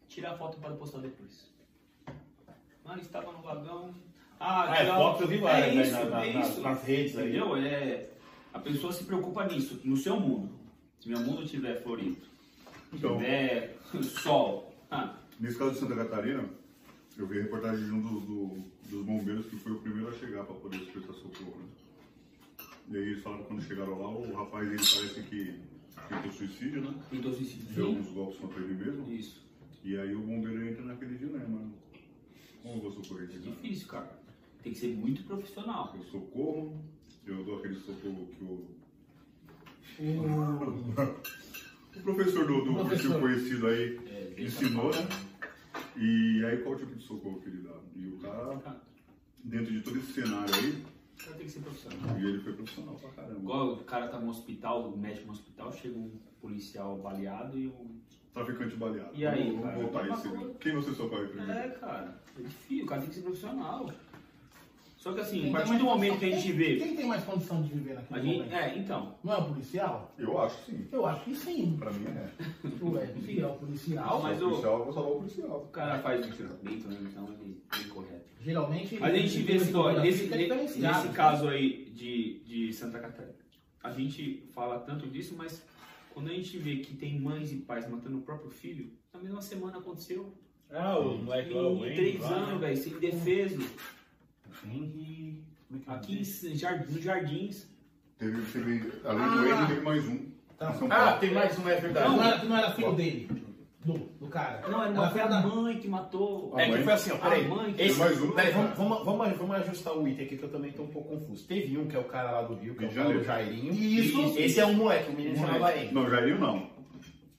[0.07, 1.49] Tirar a foto para postar depois.
[2.83, 3.93] Mano, estava no vagão.
[4.39, 6.49] Ah, Ah, é, tirar- fotos eu vi várias, é né, isso, na- na- é nas-
[6.49, 6.61] isso.
[6.61, 7.29] nas redes aí.
[7.29, 7.55] Entendeu?
[7.57, 8.09] É,
[8.53, 10.49] a pessoa se preocupa nisso, no seu mundo.
[10.99, 12.17] Se meu mundo tiver florido,
[12.93, 13.77] Então, tiver
[14.21, 14.73] sol.
[14.91, 16.47] Ah, nesse caso de Santa Catarina,
[17.17, 20.13] eu vi a reportagem de um dos, do- dos bombeiros que foi o primeiro a
[20.13, 21.57] chegar para poder prestar socorro.
[21.57, 21.65] Né?
[22.89, 25.59] E aí eles falaram que quando chegaram lá, o rapaz ele parece que
[26.07, 26.95] tentou suicídio, né?
[27.09, 27.73] tentou suicídio.
[27.75, 29.11] Deu alguns golpes contra ele mesmo.
[29.11, 29.43] Isso.
[29.83, 31.59] E aí o bombeiro entra naquele dilema.
[31.59, 31.71] né?
[32.61, 33.55] Como eu vou socorrer esse cara?
[33.55, 34.19] Difícil, cara.
[34.63, 35.93] Tem que ser muito profissional.
[35.95, 36.83] Eu socorro,
[37.25, 38.67] eu dou aquele socorro que o,
[41.95, 42.87] o professor do, do Professor.
[42.89, 45.07] cursinho conhecido aí É, ensinou, né?
[45.97, 47.75] E aí qual o tipo de socorro que ele dá?
[47.95, 48.81] E o cara,
[49.43, 50.83] dentro de todo esse cenário aí,
[51.17, 52.19] cara tem que ser profissional.
[52.19, 53.39] e ele foi profissional pra caramba.
[53.39, 56.11] Igual o cara tá no hospital, o médico no hospital, chega um
[56.41, 57.99] policial baleado e um.
[58.33, 59.11] Traficante baleado.
[59.13, 60.53] E aí, Vamos, cara?
[60.59, 61.51] Quem você socorre primeiro?
[61.53, 63.89] É, cara, é difícil, o cara tem que ser profissional.
[65.05, 66.75] Só que assim, Quem a partir do momento condição- que a gente quem- vê.
[66.77, 68.53] Quem tem mais condição de viver A naquele gente, momento?
[68.55, 69.15] é, então.
[69.23, 70.11] Não é o policial?
[70.17, 70.87] Eu acho que sim.
[70.91, 71.75] Eu acho que sim.
[71.77, 72.29] Pra mim é.
[72.79, 75.57] Tu é, se é o policial, Mas o o- policial, eu vou salvar o policial.
[75.63, 76.97] O cara faz um tratamento, né?
[77.03, 78.25] Então ele é incorreto.
[78.41, 78.97] geralmente...
[78.99, 81.03] Mas a gente vê assim, ó, nesse, diferenciado.
[81.03, 83.35] nesse caso aí de, de Santa Catarina,
[83.83, 85.63] a gente fala tanto disso, mas
[86.15, 89.41] quando a gente vê que tem mães e pais matando o próprio filho, na mesma
[89.43, 90.33] semana aconteceu.
[90.71, 93.59] Ah, o moleque lá, o três anos, velho, sem defeso.
[94.65, 97.67] Henry- como é é Aqui em Jar- nos jardins.
[98.17, 99.27] Teve, teve, além Ah.
[99.35, 100.25] do Wade, teve mais um.
[100.57, 100.71] Tá.
[100.71, 101.19] Em São Ah, Paulo.
[101.19, 102.09] tem mais um, é verdade.
[102.09, 103.29] Não, era, não era filho dele,
[103.83, 104.65] do, do cara.
[104.69, 106.57] Não, era uma filha filha da mãe que matou.
[106.57, 107.45] É que foi assim, ó, peraí.
[107.45, 108.31] A mãe que- Esse, Mais um.
[108.31, 111.09] peraí, vamos, vamos, vamos, vamos ajustar o item aqui que eu também tô um pouco
[111.09, 111.45] confuso.
[111.45, 113.25] Teve um que é o cara lá do Rio, que é o cara do Janeiro.
[113.25, 113.73] Jairinho.
[113.73, 114.39] Isso.
[114.39, 115.93] Esse é um moleque, o menino chamava Henry.
[115.93, 116.69] Não, Jairinho não.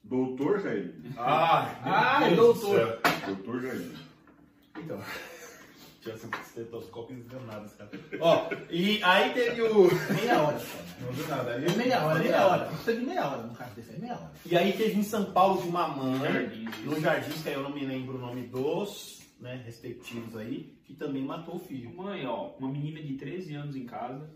[0.03, 0.93] Doutor Jairinho.
[1.17, 2.99] Ah, Ah, é doutor.
[3.25, 3.93] Doutor Jairinho.
[4.77, 5.01] Então,
[6.15, 7.89] um estetoscópio nada, esse cara.
[8.19, 9.87] Ó, e aí teve o.
[10.13, 10.61] Meia hora.
[11.01, 11.51] Não viu nada.
[11.53, 12.71] Aí É meia hora, meia hora.
[12.85, 14.31] De meia hora no caso desse aí, meia hora.
[14.45, 17.71] E aí teve em São Paulo de uma mãe, no Jardins, que aí eu não
[17.73, 21.93] me lembro o nome dos, né, respectivos aí, que também matou o filho.
[21.95, 24.29] Mãe, ó, uma menina de 13 anos em casa,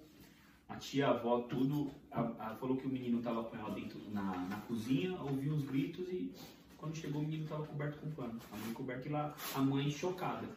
[0.70, 4.00] a tia, a avó, tudo, a, a- falou que o menino tava com ela dentro
[4.12, 6.32] na, na cozinha, ouviu uns gritos e
[6.78, 8.40] quando chegou o menino tava coberto com pano.
[8.52, 10.48] A mãe coberta e lá, a mãe chocada.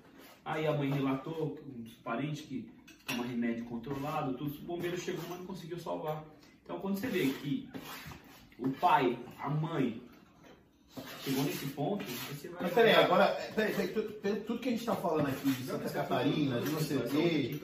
[0.44, 2.68] Aí a mãe relatou que uns parentes que
[3.06, 6.22] toma remédio controlado, tudo, o bombeiro chegou, mas não conseguiu salvar.
[6.64, 7.68] Então quando você vê que
[8.58, 10.02] o pai, a mãe,
[11.24, 12.62] chegou nesse ponto, aí você vai.
[12.62, 15.50] Mas peraí, agora, é, peraí, peraí, tu- peraí, tudo que a gente tá falando aqui
[15.50, 17.60] de Santa Catarina, de não sei o quê,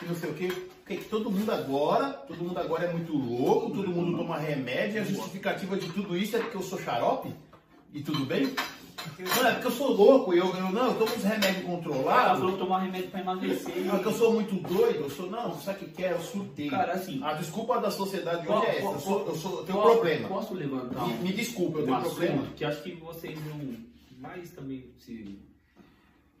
[0.00, 0.48] de não sei o quê,
[0.84, 4.98] porque todo mundo agora, todo mundo agora é muito louco, todo mundo toma remédio, e
[4.98, 7.32] a justificativa de tudo isso é porque eu sou xarope?
[7.94, 8.54] E tudo bem?
[9.18, 12.38] Não, é porque eu sou louco, eu, eu não, eu tomo uns remédios Ela controlados,
[12.40, 13.84] falou tomar remédio pra emagrecer.
[13.84, 16.12] não, é que eu sou muito doido, eu sou, não, sabe o que que é?
[16.12, 16.68] Eu surtei.
[16.68, 19.78] Cara, assim- A desculpa da sociedade hoje é essa, eu, sou, eu, sou, eu tenho
[19.78, 20.28] um Posso- problema.
[20.28, 22.46] Posso levantar Me, um, me desculpa, eu um tenho assunto problema.
[22.56, 23.76] que acho que vocês não.
[24.18, 25.38] Mais também se.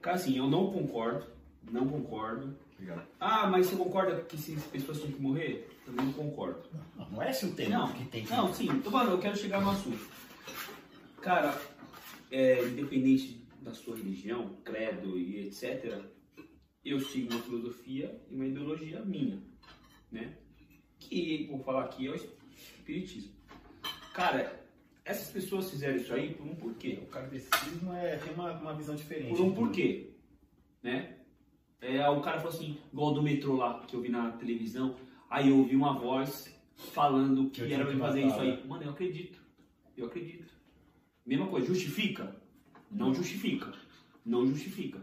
[0.00, 1.24] Cara, assim, eu não concordo.
[1.70, 2.56] Não concordo.
[2.74, 3.02] Obrigado.
[3.18, 5.68] Ah, mas você concorda que se as pessoas têm que morrer?
[5.84, 6.60] Também não concordo.
[6.96, 8.68] Não, não é se o tema Não, que tem que não, sim.
[8.70, 9.98] Então, mano, eu quero chegar no assunto.
[11.20, 11.54] Cara,
[12.30, 16.04] é, independente da sua religião, credo e etc.,
[16.84, 19.42] eu sigo uma filosofia e uma ideologia minha,
[20.10, 20.36] né?
[21.00, 23.32] Que, vou falar aqui, é o espiritismo.
[24.14, 24.64] Cara,
[25.04, 27.00] essas pessoas fizeram isso aí por um porquê.
[27.02, 29.30] O kardecismo é, tem uma, uma visão diferente.
[29.30, 30.10] Por um porquê,
[30.82, 31.16] né?
[31.80, 34.96] É, o cara falou assim, igual do metrô lá, que eu vi na televisão,
[35.28, 38.42] aí eu ouvi uma voz falando que Eu era pra que fazer isso né?
[38.42, 38.66] aí.
[38.66, 39.40] Mano, eu acredito.
[39.96, 40.45] Eu acredito.
[41.26, 42.34] Mesma coisa, justifica?
[42.90, 43.72] Não justifica.
[44.24, 44.98] Não justifica.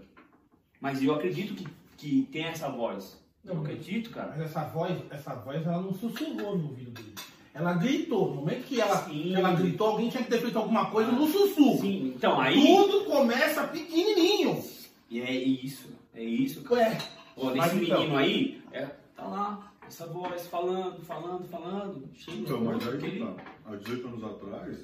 [0.80, 1.68] Mas eu acredito que,
[1.98, 3.22] que tem essa voz.
[3.46, 4.30] Eu Não, acredito, cara.
[4.30, 7.14] Mas essa voz, essa voz, ela não sussurrou no ouvido dele.
[7.54, 8.30] Ela gritou.
[8.30, 9.24] No momento que ela, Sim.
[9.24, 11.80] que ela gritou, alguém tinha que ter feito alguma coisa no sussurro.
[11.82, 12.56] Sim, então aí.
[12.56, 14.64] Tudo começa pequenininho.
[15.10, 15.90] E é isso.
[16.14, 16.82] É isso, cara.
[16.82, 16.98] Ué,
[17.36, 22.04] Ó, nesse então- menino aí, é, tá lá, essa voz falando, falando, falando.
[22.16, 23.36] Chega Então, mas aí que tá.
[23.66, 24.78] Há 18 anos atrás,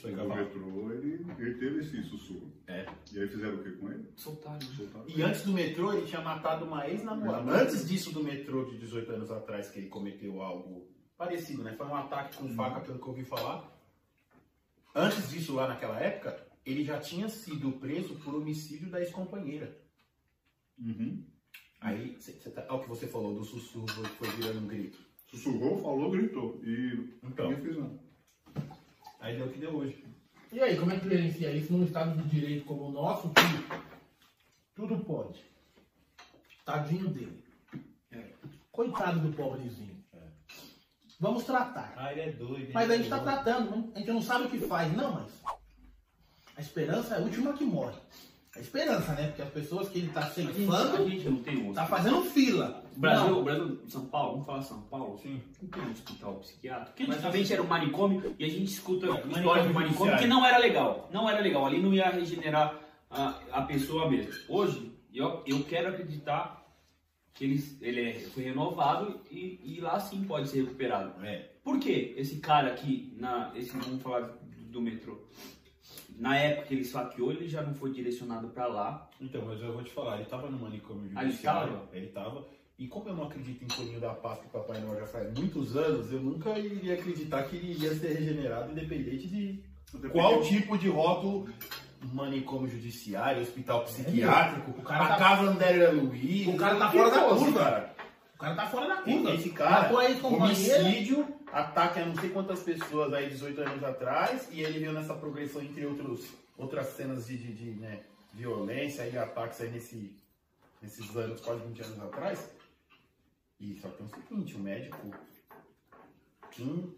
[0.00, 0.44] isso aí que eu o ia falar.
[0.44, 2.52] metrô, ele, ele teve esse sussurro.
[2.66, 2.86] É.
[3.12, 4.08] E aí fizeram o que com ele?
[4.16, 4.58] Soltaram.
[4.58, 4.74] né?
[4.76, 5.04] Soltaram.
[5.08, 7.50] E antes do metrô, ele tinha matado uma ex-namorada.
[7.50, 11.74] Antes disso do metrô de 18 anos atrás, que ele cometeu algo parecido, né?
[11.76, 13.70] Foi um ataque com faca, pelo que eu ouvi falar.
[14.94, 19.78] Antes disso, lá naquela época, ele já tinha sido preso por homicídio da ex-companheira.
[20.78, 21.24] Uhum.
[21.80, 24.66] Aí, cê, cê tá, olha o que você falou do sussurro que foi virando um
[24.66, 24.98] grito.
[25.26, 26.60] Sussurrou, falou, gritou.
[26.64, 27.48] E Então.
[27.50, 28.09] ninguém fez nada.
[29.20, 30.04] Aí deu o que deu hoje.
[30.52, 33.42] E aí, como é que gerencia isso num Estado de Direito como o nosso, que
[34.74, 35.40] tudo pode?
[36.64, 37.44] Tadinho dele.
[38.10, 38.24] É.
[38.72, 40.00] Coitado do pobrezinho.
[41.20, 41.92] Vamos tratar.
[41.98, 42.72] Ah, ele é doido.
[42.72, 43.84] Mas a gente está tratando, né?
[43.94, 44.90] a gente não sabe o que faz.
[44.96, 45.30] Não, mas
[46.56, 47.98] a esperança é a última que morre.
[48.56, 49.26] A esperança, né?
[49.28, 52.79] Porque as pessoas que ele está ceifando, gente não tem tá fazendo fila.
[52.96, 53.44] Brasil, Não.
[53.44, 55.18] Brasil, São Paulo, vamos falar São Paulo?
[55.18, 55.40] Sim.
[55.62, 56.96] Não tem um hospital psiquiátrico.
[56.96, 60.18] Que antigamente era um manicômio e a gente escuta manicômio história de manicômio judiciário.
[60.22, 61.08] que não era legal.
[61.12, 61.66] Não era legal.
[61.66, 62.78] Ali não ia regenerar
[63.10, 64.32] a, a pessoa mesmo.
[64.48, 66.58] Hoje, eu, eu quero acreditar
[67.34, 71.24] que ele, ele é- foi renovado e, e lá sim pode ser recuperado.
[71.24, 71.50] É.
[71.64, 74.36] Por que esse cara aqui, na, esse, vamos falar
[74.70, 75.18] do metrô,
[76.18, 79.08] na época que ele esfaqueou, ele já não foi direcionado para lá.
[79.20, 81.72] Então, mas eu vou te falar, ele tava no manicômio Ah, ele judiciário.
[81.72, 81.88] tava?
[81.92, 82.46] Ele tava.
[82.80, 85.76] E como eu não acredito em Toninho da Páscoa e Papai Noel já faz muitos
[85.76, 89.62] anos, eu nunca iria acreditar que ele ia ser regenerado independente de
[89.94, 91.46] Até qual tipo de rótulo
[92.14, 96.48] manicômio judiciário, hospital psiquiátrico, O cara a tá- casa André Luiz.
[96.48, 97.58] O cara tá que fora da curva.
[97.60, 97.94] cara.
[98.34, 99.34] O cara tá fora da curva.
[99.34, 100.78] Esse cara, aí companheira.
[100.78, 105.12] homicídio, ataque a não sei quantas pessoas aí 18 anos atrás, e ele veio nessa
[105.12, 106.24] progressão, entre outros,
[106.56, 108.00] outras cenas de, de, de, né,
[108.32, 110.16] violência e ataques aí nesse,
[110.80, 112.59] nesses anos, quase 20 anos atrás.
[113.60, 115.10] E só tem o seguinte, o médico,
[116.50, 116.94] quem,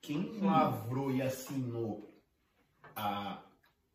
[0.00, 2.18] quem lavrou e assinou
[2.94, 3.42] a, a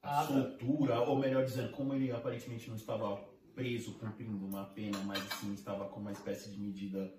[0.04, 0.28] Ah, tá.
[0.28, 3.18] soltura, ou melhor dizendo, como ele aparentemente não estava
[3.56, 7.12] preso cumprindo uma pena, mas sim estava com uma espécie de medida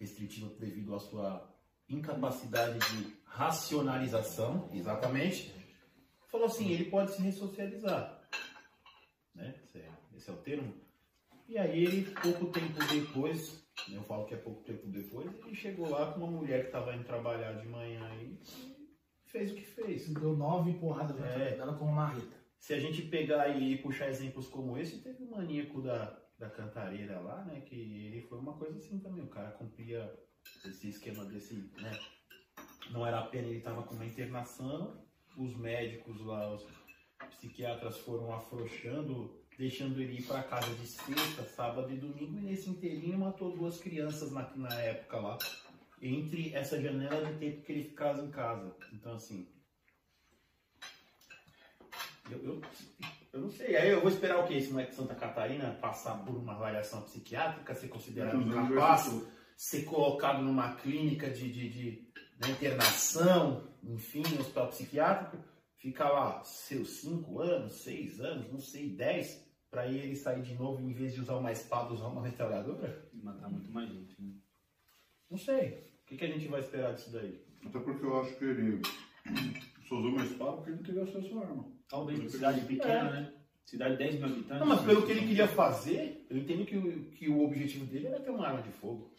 [0.00, 1.54] restritiva devido à sua
[1.88, 5.54] incapacidade de racionalização, exatamente,
[6.28, 8.26] falou assim, ele pode se ressocializar,
[9.34, 9.54] né?
[9.62, 10.74] Esse é, esse é o termo.
[11.48, 15.88] E aí ele, pouco tempo depois, eu falo que é pouco tempo depois, ele chegou
[15.88, 18.38] lá com uma mulher que estava indo trabalhar de manhã e
[19.26, 20.08] fez o que fez.
[20.14, 21.56] Deu nove porradas na É.
[21.56, 22.36] dela com uma marreta.
[22.58, 27.20] se a gente pegar e puxar exemplos como esse, teve o maníaco da, da cantareira
[27.20, 27.60] lá, né?
[27.60, 29.22] Que ele foi uma coisa assim também.
[29.22, 30.12] O cara cumpria
[30.64, 31.92] esse esquema desse, né?
[32.90, 35.04] Não era a pena, ele estava com uma internação.
[35.36, 36.66] Os médicos lá, os
[37.36, 42.38] psiquiatras foram afrouxando, deixando ele ir para casa de sexta, sábado e domingo.
[42.38, 45.38] E nesse inteirinho matou duas crianças na, na época lá.
[46.00, 48.76] Entre essa janela de tempo que ele ficava em casa.
[48.92, 49.48] Então, assim,
[52.30, 52.62] eu, eu,
[53.32, 53.76] eu não sei.
[53.76, 54.54] Aí eu vou esperar o quê?
[54.54, 59.20] Esse moleque de Santa Catarina passar por uma avaliação psiquiátrica, ser considerado incapaz, vai
[59.56, 62.06] ser- colocado numa clínica de, de, de-
[62.38, 65.42] na internação, enfim, no hospital psiquiátrico,
[65.78, 69.45] ficar lá seus 5 anos, 6 anos, não sei, 10,
[69.76, 73.06] para ele sair de novo em vez de usar uma espada, usar uma metralhadora?
[73.12, 74.16] E matar muito mais gente.
[74.22, 74.32] Né?
[75.30, 75.92] Não sei.
[76.02, 77.44] O que, que a gente vai esperar disso daí?
[77.62, 78.80] Até porque eu acho que ele
[79.86, 81.68] só usou uma espada porque ele não teve acesso à arma.
[81.90, 83.34] Talvez cidade pequena, né?
[83.66, 84.60] Cidade de 10 mil habitantes.
[84.60, 88.06] Não, mas pelo que ele queria fazer, eu entendo que o, que o objetivo dele
[88.06, 89.12] era ter uma arma de fogo.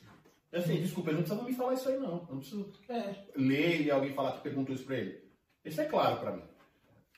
[0.51, 2.25] Assim, desculpa, ele não precisava me falar isso aí, não.
[2.27, 3.15] Eu não preciso É.
[3.35, 5.21] ler e alguém falar que perguntou isso pra ele.
[5.63, 6.41] Isso é claro pra mim.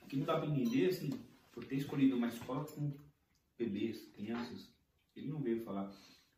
[0.02, 1.10] O que não dá pra entender, assim,
[1.54, 2.92] por ter escolhido uma escola com
[3.60, 4.74] bebês, crianças,
[5.16, 5.92] ele não veio falar.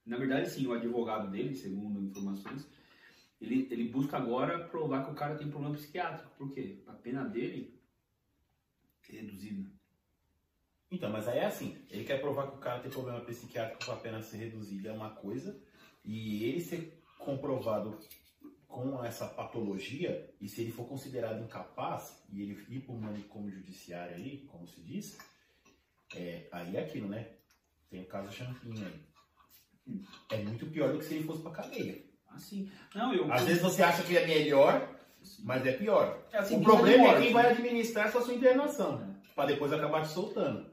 [0.06, 2.68] Na verdade, sim, o advogado dele, segundo informações,
[3.40, 6.32] ele, ele busca agora provar que o cara tem problema psiquiátrico.
[6.38, 6.82] Por quê?
[6.88, 7.80] A pena dele
[9.10, 9.70] é reduzida.
[10.90, 13.92] Então, mas aí é assim, ele quer provar que o cara tem problema psiquiátrico com
[13.92, 15.58] a pena ser reduzida é uma coisa,
[16.04, 17.98] e ele ser comprovado
[18.68, 23.52] com essa patologia, e se ele for considerado incapaz, e ele ir para o manicômio
[23.52, 25.18] judiciário aí, como se diz,
[26.16, 27.28] é, aí é aquilo, né?
[27.90, 30.02] Tem o caso Champinho aí.
[30.32, 32.02] É muito pior do que se ele fosse pra cadeia.
[32.30, 33.32] Assim, não, eu...
[33.32, 34.88] Às vezes você acha que é melhor,
[35.44, 36.24] mas é pior.
[36.32, 37.50] É assim, o problema é morte, quem vai né?
[37.50, 40.70] administrar essa sua internação, pra depois acabar te soltando.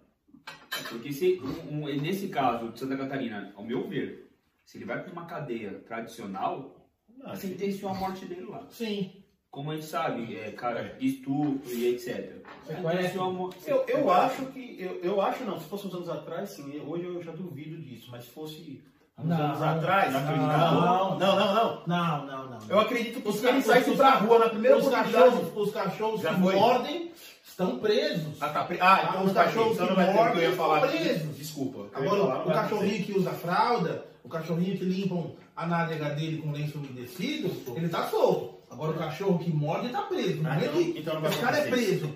[0.89, 4.31] Porque se, um- um- nesse caso de Santa Catarina, ao meu ver,
[4.65, 6.77] se ele vai para uma cadeia tradicional,
[7.17, 8.65] Não, sentenciou a morte dele lá.
[8.71, 9.18] Sim.
[9.51, 12.45] Como a gente sabe, é, cara, de estupro e etc.
[12.67, 13.57] Você Sentenciou a morte.
[13.67, 14.77] Eu, eu acho que.
[14.79, 18.09] Eu, eu acho não, se fosse uns anos atrás, sim, hoje eu já duvido disso,
[18.11, 18.83] mas se fosse
[19.19, 21.83] uns Não, anos atrás, não, não, não, não, não.
[21.87, 22.59] Não, não, não.
[22.69, 25.31] Eu acredito que Os se ele saísse pra rua na primeira os oportunidade.
[25.33, 27.11] cachorros, os cachorros Já que mordem
[27.43, 28.37] estão presos.
[28.43, 30.85] Ah, tá, pre- ah, então Os os cachorros cachorros então que eu ia mordem falar
[30.87, 31.37] estão presos.
[31.39, 31.87] Desculpa.
[31.95, 36.53] Agora, falar, o cachorrinho que usa fralda, o cachorrinho que limpam a nádega dele com
[36.53, 38.58] lenço umedecido, ele tá solto.
[38.71, 40.41] Agora o cachorro que morde tá preso.
[40.41, 42.13] Ah, Não é então- que então não cara é preso.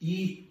[0.00, 0.50] E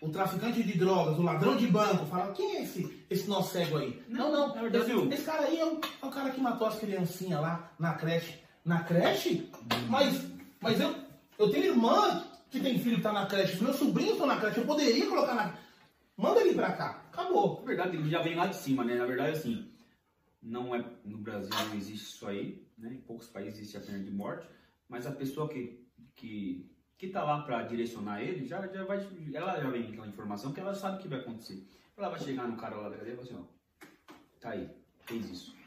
[0.00, 3.78] o traficante de drogas, o ladrão de banco, fala, quem é esse, esse nosso cego
[3.78, 4.02] aí?
[4.08, 6.66] Não, não, verdade, esse, eu- esse cara aí é o, é o cara que matou
[6.66, 8.38] as criancinhas lá na creche.
[8.64, 9.48] Na creche?
[9.88, 10.26] Mas,
[10.60, 10.94] mas eu,
[11.38, 14.36] eu tenho irmã que tem filho que tá na creche, os meus sobrinhos estão na
[14.36, 15.54] creche, eu poderia colocar na...
[16.16, 17.60] Manda ele pra cá, acabou.
[17.60, 18.94] Na verdade, ele já vem lá de cima, né?
[18.96, 19.69] Na verdade, assim,
[20.42, 22.92] não é no Brasil não existe isso aí, né?
[22.92, 24.48] Em poucos países existe a pena de morte,
[24.88, 29.60] mas a pessoa que que que tá lá para direcionar ele já já vai ela
[29.60, 31.66] já vem com aquela informação que ela sabe o que vai acontecer.
[31.96, 33.86] Ela vai chegar no cara lá da cadeia e falar assim, ó,
[34.40, 34.70] tá aí,
[35.04, 35.60] fez isso.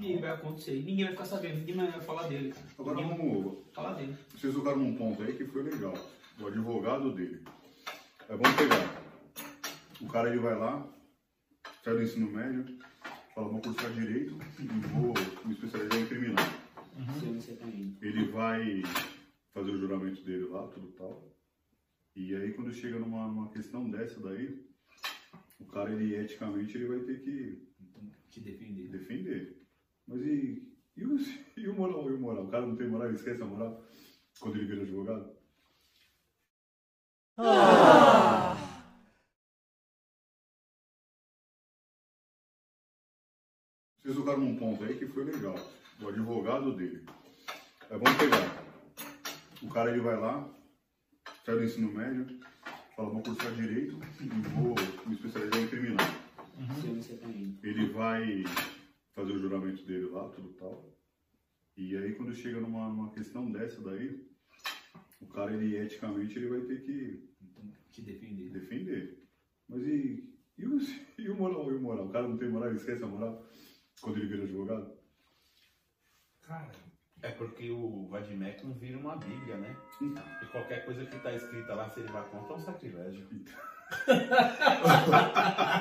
[0.00, 2.66] E aí vai acontecer, ninguém vai ficar sabendo, ninguém vai falar dele, cara.
[2.78, 3.58] Agora ninguém vamos.
[3.72, 4.16] falar dele.
[4.30, 5.94] Vocês tocaram num ponto aí que foi legal.
[6.40, 7.42] O advogado dele.
[8.28, 9.02] Aí vamos pegar.
[10.00, 10.86] O cara ele vai lá,
[11.84, 12.64] sai do ensino médio,
[13.34, 15.14] fala, vou cursar direito e vou
[15.44, 16.44] me especializar em criminal.
[17.34, 17.66] Você tá.
[17.66, 18.82] Ele vai
[19.54, 21.32] fazer o juramento dele lá, tudo tal.
[22.14, 24.62] E aí quando chega numa, numa questão dessa daí,
[25.58, 27.66] o cara ele eticamente ele vai ter que
[28.30, 28.88] Te defender.
[28.88, 29.62] defender.
[30.06, 31.16] Mas e, e, o,
[31.56, 32.10] e o moral?
[32.10, 32.44] E o moral?
[32.44, 33.82] O cara não tem moral, ele esquece a moral
[34.40, 35.32] quando ele vira advogado?
[44.02, 45.54] Vocês tocaram num ponto aí que foi legal.
[46.00, 47.04] O advogado dele.
[47.88, 48.64] Aí vamos pegar.
[49.62, 50.52] O cara ele vai lá,
[51.46, 52.26] sai do ensino médio,
[52.96, 54.74] fala, vou cursar direito e vou
[55.06, 56.06] me especializar em criminal.
[56.96, 57.64] Você tá indo.
[57.64, 58.42] Ele vai
[59.14, 60.92] fazer o juramento dele lá, tudo tal.
[61.76, 64.26] E aí quando chega numa, numa questão dessa daí,
[65.20, 67.30] o cara ele eticamente ele vai ter que
[67.92, 68.50] Te defender.
[68.50, 69.22] defender.
[69.68, 70.28] Mas e,
[70.58, 70.76] e, o,
[71.18, 71.70] e o moral?
[71.70, 72.06] E o moral?
[72.06, 73.46] O cara não tem moral, ele esquece a moral
[74.02, 74.92] quando ele vira advogado?
[76.46, 76.70] Cara,
[77.22, 79.76] É porque o Vadimec não vira uma bíblia, né?
[80.00, 80.24] Então.
[80.42, 83.24] E qualquer coisa que tá escrita lá, se ele vai contra, é um sacrilégio.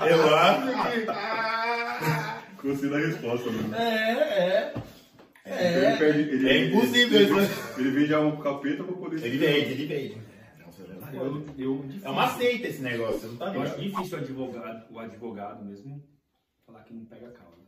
[0.08, 2.68] Eu acho que...
[2.68, 3.74] Gostei da resposta, mano.
[3.76, 4.74] é, é.
[5.44, 7.54] Então ele perde- ele- É impossível ele, isso, ele, né?
[7.80, 10.22] ele vende a alma pro capeta pra poder Ele vende, ele vende.
[11.12, 11.86] É eu, eu.
[12.04, 16.08] É uma seita esse negócio, não tá Eu acho difícil o advogado, o advogado mesmo
[16.66, 17.61] falar que não pega a causa.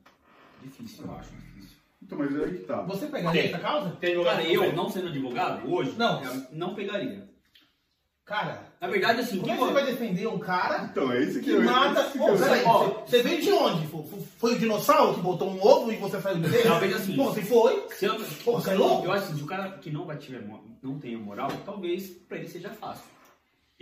[0.63, 1.77] Difícil, eu acho difícil.
[2.01, 2.81] Então, mas aí que tá.
[2.81, 3.51] Você pegaria Tem.
[3.53, 3.89] essa causa?
[3.99, 6.23] Tem Cara, que eu, não sendo advogado, hoje, Não.
[6.23, 7.31] eu não pegaria.
[8.25, 11.21] Cara, Na verdade, assim, como é que que você vai defender um cara Então, é
[11.23, 12.03] isso que, que eu mata.
[12.09, 12.87] que eu- peraí, ó.
[13.05, 13.87] você, veio de onde?
[13.87, 14.03] Foi,
[14.37, 16.57] foi o dinossauro que botou um ovo e você saiu dele?
[16.79, 17.15] Veja assim.
[17.17, 17.85] Pô, você foi?
[17.91, 19.05] se eu, Pô, você é louco?
[19.05, 22.09] eu acho assim, se o cara que não vai tiver, mo- não tenha moral, talvez
[22.27, 23.03] pra ele seja fácil.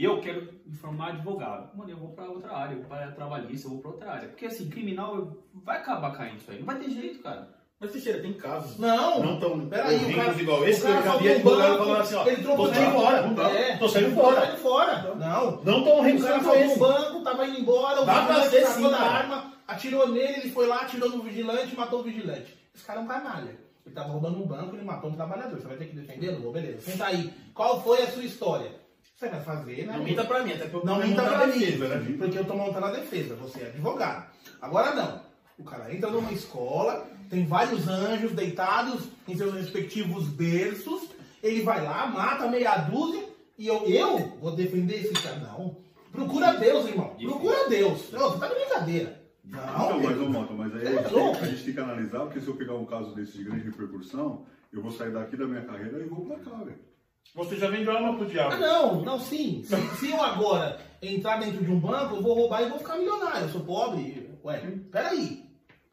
[0.03, 1.75] Eu quero me formar advogado.
[1.75, 4.29] Mano, eu vou pra outra área, eu vou pra trabalhista, eu vou pra outra área.
[4.29, 6.59] Porque assim, criminal vai acabar caindo isso aí.
[6.59, 7.61] Não vai ter jeito, cara.
[7.81, 8.77] Mas Teixeira, tem casos.
[8.77, 9.23] Não.
[9.23, 12.15] Não tão Peraí, o cara, igual esse, o cara eu vi advogado banco, falando assim,
[12.15, 13.49] ó, ele trocou tô saindo fora, não tá?
[13.49, 14.41] É, Tô saindo Tô fora.
[14.41, 15.15] saindo fora.
[15.15, 15.51] Não.
[15.63, 16.75] Não tão O horríveis cara faltou esse.
[16.75, 20.51] um banco, tava indo embora, o Dá pra ser sim, da arma, atirou nele, ele
[20.51, 22.55] foi lá, atirou no vigilante, matou o vigilante.
[22.75, 23.57] Esse cara é um canalha.
[23.83, 25.59] Ele tava roubando um banco, ele matou um trabalhador.
[25.59, 26.33] Você vai ter que defender?
[26.33, 26.81] Não vou, beleza.
[26.81, 27.33] Senta aí.
[27.51, 28.80] Qual foi a sua história?
[29.21, 29.97] Você vai fazer, né?
[29.97, 31.87] Não minta pra mim, até porque eu Não tô minta montando pra a mim, defesa,
[31.89, 32.15] né?
[32.17, 33.35] porque eu tô montando a defesa.
[33.35, 34.25] Você é advogado.
[34.59, 35.21] Agora não.
[35.59, 41.03] O cara entra numa escola, tem vários anjos deitados em seus respectivos berços.
[41.43, 43.23] Ele vai lá, mata meia dúzia
[43.59, 45.35] e eu, eu vou defender esse cara.
[45.35, 45.77] Não.
[46.11, 47.15] Procura Deus, irmão.
[47.15, 48.11] Procura Deus.
[48.11, 49.21] Não, você tá de brincadeira.
[49.45, 49.59] Não.
[49.59, 52.41] Então, mas, ô, Mota, mas aí a é gente, a gente tem que analisar, porque
[52.41, 55.61] se eu pegar um caso desse de grande repercussão, eu vou sair daqui da minha
[55.61, 56.89] carreira e vou pra cá, velho.
[57.35, 58.53] Você já vendeu alma pro diabo.
[58.53, 59.63] Ah, não, não, sim.
[59.63, 62.97] Se, se eu agora entrar dentro de um banco, eu vou roubar e vou ficar
[62.97, 63.43] milionário.
[63.43, 64.29] Eu sou pobre.
[64.43, 64.59] Ué,
[64.91, 65.45] peraí.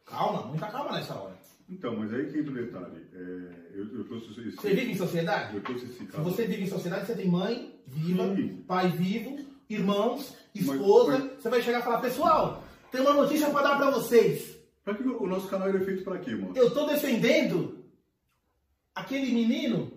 [0.05, 1.37] Calma, muita calma nessa hora.
[1.69, 3.07] Então, mas aí que entra o detalhe.
[3.13, 5.55] É, eu, eu trouxe esse, Você vive em sociedade?
[5.55, 6.23] eu trouxe esse Se caso.
[6.23, 8.63] você vive em sociedade, você tem mãe viva, Sim.
[8.67, 9.37] pai vivo,
[9.69, 11.17] irmãos, Mas- esposa.
[11.19, 14.57] mas- Você vai chegar e falar, pessoal, tem uma notícia pra dar pra vocês.
[14.83, 16.53] Pra que o nosso canal é feito pra quê, mano?
[16.57, 17.85] Eu tô defendendo
[18.95, 19.91] aquele menino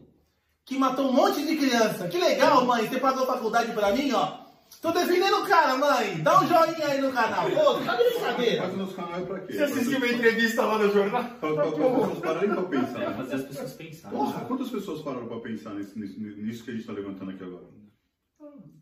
[0.72, 2.08] que matou um monte de criança.
[2.08, 4.40] Que legal, mãe, você pagou faculdade pra mim, ó.
[4.80, 6.20] Tô defendendo o cara, mãe.
[6.22, 7.48] Dá um joinha aí no canal.
[7.50, 8.62] Pô, tá de brincadeira.
[8.62, 9.52] Mas o nosso canal é pra quê?
[9.52, 11.24] Você assistiu uma entrevista lá no jornal?
[11.24, 13.02] Pra, pra, pra pessoas pararem pra pensar.
[13.02, 13.14] É né?
[13.16, 14.18] fazer as pessoas pensarem.
[14.18, 17.44] Porra, quantas pessoas pararam pra pensar nesse, nesse- nisso que a gente tá levantando aqui
[17.44, 17.64] agora?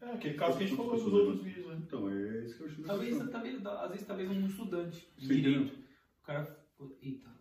[0.02, 1.44] É, aquele caso que a gente falou pessoas outros levantam?
[1.44, 1.76] vídeos, né?
[1.86, 5.72] Então, é isso que eu acho Talvez, talvez, às vezes, talvez um estudante direito.
[6.22, 6.56] O cara.
[7.02, 7.39] Eita.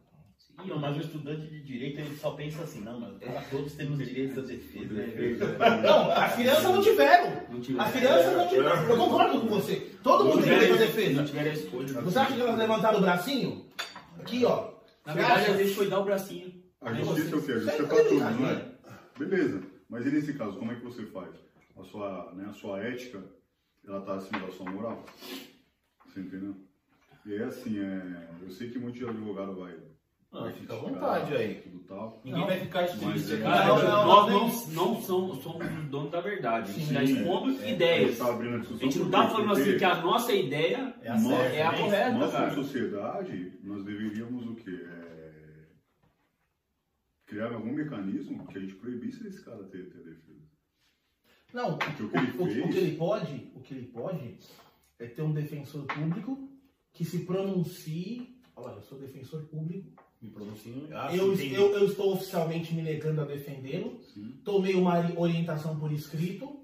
[0.65, 4.37] Não, mas o estudante de direito ele só pensa assim, não, mas todos temos direitos
[4.37, 5.57] à defesa.
[5.81, 7.43] Não, as crianças não tiveram.
[7.49, 7.81] Não tiver.
[7.81, 8.89] As crianças não tiveram.
[8.89, 9.75] Eu concordo com você.
[10.03, 11.13] Todo mundo tem direito à defesa.
[11.21, 11.87] não tiver a escolha.
[12.01, 13.65] Você acha que elas levantaram o bracinho?
[14.19, 14.71] Aqui, ó.
[15.05, 15.51] Na Você verdade, acha?
[15.51, 16.63] às vezes foi dar o bracinho.
[16.81, 17.51] A justiça é o quê?
[17.51, 18.31] A justiça é pra tudo, não é?
[18.33, 18.79] brincadeira.
[19.17, 19.63] Beleza.
[19.89, 21.33] Mas e nesse caso, como é que você faz?
[21.77, 23.23] A sua, né, a sua ética,
[23.87, 25.03] ela tá acima da sua moral?
[26.05, 26.55] Você entendeu?
[27.25, 29.75] E é assim, é, eu sei que muito advogado vai...
[30.31, 31.55] Ah, vai fica à vontade aí.
[31.61, 32.21] Tudo tal.
[32.23, 33.41] Ninguém vai ficar explícito é-.
[33.41, 34.39] Cara, Não, não, nós não
[34.75, 36.69] não, não somos, somos os donos da verdade.
[36.69, 38.17] A gente está expondo é, ideias.
[38.19, 38.43] tá a
[38.77, 39.31] gente não tá quê?
[39.31, 41.77] falando Porque assim que a nossa ideia É a nós- certa, é a né?
[41.79, 42.49] correta, Nós, cara.
[42.51, 44.85] como sociedade, nós deveríamos o quê?
[44.87, 45.09] É,
[47.25, 50.39] Criar algum mecanismo que a gente proibisse esse cara ter, ter defesa.
[51.53, 53.87] Não, Porque o, o que ele o- o fez- que ele pode, o que ele
[53.87, 54.37] pode
[54.99, 56.49] é ter um defensor público
[56.91, 58.39] que se pronuncie.
[58.55, 59.91] Olha, eu sou defensor público.
[60.21, 60.87] Me pronuncio.
[60.93, 63.99] Ah, eu, eu, eu estou oficialmente me negando a defendê-lo.
[64.43, 66.59] Tomei uma orientação por escrito.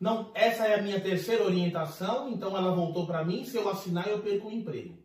[0.00, 3.44] Não, essa é a minha terceira orientação, então ela voltou para mim.
[3.44, 4.98] Se eu assinar, eu perco o emprego.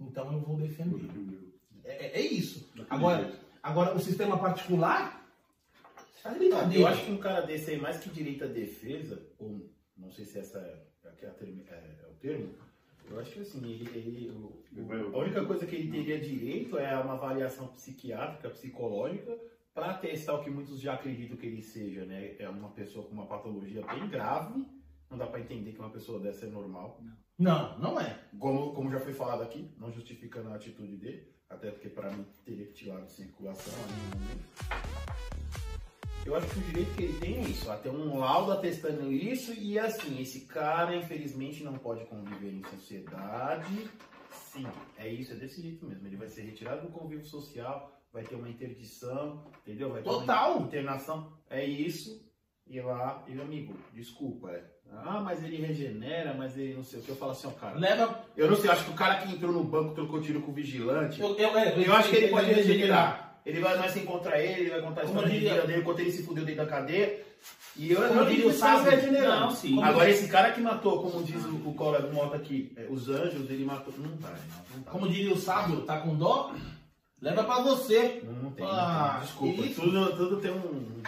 [0.00, 1.08] Então eu vou defender.
[1.84, 2.68] É, é- é isso.
[2.88, 3.32] Agora,
[3.62, 5.20] agora o sistema particular.
[6.22, 6.80] Tá brincadeira.
[6.82, 10.24] Eu acho que um cara desse aí, mais que direito à defesa, ou não sei
[10.24, 12.54] se essa é, é, termi- é- é o termo,
[13.10, 16.78] eu acho que assim, ele, ele- o- o- a única coisa que ele teria direito
[16.78, 19.38] é uma avaliação psiquiátrica, psicológica,
[19.74, 22.36] para testar o que muitos já acreditam que ele seja, né?
[22.38, 24.66] É uma pessoa com uma patologia bem grave,
[25.10, 27.00] não dá para entender que uma pessoa dessa é normal.
[27.38, 28.18] Não, não é.
[28.38, 32.24] Como, como já foi falado aqui, não justificando a atitude dele, até porque para mim
[32.44, 35.71] teria que tirar de circulação ali no momento.
[36.24, 39.12] Eu acho que o direito que ele tem é isso, a ter um laudo atestando
[39.12, 43.90] isso e assim, esse cara infelizmente não pode conviver em sociedade.
[44.30, 44.66] Sim,
[44.98, 46.06] é isso, é desse jeito mesmo.
[46.06, 49.90] Ele vai ser retirado do convívio social, vai ter uma interdição, entendeu?
[49.90, 50.58] Vai ter Total.
[50.58, 51.32] uma internação.
[51.50, 52.24] É isso.
[52.66, 54.64] E lá, e amigo, desculpa, é.
[54.94, 57.08] Ah, mas ele regenera, mas ele não sei o que.
[57.08, 57.78] Eu falo assim, ó, cara.
[57.78, 58.24] Leva.
[58.36, 60.50] Eu não sei, eu acho que o cara que entrou no banco trocou tiro com
[60.50, 61.20] o vigilante.
[61.20, 63.21] Eu, eu, é, Eu acho que ele pode regenerar.
[63.44, 66.00] Ele vai mais se encontrar ele, ele vai contar a história de vida dele, quanto
[66.00, 67.24] ele se fudeu dentro da cadeia.
[67.76, 69.12] E eu Como não diria o sábio.
[69.12, 69.82] Não, sim.
[69.82, 73.64] Agora, esse cara que matou, como diz o, o Moto aqui, é, os anjos, ele
[73.64, 73.94] matou.
[73.98, 74.90] Não tá, não, não tá.
[74.90, 76.54] Como diria o sábio, tá com dó?
[77.20, 78.20] Leva pra você.
[78.24, 79.20] Não, não tem, Ah.
[79.22, 79.62] Desculpa.
[79.62, 79.80] isso.
[79.80, 81.02] Tudo, tudo tem um.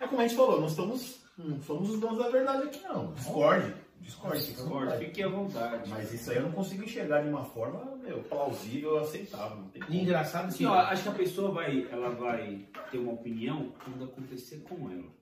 [0.00, 3.12] É como a gente falou, nós estamos Não somos os donos da verdade aqui, não.
[3.12, 3.74] Discorde.
[4.06, 4.40] Discorde.
[4.40, 5.04] fica à Discord, vontade.
[5.04, 5.90] fique à vontade.
[5.90, 9.56] Mas isso aí eu não consigo enxergar de uma forma meu, plausível, aceitável.
[9.56, 10.54] Não E engraçado que.
[10.54, 14.90] Assim, ó, acho que a pessoa vai, ela vai ter uma opinião quando acontecer com
[14.90, 15.16] ela.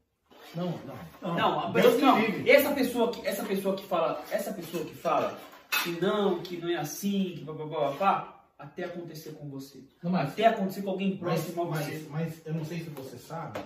[0.54, 0.78] Não,
[1.22, 1.34] não.
[1.34, 4.94] Não, a Deus pessoa, não, essa pessoa que essa pessoa que fala, essa pessoa que
[4.94, 5.38] fala
[5.82, 9.82] que não, que não é assim, que blá, blá, blá, blá, até acontecer com você.
[10.02, 12.06] Não, mas Até acontecer com alguém Mas, próximo a você.
[12.10, 13.58] mas, mas eu não sei se você sabe,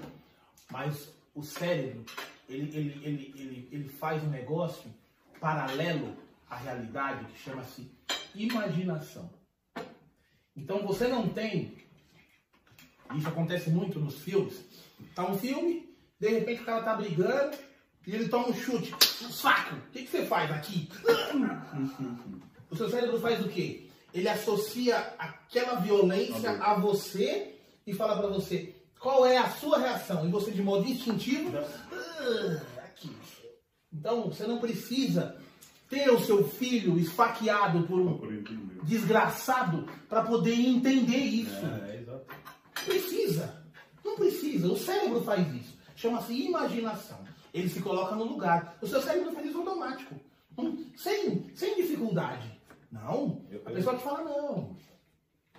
[0.71, 2.05] mas o cérebro,
[2.49, 4.91] ele, ele, ele, ele, ele faz um negócio
[5.41, 6.17] paralelo
[6.49, 7.91] à realidade que chama-se
[8.35, 9.31] imaginação.
[10.57, 11.77] Então você não tem,
[13.15, 14.65] isso acontece muito nos filmes,
[15.15, 17.57] tá um filme, de repente o cara tá brigando
[18.07, 18.91] e ele toma um chute
[19.23, 19.77] no saco.
[19.77, 20.89] O que, que você faz aqui?
[22.71, 23.89] O seu cérebro faz o quê?
[24.13, 27.55] Ele associa aquela violência a você
[27.87, 30.27] e fala pra você qual é a sua reação.
[30.27, 32.78] E você, de modo instintivo, "Ah, aqui.
[33.93, 35.37] Então, você não precisa
[35.89, 41.65] ter o seu filho esfaqueado por um desgraçado para poder entender isso.
[41.65, 41.99] É.
[42.85, 43.65] Precisa.
[44.05, 44.69] Não precisa.
[44.69, 45.77] O cérebro faz isso.
[45.97, 47.19] Chama-se imaginação.
[47.53, 48.77] Ele se coloca no lugar.
[48.81, 50.15] O seu cérebro faz isso automático.
[50.57, 52.59] Hum, Sem, sem dificuldade.
[52.91, 53.43] Não.
[53.67, 54.77] A pessoa que fala, não.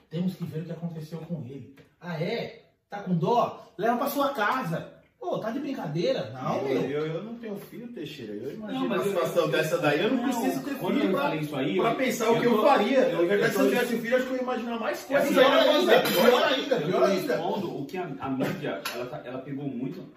[0.09, 1.75] Temos que ver o que aconteceu com ele.
[1.99, 2.71] Ah, é?
[2.89, 3.71] Tá com dó?
[3.77, 4.98] Leva pra sua casa.
[5.19, 6.31] Pô, tá de brincadeira?
[6.31, 6.89] Não, eu, meu.
[6.89, 8.33] eu, eu não tenho filho, Teixeira.
[8.33, 9.99] Eu imagino Não, uma eu- situação eu- dessa daí.
[10.01, 12.35] Eu não, não, preciso ter quando filho eu pra, isso aí, pra eu- pensar o
[12.35, 12.99] eu que eu faria.
[12.99, 15.07] eu- Na verdade, eu se eu tivesse filho, acho que eu ia imaginar mais É
[15.07, 15.29] coisas.
[15.29, 17.33] pior ainda, pior ainda, Eu pior ainda.
[17.33, 20.07] expondo o que a, a mídia, ela, tá- ela pegou muito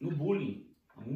[0.00, 0.66] no bullying.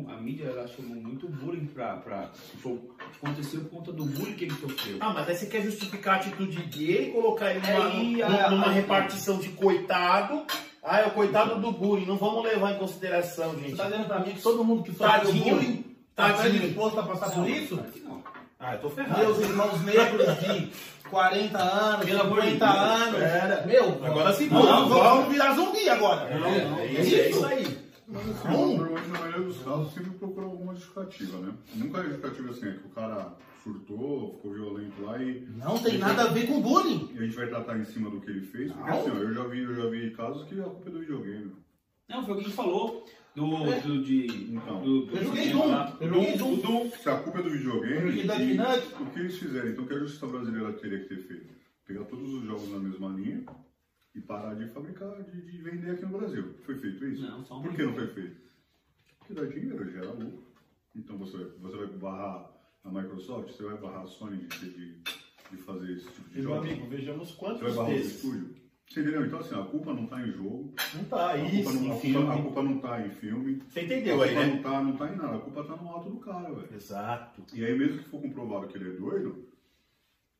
[0.09, 2.30] A, mídia, ela chamou muito bullying pra, pra...
[2.50, 4.96] Tipo, aconteceu por conta do bullying que ele sofreu.
[4.98, 8.50] Ah, mas aí você quer justificar a atitude dele, colocar ele numa, Aí, numa- a-
[8.50, 10.44] numa a- repartição de coitado.
[10.89, 12.07] Ah, é o coitado do bullying.
[12.07, 13.76] Não vamos levar em consideração, Você gente.
[13.76, 15.55] tá dizendo pra mim que todo mundo que sofre Tadinho.
[15.57, 16.61] bullying tá Tadinho.
[16.61, 17.74] disposto a passar por isso?
[18.05, 18.22] Não.
[18.61, 19.18] Ah, eu tô ferrado.
[19.18, 20.70] Meus irmãos negros de
[21.11, 22.84] 40 anos, Pelo amor de 50 Deus.
[23.03, 23.18] anos.
[23.18, 23.66] Pera.
[23.66, 25.28] Meu, Agora sim, vamos, vamos, vamos, vamos.
[25.28, 26.39] virar zumbi agora.
[26.39, 27.47] Não, É, é, é isso, é isso.
[27.47, 27.78] aí.
[28.09, 31.53] Mas assim, normalmente na maioria dos casos sempre procura alguma justificativa, né?
[31.74, 33.34] Nunca é justificativa assim, é que o cara
[33.67, 37.11] surtou, ficou violento lá e, Não tem nada a ver com bullying.
[37.14, 38.71] e a gente vai tratar em cima do que ele fez.
[38.73, 38.99] Porque Não.
[39.01, 41.53] assim, ó, eu já vi, eu já vi casos que a culpa é do videogame.
[42.09, 43.05] Não, foi o que a gente falou
[43.35, 43.47] do,
[43.83, 44.81] do, de, Então.
[44.83, 45.97] do, do Eu joguei Doom, lá.
[46.01, 46.91] eu joguei Doom.
[46.91, 48.61] Se a culpa é do videogame, e- Nukem.
[49.01, 49.69] o que eles fizeram?
[49.71, 51.55] Então o que a justiça brasileira teria que ter feito?
[51.85, 53.45] Pegar todos os jogos na mesma linha
[54.14, 56.55] e parar de fabricar, de, de vender aqui no Brasil.
[56.64, 57.23] Foi feito isso?
[57.23, 58.37] Não, só um Por que não foi feito?
[59.19, 60.47] Porque dá dinheiro, gera lucro.
[60.95, 62.51] Então você, você vai barrar
[62.87, 64.95] a Microsoft, você vai barrar a Sony de, de,
[65.51, 66.57] de fazer esse tipo de Meu jogo.
[66.59, 68.14] amigo, vejamos Você vai quantos barrar o desses.
[68.16, 68.57] estúdio.
[68.89, 69.26] Você entendeu?
[69.26, 71.91] Então assim, a culpa não está em jogo, Não tá, a isso, culpa não, em
[71.91, 72.43] a culpa, a filme.
[72.43, 73.62] culpa não tá em filme.
[73.68, 74.55] Você A entendeu aí, culpa né?
[74.55, 76.68] não tá, não tá em nada, a culpa tá no alto do cara, velho.
[76.74, 77.43] Exato.
[77.53, 79.49] E aí, mesmo que for comprovado que ele é doido,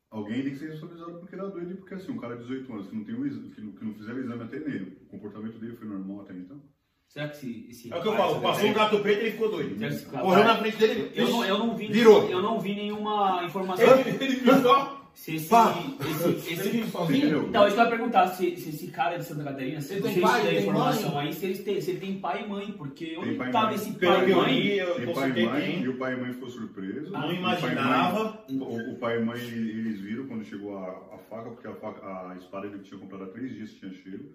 [0.09, 2.73] alguém tem que ser responsabilizado porque ele é doido, porque assim, um cara de 18
[2.73, 5.05] anos que não, tem um exame, que não, que não fizeram exame até nele, o
[5.07, 6.61] comportamento dele foi normal até então.
[7.07, 7.67] Será que esse...
[7.69, 9.75] esse É o que eu falo, passou um gato preto e ele ficou doido.
[9.77, 11.11] Será que esse Correu rapaz- na frente dele.
[11.15, 12.29] Eu não, eu não vi, Virou.
[12.29, 13.85] eu não vi nenhuma informação.
[13.99, 14.93] Ele viu só.
[15.13, 15.73] Se esse, Pá.
[15.99, 17.47] esse, Ele esse, sozinho.
[17.49, 20.21] Então, eu ia perguntar, se, se esse cara de Santa Catarina, se Ele não tem
[20.21, 21.25] pai, se tem tem informação mãe?
[21.27, 23.65] aí, se ele, tem, se ele tem pai e mãe, porque onde pai e estava
[23.65, 23.75] mãe.
[23.75, 24.67] esse pai e eu mãe?
[24.67, 27.09] eu E o pai e mãe, e o pai e mãe ficou surpreso.
[27.11, 28.43] Não o pai e mãe- imaginava.
[28.47, 32.05] O, o pai e mãe, eles viram quando chegou a, a faca, porque a, faca,
[32.05, 34.33] a espada ele tinha comprado há três dias, tinha cheiro.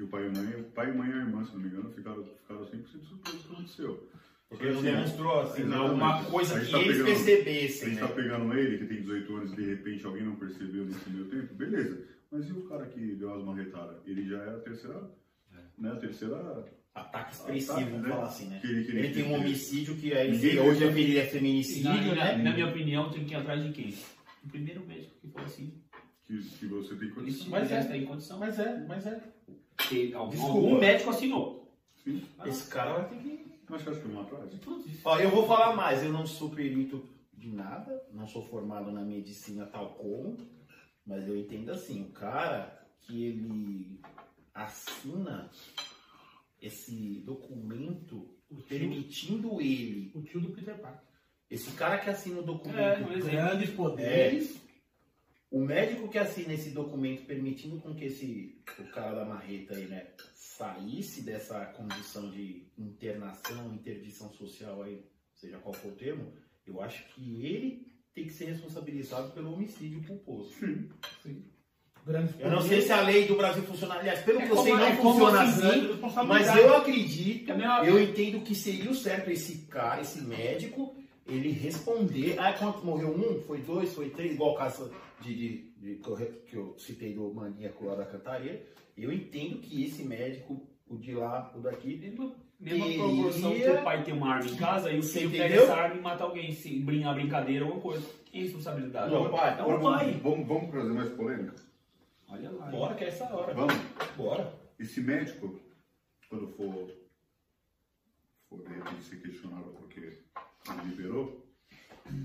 [0.00, 1.68] E o pai e mãe, o pai e mãe e a irmã, se não me
[1.68, 4.08] engano, ficaram, ficaram 100% surpresos com o que aconteceu.
[4.48, 5.94] Porque ele não demonstrou assim, né, Exatamente.
[5.94, 8.08] uma A coisa que tá eles pegando- A percebessem, gente né?
[8.08, 11.24] tá pegando ele, que tem 18 anos, e de repente alguém não percebeu nesse meio
[11.26, 12.02] tempo, beleza.
[12.30, 13.96] Mas e o cara que deu as marretadas?
[14.06, 15.10] Ele já era a terceira,
[15.78, 15.90] né?
[15.92, 16.64] A terceira...
[16.94, 18.08] Ataque expressivo, Ataque, vamos né?
[18.14, 18.58] falar assim, né?
[18.60, 20.84] Que ele- que Ele ele- tem um homicídio que aí hoje
[21.18, 22.36] é feminicídio, na- né?
[22.42, 23.94] na minha opinião, tem que ir atrás de quem?
[24.42, 25.74] O primeiro médico que falou assim.
[26.26, 27.48] Que, que você tem condição.
[27.48, 27.84] Mas é.
[27.84, 28.38] tá em condição.
[28.38, 29.20] Mas é, mas é.
[29.90, 30.54] Ele- algum, Desculpa.
[30.58, 31.72] algum médico assinou.
[32.46, 33.50] Esse cara vai ter que.
[33.68, 34.50] Mas acha que atrás?
[35.04, 39.02] Ó, eu vou falar mais, eu não sou perito de nada, não sou formado na
[39.02, 40.36] medicina tal como,
[41.06, 44.00] mas eu entendo assim, o cara que ele
[44.52, 45.48] assina
[46.60, 48.28] esse documento
[48.68, 51.06] permitindo ele, O tio do Peter Parker.
[51.48, 53.30] esse cara que assina o É, documento, é.
[53.30, 54.60] Grandes poderes.
[55.50, 59.86] O médico que assina esse documento permitindo com que esse o cara da marreta aí,
[59.86, 66.32] né, saísse dessa condição de internação, interdição social aí, seja qual for o termo,
[66.66, 70.54] eu acho que ele tem que ser responsabilizado pelo homicídio culposo.
[72.06, 73.94] Grandes Eu não sei se a lei do Brasil funciona.
[73.96, 76.00] Aliás, pelo É que eu sei, não é funciona assim.
[76.26, 80.96] Mas eu acredito, É eu entendo que seria o certo esse cara, esse médico,
[81.26, 82.38] ele responder.
[82.38, 83.40] Ah, quanto morreu um?
[83.42, 83.92] Foi dois?
[83.94, 84.32] Foi três?
[84.32, 84.90] Igual o caso
[85.20, 86.16] de, de- de- que, eu,
[86.46, 88.60] que eu citei do maníaco lá da cantareira.
[88.96, 93.68] Eu entendo que esse médico, o de lá, o daqui, Mesma, mesma Teria- proporção que
[93.70, 96.24] o pai tem uma arma em casa e o filho pega essa arma e mata
[96.24, 96.52] alguém.
[96.52, 98.06] Se brincar brincadeira, alguma coisa.
[98.26, 99.10] Que responsabilidade.
[99.12, 100.20] Não, pai, é um pai.
[100.22, 101.54] Vamos, vamos trazer mais polêmica?
[102.28, 102.66] Olha lá.
[102.70, 103.54] Bora que é essa hora.
[103.54, 103.74] Vamos.
[104.16, 104.52] Bora.
[104.78, 105.58] Esse médico,
[106.28, 106.90] quando for,
[108.48, 110.18] for repente ser questionado porque ele
[110.84, 111.46] liberou,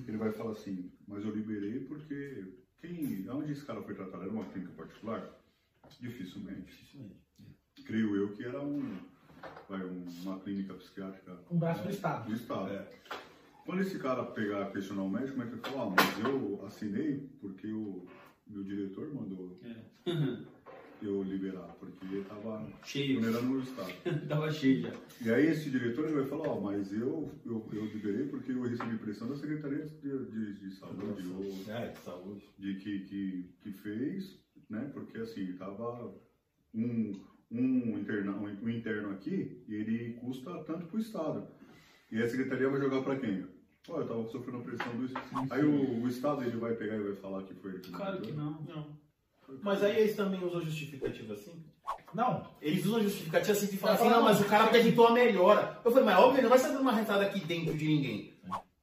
[0.07, 4.23] ele vai falar assim, mas eu liberei porque quem, onde esse cara foi tratado?
[4.23, 5.39] Era uma clínica particular?
[5.99, 6.97] Dificilmente.
[7.85, 8.97] Creio eu que era um,
[9.69, 12.27] vai, um- uma clínica psiquiátrica Um braço do Estado.
[12.29, 12.71] do Estado.
[12.71, 12.91] É.
[13.65, 17.29] Quando esse cara pegar questionar o médico, o médico vai falar, ah, mas eu assinei
[17.39, 18.05] porque o
[18.47, 19.59] meu diretor mandou
[21.01, 23.15] eu liberar, porque ele estava Cheio.
[23.19, 23.93] vulnerando o meu Estado.
[24.27, 24.93] Tava cheio já.
[25.21, 28.61] E aí esse diretor ele vai falar, ó, mas eu, eu, eu liberei porque eu
[28.63, 32.43] recebi pressão da Secretaria de, de, de Saúde, ou É, de saúde.
[32.57, 34.39] de que, que, que fez,
[34.69, 34.89] né?
[34.93, 36.13] Porque assim, tava
[36.73, 37.13] um,
[37.51, 41.47] um, interna, um, interno aqui e ele custa tanto pro Estado.
[42.11, 43.45] E a Secretaria vai jogar para quem?
[43.87, 45.53] Ó, eu tava sofrendo pressão do Estado.
[45.53, 48.21] Aí o, o Estado ele vai pegar e vai falar que foi ele que Claro
[48.21, 48.61] que não.
[48.63, 49.04] Não.
[49.61, 51.63] Mas aí eles também usam justificativa assim?
[52.13, 52.47] Não.
[52.61, 55.79] Eles usam justificativa assim de falar assim, não, mas o cara acreditou a melhora.
[55.83, 58.35] Eu falei, mas óbvio, ele não vai estar dando uma rentada aqui dentro de ninguém.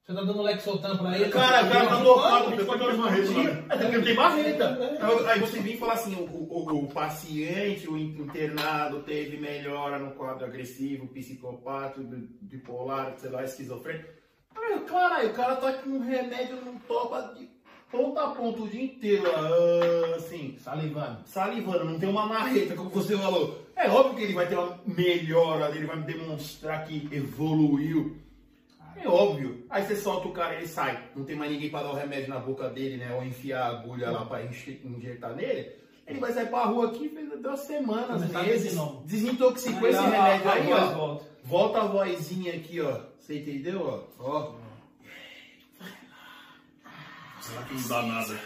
[0.05, 1.31] Você tá dando Lexotan pra ele?
[1.31, 3.43] Cara, o cara tá dopado, Ele pode dar uma rede lá.
[3.69, 4.79] Até porque não tem marreta.
[5.01, 10.01] Aí- Aí você vem e fala assim, o, o- o paciente, o internado teve melhora
[10.01, 14.09] no quadro agressivo, psicopata, bi- bipolar, sei lá, esquizofrênico.
[14.89, 17.47] Caralho, o cara tá com um remédio, não topa de
[17.93, 21.19] ponta a ponta o dia inteiro, ah, assim, Salivando.
[21.27, 23.61] salivando, não tem uma marreta, como você falou.
[23.77, 28.17] É óbvio que ele vai ter uma melhora, ele vai me demonstrar que evoluiu.
[28.97, 29.65] É óbvio.
[29.71, 31.03] Aí você solta o cara, ele sai.
[31.17, 33.13] Não tem mais ninguém pra dar o remédio na boca dele, né?
[33.15, 35.73] Ou enfiar a agulha lá pra enche- injetar nele.
[36.07, 38.79] Ele vai sair pra rua aqui, fez duas semanas, meses.
[39.05, 40.87] Desintoxicou esse remédio aí, ó.
[40.95, 41.25] volta.
[41.45, 43.01] Volta a vozinha aqui, ó.
[43.19, 43.81] Você entendeu,
[44.21, 44.23] ó?
[44.25, 44.53] Ó.
[47.71, 48.39] Não dá nada.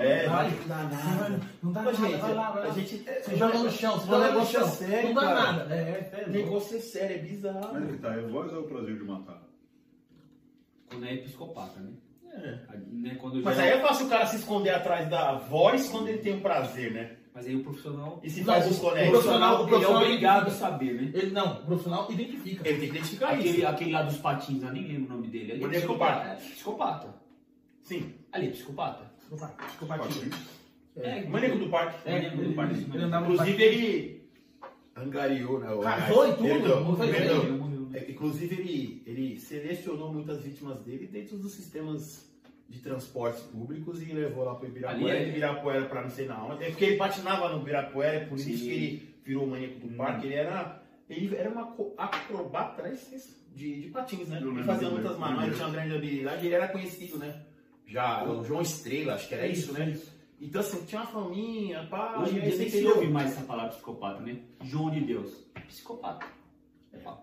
[0.00, 0.50] É, Vai.
[0.50, 1.40] não dá nada.
[1.62, 2.68] Não dá nada, gente, vai lá, vai lá.
[2.68, 2.98] a gente.
[2.98, 4.68] Você joga no chão, você O joga no negócio chão.
[4.68, 5.52] é sério, não dá cara.
[5.52, 5.74] nada.
[5.74, 7.70] É, é, é, O negócio é sério, é bizarro.
[7.72, 9.42] Mas é que tá, é voz ou é o prazer de matar?
[10.88, 11.90] Quando é psicopata, né?
[12.32, 12.58] É.
[12.90, 13.16] né?
[13.20, 16.18] Quando Mas já- aí é fácil o cara se esconder atrás da voz quando ele
[16.18, 17.16] tem um prazer, né?
[17.32, 18.20] Mas aí o profissional.
[18.24, 19.10] E se faz os o conectos?
[19.10, 21.10] profissional- o ele é profissional obrigado a saber, né?
[21.14, 22.68] Ele não, o profissional identifica.
[22.68, 23.66] Ele tem que identificar Aquele, isso.
[23.68, 25.52] aquele lá dos patins, eu nem lembro o nome dele.
[25.52, 26.28] É Onde é psicopata.
[26.28, 27.19] É, psicopata.
[27.90, 28.14] Sim.
[28.30, 29.10] Ali é psicopata.
[29.18, 30.22] Psicopatia.
[30.96, 32.08] É, Maníaco do parque.
[32.08, 34.30] É, maníaco do parque, Ele andava no Inclusive ele
[34.96, 35.70] angariou, né?
[35.72, 37.68] o- Casou e tudo, Perdão, perdão.
[37.90, 37.98] Né?
[37.98, 42.30] É, Inclusive ele, ele selecionou muitas vítimas dele dentro dos sistemas
[42.68, 46.10] de transportes públicos e levou lá para o Ibirapuera, Ali é- de Ibirapuera para não
[46.10, 46.62] sei na onde.
[46.64, 48.56] É porque ele patinava no Ibirapuera, é por isso Sim.
[48.58, 50.26] que ele virou o maníaco do parque.
[50.26, 52.96] Ele era, ele era uma co- acrobata né,
[53.54, 54.36] de, de patins, né?
[54.36, 55.56] Eu Ele lembro fazia muitas eu manobras, lembro.
[55.56, 57.42] tinha uma grande habilidade, ele era conhecido, né?
[57.90, 60.00] Já, o João Estrela, acho que era isso, né?
[60.40, 63.42] Então assim, tinha uma faminha, pá, Hoje em dia você nem se ouve mais essa
[63.42, 64.40] palavra psicopata, né?
[64.62, 65.32] João de Deus.
[65.66, 66.24] Psicopata.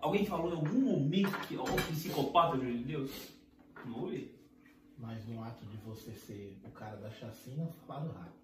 [0.02, 3.10] Alguém falou em algum momento que ó, o psicopata João de Deus?
[3.86, 4.30] Não ouvi.
[4.98, 8.38] Mas no ato de você ser o cara da chacina, falaram rápido.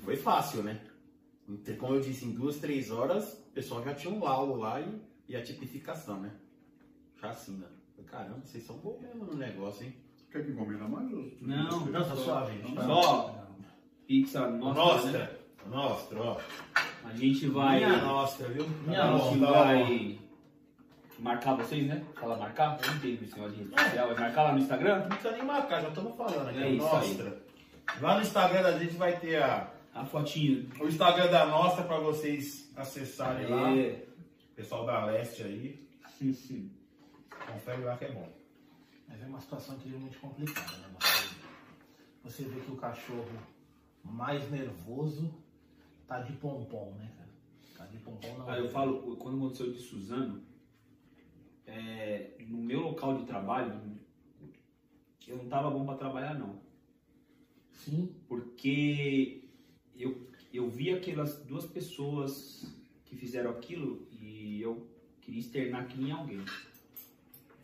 [0.00, 0.80] Foi fácil, né?
[1.48, 4.80] Então, Como eu disse, em duas, três horas, o pessoal já tinha um laudo lá
[4.80, 6.34] e, e a tipificação, né?
[7.20, 7.70] Chacina.
[8.06, 9.94] Caramba, vocês são bons mesmo no negócio, hein?
[10.38, 11.12] Quer que encomenda mais?
[11.12, 12.74] ou- Não, Não, tá suave, gente.
[12.74, 12.82] tá?
[12.84, 13.34] Só
[14.06, 14.80] pizza nossa.
[14.80, 15.30] Nostra, né?
[15.66, 16.36] nostra, ó.
[17.04, 17.76] A gente vai.
[17.84, 18.66] Minha nostra, viu?
[18.86, 20.18] Minha Tá a bom, gente tá vai
[21.18, 22.04] marcar vocês, né?
[22.20, 22.78] Fala marcar?
[22.80, 24.06] Eu não entendo esse negócio de rede social.
[24.08, 24.98] Vai marcar lá no Instagram?
[25.00, 26.58] Não precisa nem marcar, já estamos falando aqui.
[26.62, 27.38] É isso aí.
[28.00, 30.64] Lá no Instagram da gente vai ter a, A fotinha.
[30.80, 33.74] o Instagram da Nostra para vocês acessarem lá.
[33.76, 34.04] É.
[34.54, 36.70] Pessoal da Leste aí, Sim, sim.
[37.46, 38.28] confere lá que é bom.
[39.08, 40.88] Mas é uma situação incrivelmente complicada, né?
[42.22, 43.26] Você vê que o cachorro
[44.04, 45.34] mais nervoso
[46.06, 47.28] tá de pompom, né, cara?
[47.76, 48.48] Tá de pompom não.
[48.48, 50.42] Ah, eu falo, quando aconteceu de Suzano,
[51.66, 53.80] é, no meu local de trabalho,
[55.26, 56.60] eu não tava bom para trabalhar não.
[57.72, 59.48] Sim, Porque
[59.96, 62.66] eu, eu vi aquelas duas pessoas
[63.04, 64.86] que fizeram aquilo e eu
[65.20, 66.44] queria externar aquilo em alguém.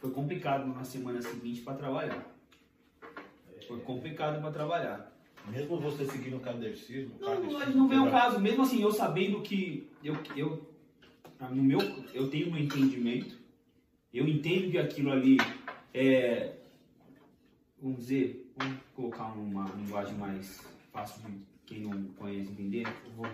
[0.05, 2.37] Foi complicado na semana seguinte para trabalhar.
[3.67, 5.11] Foi complicado para trabalhar.
[5.49, 8.39] Mesmo você seguindo o cadercismo, Não, não, não vem ao caso.
[8.39, 10.71] Mesmo assim, eu sabendo que eu, eu,
[11.49, 11.79] no meu,
[12.13, 13.39] eu tenho meu entendimento,
[14.13, 15.39] eu entendo que aquilo ali
[15.95, 16.53] é,
[17.81, 20.61] vamos dizer, vamos colocar uma linguagem mais
[20.93, 22.87] fácil de quem não conhece entender,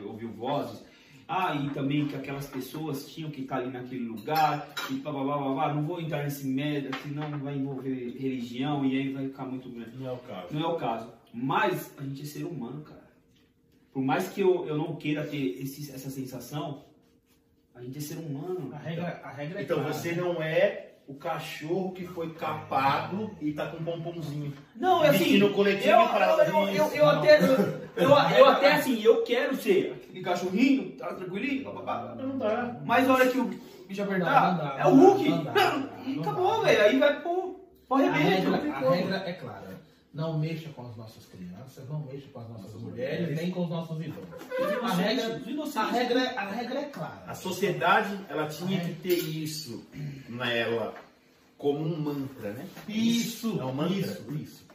[0.05, 0.85] ouviu vozes.
[1.33, 5.23] Ah, e também que aquelas pessoas tinham que estar ali naquele lugar, e blá, blá,
[5.23, 5.75] blá, blá, blá.
[5.75, 9.97] não vou entrar nesse merda, senão vai envolver religião e aí vai ficar muito grande.
[9.97, 10.47] Não é o caso.
[10.51, 11.13] Não é o caso.
[11.33, 13.09] Mas a gente é ser humano, cara.
[13.93, 16.85] Por mais que eu, eu não queira ter esse, essa sensação,
[17.77, 18.71] a gente é ser humano.
[18.73, 19.93] A regra, a regra é Então clara.
[19.93, 24.53] você não é o cachorro que foi capado e tá com um pomponzinho.
[24.77, 25.19] Não, é assim.
[25.19, 27.57] Vestindo o coletivo eu, eu, eu, eu, eu até, eu,
[27.97, 32.15] eu, eu até assim, eu quero ser aquele cachorrinho, tá tranquilinho, papapá.
[32.17, 32.77] Não dá.
[32.85, 33.51] Mas a hora que o
[33.89, 35.29] bicho Não, não dá, é o não Hulk.
[35.31, 36.69] dá, não dá, e não acabou, dá.
[36.69, 36.83] velho.
[36.83, 39.70] Aí vai pro, pro A regra, a regra é clara.
[40.13, 43.69] Não mexa com as nossas crianças, não mexa com as nossas mulheres, nem com os
[43.71, 44.27] nossos idosos.
[44.83, 45.41] A regra,
[45.77, 47.23] a regra, a regra é clara.
[47.29, 49.85] A sociedade, ela tinha que ter isso
[50.29, 50.95] nela
[51.57, 52.67] como um mantra, né?
[52.89, 53.97] Isso, É um mantra.
[53.97, 54.71] isso, isso.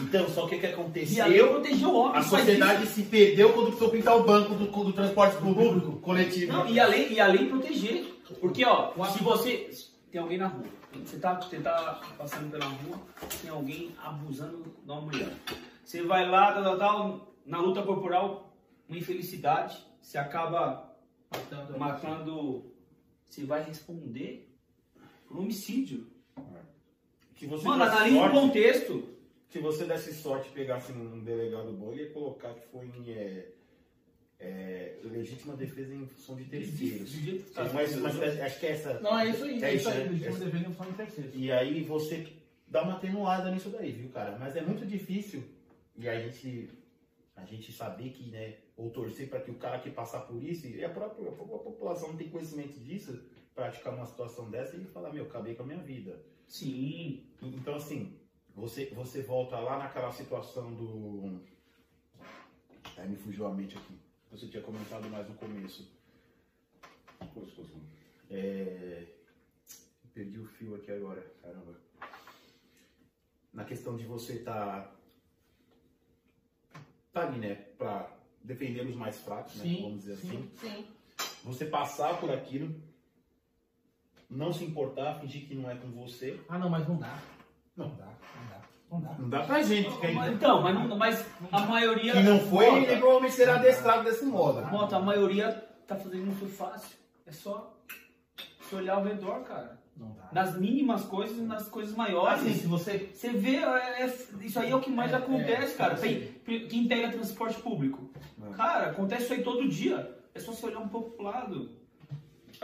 [0.00, 1.48] Então, só que o que E ali aconteceu?
[1.48, 2.18] protegeu o homem.
[2.18, 6.52] A sociedade se perdeu quando precisou pintar o banco do, do transporte público coletivo.
[6.52, 8.04] Não, e além, e além proteger.
[8.40, 9.70] Porque, ó, se você.
[10.10, 10.64] Tem alguém na rua.
[11.00, 13.00] Você tá, você tá passando pela rua,
[13.40, 15.32] tem alguém abusando de uma mulher.
[15.84, 18.54] Você vai lá, tal, tal, tal, na luta corporal,
[18.88, 20.94] uma infelicidade, você acaba
[21.30, 22.74] Matando- matando.
[23.24, 24.48] Você vai responder
[25.26, 26.06] por homicídio.
[27.34, 29.08] Que você Mano, desse analisa o contexto.
[29.48, 33.10] Se você desse sorte e pegasse um delegado bom, ele ia colocar que foi em
[33.10, 33.52] é,
[34.44, 37.10] é, legítima defesa em função de terceiros.
[37.10, 37.64] Do jeito que tá.
[37.72, 39.00] Mas, mas acho que é essa.
[39.00, 41.30] Não, é isso aí, É é isso aí, aí, legítima defesa em função de terceiro.
[41.34, 42.26] E aí você
[42.68, 44.36] dá uma atenuada nisso daí, viu, cara?
[44.38, 45.42] Mas é muito difícil
[45.96, 46.70] e a gente,
[47.36, 50.66] a gente saber que, né, ou torcer para que o cara que passar por isso,
[50.66, 53.22] e a própria, a população não tem conhecimento disso,
[53.54, 56.20] praticar uma situação dessa e falar, meu, acabei com a minha vida.
[56.48, 57.24] Sim.
[57.40, 58.18] Então, assim,
[58.54, 61.40] você, você volta lá naquela situação do.
[62.96, 64.03] Aí me fugiu a mente aqui.
[64.34, 65.88] Você tinha comentado mais no começo.
[68.28, 69.06] É...
[70.12, 71.78] Perdi o fio aqui agora, caramba.
[73.52, 74.92] Na questão de você tá,
[77.12, 80.28] tá ali, né, pra defender os mais fracos, né, Sim, vamos dizer assim.
[80.28, 80.88] sim, sim.
[81.44, 82.74] Você passar por aquilo,
[84.28, 86.40] não se importar, fingir que não é com você.
[86.48, 87.22] Ah, não, mas não dá.
[87.76, 88.23] Não dá, não dá.
[88.90, 89.14] Não dá.
[89.18, 92.12] Não dá pra gente que, Mas, ainda- então, mas, não- mas a maioria.
[92.12, 94.64] que não foi, Mota, ele provavelmente será adestrado desse modo.
[94.66, 95.50] Mota, a maioria
[95.86, 96.96] tá fazendo muito fácil.
[97.26, 97.74] É só
[98.68, 99.78] se olhar ao redor, cara.
[99.96, 100.28] Não dá.
[100.32, 102.40] Nas mínimas coisas e nas coisas maiores.
[102.40, 103.10] Assim, se você.
[103.14, 105.94] Você vê, é- é- isso aí é o que mais É, acontece, é, cara.
[105.94, 108.10] eu Tem- quem pega transporte público.
[108.44, 108.54] É.
[108.56, 110.16] Cara, acontece isso aí todo dia.
[110.34, 111.70] É só você olhar um pouco pro lado.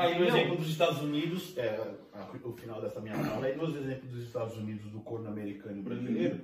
[0.01, 1.79] Aí no exemplo dos Estados Unidos, é,
[2.43, 5.83] o final dessa minha fala, aí nos exemplos dos Estados Unidos do corno americano e
[5.83, 6.41] brasileiro,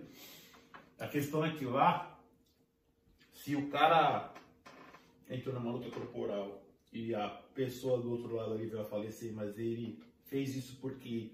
[0.98, 2.18] a questão é que lá,
[3.32, 4.34] se o cara
[5.30, 9.58] entrou numa luta corporal e a pessoa do outro lado ali veio a falecer, mas
[9.58, 11.32] ele fez isso porque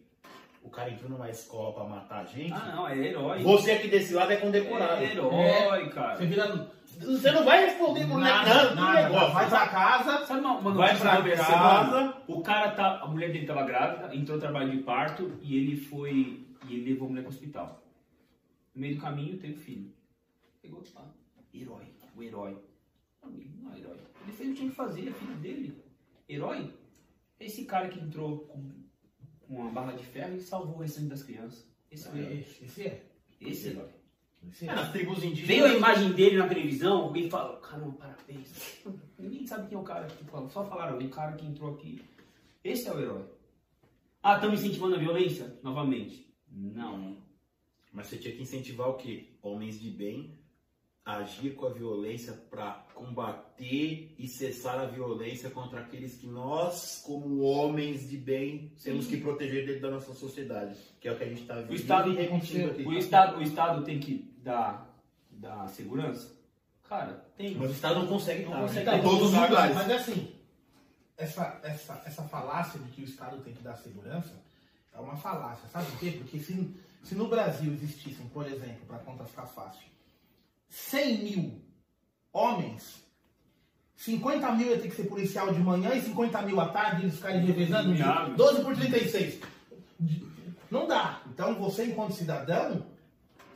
[0.63, 3.43] o cara entrou numa escola pra matar a gente, Ah, não, é herói.
[3.43, 5.03] você aqui desse lado é condecorado.
[5.03, 6.17] É herói, cara.
[6.17, 6.71] Você vira.
[7.01, 9.03] Você não vai responder por Nada, nada, que nada.
[9.03, 9.35] negócio.
[9.35, 10.27] Vai pra casa.
[10.27, 11.45] Sabe uma, uma Vai pra casa.
[11.45, 12.23] semana?
[12.29, 13.01] O cara tá.
[13.01, 16.47] A mulher dele tava grávida, entrou no trabalho de parto e ele foi.
[16.69, 17.83] E ele levou a mulher pro hospital.
[18.75, 19.91] No meio do caminho teve filho.
[20.61, 21.07] Pegou lá.
[21.55, 21.87] Herói,
[22.17, 22.57] o herói.
[23.23, 23.97] Amigo, não é herói.
[24.23, 25.85] Ele fez o que tinha que fazer, é filho dele.
[26.29, 26.71] Herói?
[27.41, 28.71] É esse cara que entrou com
[29.61, 31.67] uma barra de ferro e salvou o restante das crianças.
[31.91, 32.47] Esse é o herói.
[32.63, 33.03] Esse é.
[33.41, 33.91] Esse é o herói.
[34.51, 34.75] Esse É, é.
[34.75, 35.47] nas tribos indígenas.
[35.47, 38.83] Veio a imagem dele na televisão, alguém fala, caramba, parabéns.
[39.19, 40.49] Ninguém sabe quem é o cara que fala.
[40.49, 42.03] Só falaram, o cara que entrou aqui.
[42.65, 43.25] Esse é o herói.
[44.23, 45.59] Ah, estamos incentivando a violência?
[45.63, 46.33] Novamente.
[46.51, 47.17] Não.
[47.93, 49.29] Mas você tinha que incentivar o quê?
[49.43, 50.39] Homens de bem
[51.05, 57.41] agir com a violência para combater e cessar a violência contra aqueles que nós, como
[57.41, 61.29] homens de bem, temos que proteger dentro da nossa sociedade, que é o que a
[61.29, 62.83] gente está vendo O Estado, e repetindo aqui.
[62.83, 64.97] o, Estado, o Estado tem que dar,
[65.31, 66.37] dar segurança?
[66.89, 67.57] Cara, tem.
[67.57, 68.93] Mas o Estado não consegue Não dar, consegue né?
[68.93, 68.99] dar.
[68.99, 69.75] em todos os lugares.
[69.75, 70.33] Mas assim,
[71.17, 74.41] essa, essa, essa falácia de que o Estado tem que dar segurança
[74.93, 75.69] é uma falácia.
[75.69, 76.13] Sabe por quê?
[76.19, 79.91] Porque se, se no Brasil existissem, por exemplo, para conta ficar fácil,
[80.73, 81.63] 100 mil
[82.33, 83.05] homens,
[83.95, 87.17] 50 mil ia ter que ser policial de manhã e 50 mil à tarde, eles
[87.17, 87.95] ficarem revezando.
[87.95, 88.35] Viável.
[88.35, 89.41] 12 por 36.
[90.71, 91.21] Não dá.
[91.29, 92.87] Então você, enquanto cidadão,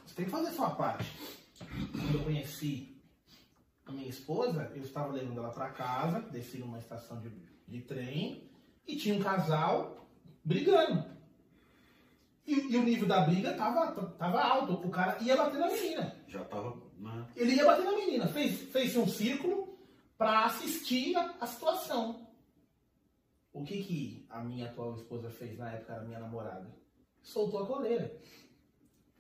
[0.05, 1.11] você tem que fazer a sua parte.
[1.91, 3.01] quando eu conheci
[3.87, 7.33] a minha esposa, eu estava levando ela para casa, desci numa estação de,
[7.67, 8.51] de trem
[8.87, 10.07] e tinha um casal
[10.45, 11.03] brigando.
[12.47, 14.75] E, e o nível da briga tava, tava alto.
[14.87, 16.15] O cara ia bater na menina.
[16.29, 16.86] Já tava.
[16.99, 18.27] Na- Ele ia bater na menina.
[18.29, 19.79] Fez, fez um círculo
[20.19, 22.27] para assistir a, a situação.
[23.53, 26.71] O que, que a minha atual esposa fez na época, a minha namorada?
[27.23, 28.15] Soltou a coleira.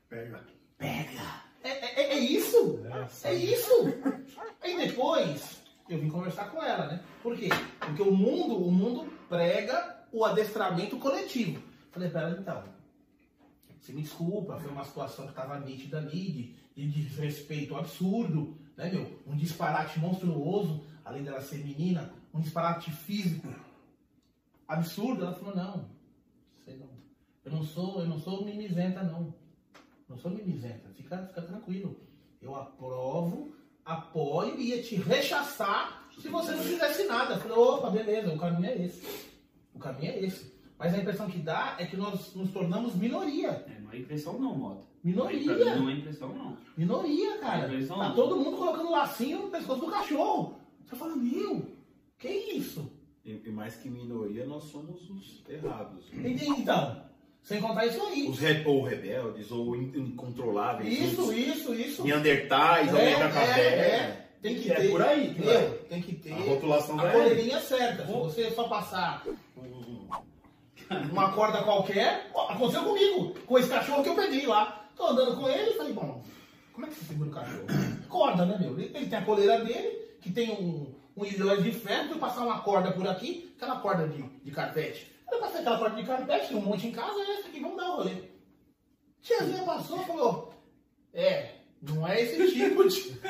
[0.08, 0.44] Pega.
[0.78, 1.44] Pega!
[1.62, 2.80] É, é, é- é isso!
[3.24, 3.72] É isso!
[4.60, 7.02] Aí depois eu vim conversar com ela, né?
[7.22, 7.48] Por quê?
[7.80, 11.62] Porque o mundo, o mundo prega o adestramento coletivo.
[11.90, 12.62] Falei pra ela, então,
[13.86, 18.90] você me desculpa, foi uma situação que estava nítida ali, de, de desrespeito absurdo, né,
[18.90, 19.22] meu?
[19.26, 23.46] Um disparate monstruoso, além dela ser menina, um disparate físico
[24.66, 25.24] absurdo.
[25.24, 25.76] Ela falou, não,
[26.66, 26.96] não-
[27.44, 29.32] eu não sou, eu não sou mimizenta, não.
[30.08, 31.96] Não sou mimizenta, fica, fica tranquilo.
[32.42, 33.54] Eu aprovo,
[33.84, 37.34] apoio e ia te rechaçar se você não fizesse nada.
[37.34, 39.30] Eu falei, opa, beleza, o caminho é esse.
[39.72, 40.56] O caminho é esse.
[40.78, 43.64] Mas a impressão que dá é que nós nos tornamos minoria.
[43.86, 44.86] É, não é impressão não, Mota.
[45.04, 45.54] Minoria.
[45.54, 46.56] Pra mim Não é impressão não.
[46.76, 47.66] Minoria, cara.
[47.68, 50.56] É, eles são- Tá todo mundo colocando lacinho no pescoço do cachorro.
[50.84, 51.66] Você fala, meu,
[52.18, 52.90] que isso?
[53.24, 56.04] E, e mais que minoria, nós somos os errados.
[56.12, 56.46] Entende?
[56.48, 57.02] Então,
[57.42, 58.28] sem contar isso aí.
[58.28, 60.96] Os re, ou rebeldes, ou in- incontroláveis.
[61.12, 62.04] Isso, os isso, isso.
[62.04, 63.60] Neandertais, ou É, Neandercafé.
[63.60, 64.22] é, é.
[64.42, 64.90] Tem que É ter.
[64.90, 65.78] por aí que meu, vai.
[65.88, 68.06] tem que ter A rotulação a vai coleirinha certa.
[68.06, 69.24] Se você só passar
[69.56, 70.06] um-
[71.10, 74.88] uma corda qualquer, aconteceu comigo, com esse cachorro que eu peguei lá.
[74.96, 76.22] Tô andando com ele e falei, bom,
[76.72, 77.66] como é que você segura o cachorro?
[78.08, 78.78] Corda, né, meu?
[78.78, 82.60] Ele tem a coleira dele, que tem um, um ilhóis de ferro, eu passar uma
[82.60, 85.10] corda por aqui, aquela corda de, de carpete.
[85.30, 87.76] Eu passei aquela corda de carpete, tem um monte em casa, é essa aqui, vamos
[87.76, 88.14] dar um rolê.
[89.20, 90.54] Tiazinha passou e falou,
[91.12, 93.20] é, não é esse tipo de.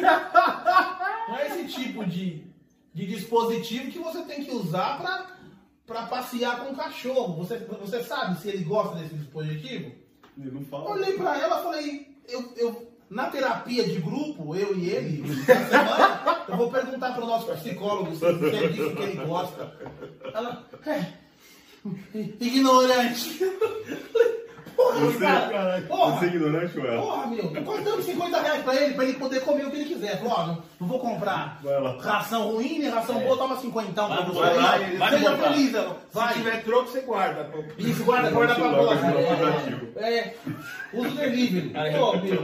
[1.29, 2.45] não é esse tipo de,
[2.93, 5.36] de dispositivo que você tem que usar pra,
[5.87, 7.37] pra passear com o cachorro.
[7.37, 9.93] Você, você sabe se ele gosta desse dispositivo?
[10.39, 10.91] Ele não fala.
[10.91, 15.67] Olhei pra ela e falei, eu, eu, na terapia de grupo, eu e ele, na
[15.67, 19.73] semana, eu vou perguntar pro nosso psicólogo se, se é disso que ele gosta.
[20.35, 21.13] Ela, é,
[22.41, 23.39] ignorante.
[24.77, 26.13] Porra, Você, cara, caralho, porra.
[26.19, 27.03] você é ignorante ou ela?
[27.03, 29.85] Porra, meu, nós damos 50 reais pra ele, pra ele poder comer o que ele
[29.95, 30.19] quiser.
[30.19, 34.07] Falou, ó, não, não vou comprar Vai ração ruim, nem ração boa, toma 50 pra
[34.07, 34.39] Vai, você.
[34.41, 35.53] vai aí, ele Seja vai comprar.
[35.53, 35.95] feliz, ela.
[35.95, 36.35] Se vai.
[36.35, 37.51] tiver troco, você guarda.
[37.79, 39.99] Isso, guarda, guarda pra no É, aplicativo.
[39.99, 40.35] é,
[40.93, 41.73] usa o delivery.
[41.99, 42.43] Pô, meu.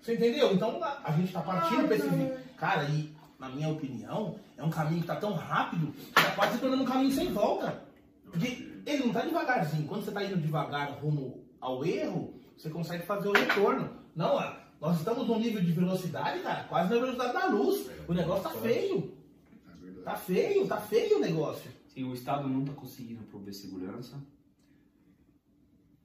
[0.00, 0.52] Você entendeu?
[0.52, 2.32] Então a, gente tá partindo pra esse vídeo.
[2.56, 6.54] Cara, e na minha opinião, é um caminho que tá tão rápido que tá quase
[6.54, 7.82] se tornando um caminho sem volta.
[8.30, 9.86] Porque ele não tá devagarzinho.
[9.86, 13.88] Quando você tá indo devagar rumo ao erro, você consegue fazer o retorno.
[14.14, 17.88] Não, ó, nós estamos num nível de velocidade, cara, quase na velocidade da luz.
[18.08, 19.14] O negócio tá feio.
[19.98, 20.02] É.
[20.02, 21.70] Tá feio, tá feio o negócio.
[21.86, 24.20] Sim, o Estado não está conseguindo prover segurança.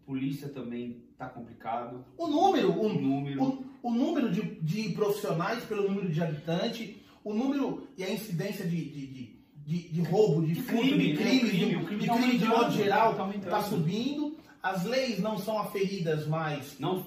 [0.06, 2.06] Polícia também está complicado.
[2.18, 3.44] O número, o, O número.
[3.44, 8.66] o, o número de, de profissionais pelo número de habitantes, o número e a incidência
[8.66, 11.40] de, de, de, de- de roubo, de, De furto, crime, de né?
[11.40, 14.38] crime, O crime, crime de tá crime de modo geral, tá está subindo.
[14.70, 17.06] As leis não são aferidas mais Não,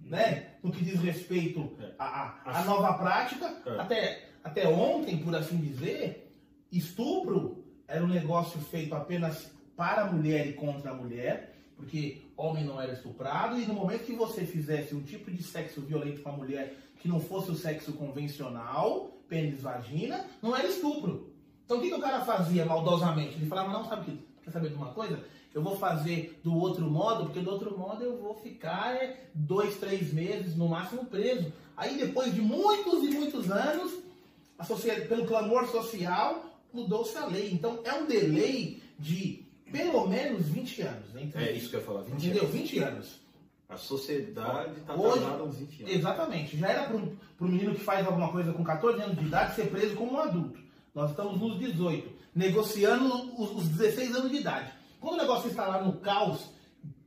[0.00, 3.46] né, no que diz respeito à, à- nova prática.
[3.66, 3.80] É.
[3.80, 6.30] Até, até ontem, por assim dizer,
[6.70, 12.64] estupro era um negócio feito apenas para a mulher e contra a mulher, porque homem
[12.64, 16.30] não era estuprado, e no momento que você fizesse um tipo de sexo violento com
[16.30, 21.32] a mulher que não fosse o sexo convencional, pênis, vagina, não era estupro.
[21.64, 23.34] Então o que, que o cara fazia maldosamente?
[23.34, 24.24] Ele falava, não, sabe o que?
[24.42, 25.22] Quer saber de uma coisa?
[25.54, 29.76] Eu vou fazer do outro modo, porque do outro modo eu vou ficar é, dois,
[29.76, 31.52] três meses no máximo preso.
[31.76, 33.92] Aí depois de muitos e muitos anos,
[34.58, 37.50] a sociedade, pelo clamor social, mudou-se a lei.
[37.52, 41.16] Então é um delay de pelo menos 20 anos.
[41.16, 42.02] Entre, É isso que eu ia falar.
[42.02, 42.42] 20 Entendeu?
[42.42, 42.54] anos.
[42.54, 43.24] 20 anos.
[43.68, 45.94] A sociedade está há uns 20 anos.
[45.94, 46.56] Exatamente.
[46.56, 49.70] Já era para um menino que faz alguma coisa com 14 anos de idade ser
[49.70, 50.58] preso como um adulto.
[50.94, 54.72] Nós estamos nos 18, negociando os, os 16 anos de idade.
[55.04, 56.50] Quando o negócio está lá no caos,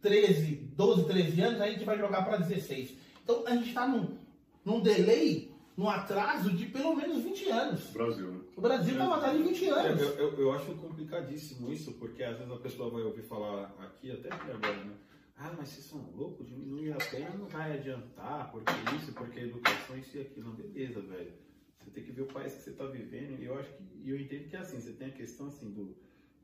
[0.03, 2.95] 13, 12, 13 anos, aí a gente vai jogar para 16.
[3.24, 4.19] Então a gente está num,
[4.64, 7.88] num delay, num atraso de pelo menos 20 anos.
[7.88, 8.40] Brasil, né?
[8.56, 10.02] O Brasil está atrás de 20 É, anos.
[10.02, 14.11] Eu, eu, eu acho complicadíssimo isso, porque às vezes a pessoa vai ouvir falar aqui,
[14.11, 14.94] até aqui agora, né?
[15.36, 19.98] Ah, mas vocês são loucos, diminuir a pena não vai adiantar, porque isso, porque educação,
[19.98, 20.49] isso e aquilo.
[20.49, 21.34] Não, beleza, velho.
[21.80, 24.10] Você tem que ver o país que você está vivendo, e eu acho que, e
[24.11, 25.95] eu entendo que é assim, você tem a questão assim do,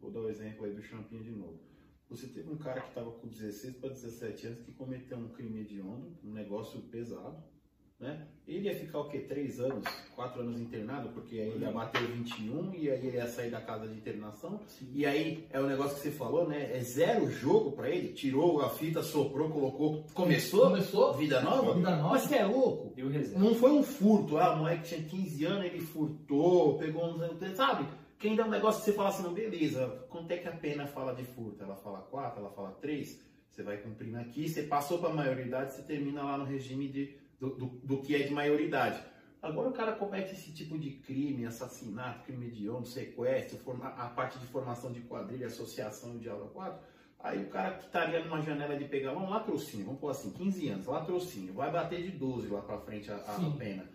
[0.03, 1.59] vou dar o exemplo aí do Champinho de novo.
[2.09, 5.61] Você teve um cara que estava com 16 para 17 anos que cometeu um crime
[5.61, 7.41] hediondo, um negócio pesado,
[7.99, 8.27] né?
[8.45, 9.19] Ele ia ficar o quê?
[9.19, 13.27] Três anos, quatro anos internado, porque aí ele ia bater 21 e aí ele ia
[13.27, 14.59] sair da casa de internação.
[14.91, 16.77] E aí é o negócio que você falou, né?
[16.77, 18.09] É zero jogo pra ele.
[18.09, 20.03] Tirou a fita, soprou, colocou.
[20.13, 20.67] Começou?
[20.67, 21.13] Começou.
[21.13, 21.73] Vida nova?
[21.73, 22.09] Vida nova.
[22.09, 22.93] Mas você é louco?
[23.37, 24.37] Não foi um furto.
[24.37, 27.55] Ah, o moleque tinha 15 anos, ele furtou, pegou uns anos.
[27.55, 27.87] Sabe?
[28.23, 30.53] Que ainda é um negócio que você fala assim, não, beleza, quanto é que a
[30.53, 31.61] pena fala de furto?
[31.61, 35.73] Ela fala 4, ela fala 3, você vai cumprindo aqui, você passou para a maioridade,
[35.73, 39.03] você termina lá no regime de, do, do, do que é de maioridade.
[39.41, 44.39] Agora o cara comete esse tipo de crime, assassinato, crime hediondo, sequestro, forma, a parte
[44.39, 46.79] de formação de quadrilha, associação de aula 4,
[47.23, 50.67] aí o cara que estaria numa janela de pegar um latrocínio, vamos pôr assim, 15
[50.67, 53.55] anos, latrocínio, vai bater de 12 lá pra frente a, a Sim.
[53.57, 53.89] pena.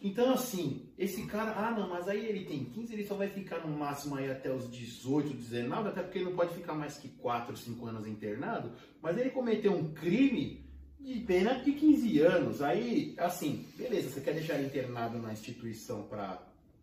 [0.00, 3.60] Então, assim, esse cara, ah, não, mas aí ele tem 15, ele só vai ficar
[3.64, 7.08] no máximo aí até os 18, 19, até porque ele não pode ficar mais que
[7.08, 12.60] 4, 5 anos internado, mas ele cometeu um crime de pena de 15 anos.
[12.60, 16.42] Aí, assim, beleza, você quer deixar ele internado na instituição para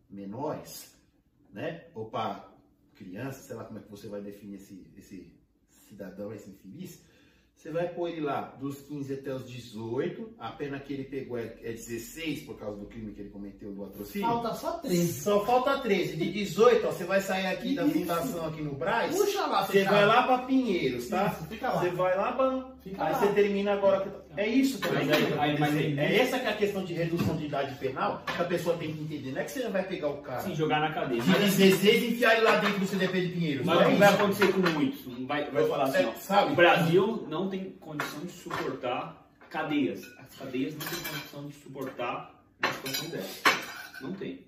[0.10, 0.98] menores,
[1.52, 1.84] né?
[1.94, 2.48] Ou para
[2.96, 5.39] crianças, sei lá como é que você vai definir esse, esse
[5.90, 7.02] cidadão, esse infeliz.
[7.56, 11.38] Você vai pôr ele lá dos 15 até os 18, a pena que ele pegou
[11.38, 14.26] é, é 16 por causa do crime que ele cometeu do latrocínio.
[14.30, 15.22] Falta só 13.
[15.22, 16.16] Só falta 13.
[16.16, 19.14] De 18, ó, você vai sair aqui da fundação aqui no Braz.
[19.14, 20.24] Puxa lá, Você vai lá.
[20.24, 21.36] pra Pinheiros, tá?
[21.38, 21.82] Isso, fica lá.
[21.82, 22.76] Você vai lá pra.
[22.82, 23.20] Fica aí lá.
[23.20, 24.26] você termina agora.
[24.40, 25.06] É isso também.
[25.06, 27.76] Mas aí- aí- mas aí- é essa que é a questão de redução de idade
[27.76, 29.34] penal que a pessoa tem que entender.
[29.34, 31.22] Não é que você vai pegar o cara Sim, jogar na cadeia.
[31.22, 33.66] de 16 e enfiar ele lá dentro do CDP de Pinheiros.
[33.66, 35.06] Mas não é não vai acontecer com muitos.
[35.08, 36.54] Não Vai, vai falar assim, É, sabe?
[36.54, 40.06] o Brasil não tem condição de suportar cadeias.
[40.18, 42.34] As cadeias não têm condição de suportar
[42.64, 43.42] uma situação dessa.
[44.02, 44.40] Não tem.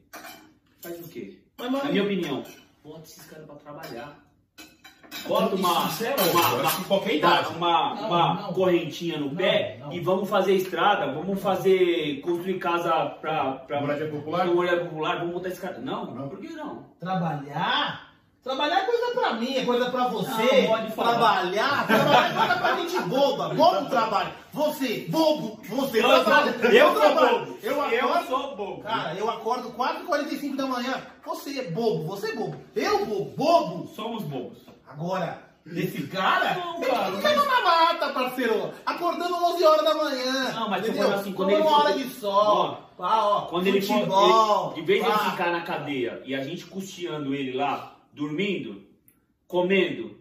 [0.82, 1.38] Faz o quê?
[1.58, 2.46] Mas, mano, Na minha opinião,
[2.82, 4.18] bota esses caras pra trabalhar.
[5.28, 7.48] Bota uma, uma, uma, qualquer idade.
[7.56, 8.54] uma, Não, uma não.
[8.54, 9.92] correntinha no Não, pé não.
[9.94, 12.92] e vamos fazer estrada, vamos fazer, construir casa
[13.22, 14.46] pra, pra Moradia popular?
[14.46, 15.78] pra moradia popular, vamos botar esse cara.
[15.80, 16.86] Não, não, por que não?
[17.00, 18.10] Trabalhar?
[18.44, 20.62] Trabalhar é coisa pra mim, é coisa pra você.
[20.64, 21.10] Não, pode falar.
[21.12, 21.86] Trabalhar?
[21.88, 23.50] Trabalhar é coisa pra gente boba.
[23.50, 24.32] Bobo trabalho.
[24.52, 26.54] Você, bobo, você Eu trabalha.
[26.60, 27.40] sou- eu trabalho.
[27.46, 27.58] bobo.
[27.62, 28.82] Eu Eu sou bobo.
[28.82, 30.96] Cara, eu acordo 4h45 da manhã.
[31.24, 32.58] Você é bobo, você é bobo.
[32.76, 33.88] Eu, bobo, bobo.
[33.96, 34.58] Somos bobos.
[34.94, 35.42] Agora,
[35.76, 38.72] esse cara, Não, ele cara, tá na mata, parceiro.
[38.86, 40.52] Acordando 11 horas da manhã.
[40.54, 41.14] Não, mas entendeu?
[41.14, 42.32] assim, quando ele uma hora de sol.
[42.58, 45.20] Ó, pá, ó, Quando ele futebol, ele- de vez de pá.
[45.22, 48.82] ele ficar na cadeia e a gente custeando ele lá, dormindo,
[49.48, 50.18] comendo,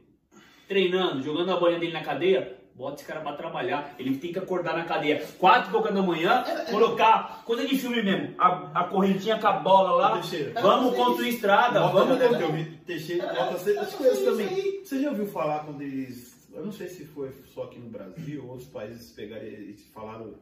[0.68, 3.94] treinando, jogando a bolinha dele na cadeia, bota esse cara pra trabalhar.
[3.98, 8.02] Ele tem que acordar na cadeia quatro e pouca da manhã, colocar, coisa de filme
[8.02, 10.60] mesmo, a, a correntinha com a bola lá, Teixeira.
[10.62, 12.42] vamos construir estrada, vamos Bota, construir...
[12.42, 14.82] eu vi Teixeira, bota, É, as coisas também.
[14.82, 16.48] Você já ouviu falar quando eles.
[16.52, 20.34] Eu não sei se foi só aqui no Brasil, outros países pegaram e falaram.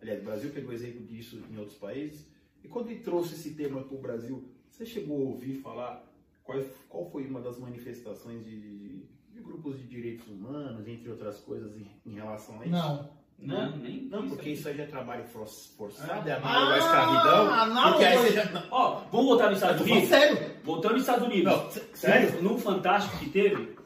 [0.00, 2.26] Aliás, o Brasil pegou exemplo disso em outros países.
[2.64, 6.04] E quando ele trouxe esse tema para o Brasil, você chegou a ouvir falar
[6.42, 6.58] qual,
[6.88, 9.01] qual foi uma das manifestações de, de
[9.42, 12.70] grupos de direitos humanos, entre outras coisas, em, em relação a isso?
[12.70, 13.22] Não.
[13.38, 16.78] Não, nem Não, porque isso aí já é trabalho for- forçado, é Ah, análogo à
[16.78, 17.74] escravidão.
[17.74, 18.22] não, porque aí não.
[18.22, 18.66] você já.
[18.70, 20.08] Ó, vamos voltar nos Estados Unidos?
[20.08, 20.50] sério.
[20.62, 21.52] Voltando nos Estados Unidos.
[21.52, 22.40] Não, sé- sério?
[22.42, 23.76] Num Fantástico que teve,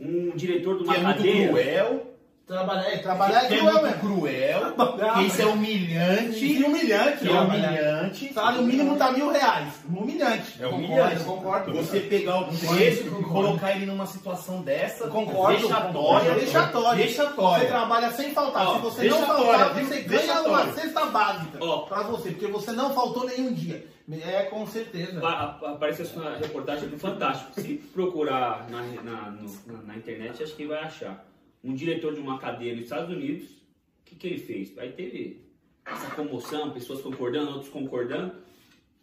[0.00, 1.48] um diretor de Que uma é muito cadeia...
[1.48, 2.15] cruel.
[2.46, 7.26] Trabalhar, é, trabalhar é que é cruel, cruel, Trabalhar, isso é humilhante, Que humilhante, que
[7.28, 7.68] é trabalhar.
[7.68, 8.32] humilhante.
[8.32, 9.72] Salário mínimo tá mil reais.
[9.88, 10.62] Humilhante.
[10.62, 11.24] É humilhante.
[11.24, 11.72] Concordo, concordo.
[11.74, 15.58] Você pegar o preço e colocar ele numa situação dessa, Concordo.
[15.58, 17.08] vexatória, Vexatória.
[17.08, 18.68] Você trabalha sem faltar.
[18.68, 21.78] Ó, Se você não faltar, você ganha uma cesta básica Ó.
[21.78, 23.84] pra você, porque você não faltou nenhum dia.
[24.24, 25.20] É, com certeza.
[25.26, 27.60] Aparece essa na reportagem do Fantástico.
[27.60, 31.24] Se procurar na, na, no- na- na internet, acho que vai achar.
[31.66, 34.78] Um diretor de uma cadeia nos Estados Unidos, o que, que ele fez?
[34.78, 35.44] Aí teve
[35.84, 38.36] essa comoção, pessoas concordando, outros concordando.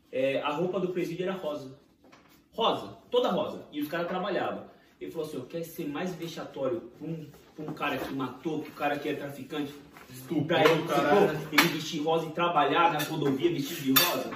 [0.09, 1.77] É, a roupa do presídio era rosa.
[2.53, 3.65] Rosa, toda rosa.
[3.69, 4.63] E os caras trabalhavam.
[5.01, 8.61] Ele falou assim: "Ó, quer ser mais vexatório pra um, pra um cara que matou,
[8.61, 9.73] que o cara que é traficante,
[10.47, 11.37] pra ele, caralho.
[11.51, 14.31] ele vestir rosa e trabalhar na rodovia vestido de rosa?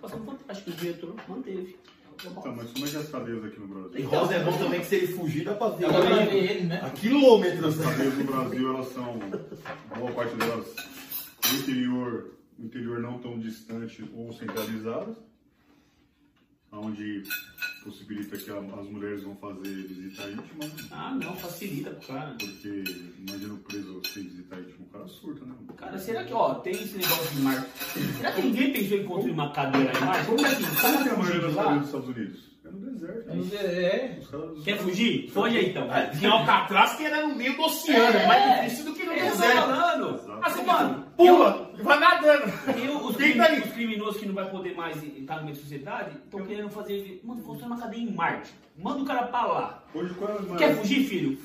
[0.00, 1.76] Passou um fantástico, o diretor manteve.
[2.18, 4.00] Tá, mas como é que é as cadeias aqui no Brasil?
[4.00, 5.86] E rosa é bom também que se ele fugir dá pra ver.
[5.86, 6.80] Dá pra ver ele, né?
[6.82, 7.78] A quilômetros.
[7.78, 9.18] As cadeias no Brasil, elas são,
[9.96, 10.66] boa parte delas,
[11.52, 15.16] no interior, no interior não tão distante ou centralizadas,
[16.72, 17.22] onde
[17.82, 20.88] possibilita que a- as mulheres vão fazer visita íntima, né?
[20.90, 22.36] Ah, não, facilita pro cara.
[22.38, 22.84] porque
[23.26, 25.54] imagina o preso sem visita íntima, o cara surta, né?
[25.76, 27.68] Cara, será que, ó, tem esse negócio de Marte?
[28.18, 30.26] Será que ninguém pensou em construir uma cadeira em Marte?
[30.26, 31.74] Como é que Como cara que é a maioria das lá?
[31.76, 32.47] dos Estados Unidos?
[32.68, 33.26] É no deserto.
[33.28, 33.42] né?
[33.54, 34.18] É.
[34.30, 35.30] Caras- Quer fugir?
[35.30, 35.88] Foge aí então.
[36.18, 39.20] Tinha Alcatraz que era no meio do oceano, é mais difícil do que no É,
[39.26, 39.56] eu deserto.
[39.56, 40.14] falando.
[40.14, 40.38] Exato.
[40.42, 42.52] Assim, mano, Pula, vai nadando.
[42.78, 43.60] E os, tá ali?
[43.60, 47.20] os criminosos que não vai poder mais estar no meio da sociedade estão querendo fazer.
[47.24, 48.52] Mano, construir uma cadeia em Marte.
[48.76, 49.82] Manda o cara pra lá.
[49.94, 51.30] Hoje, qual é Quer fugir, filho?
[51.30, 51.38] Hoje,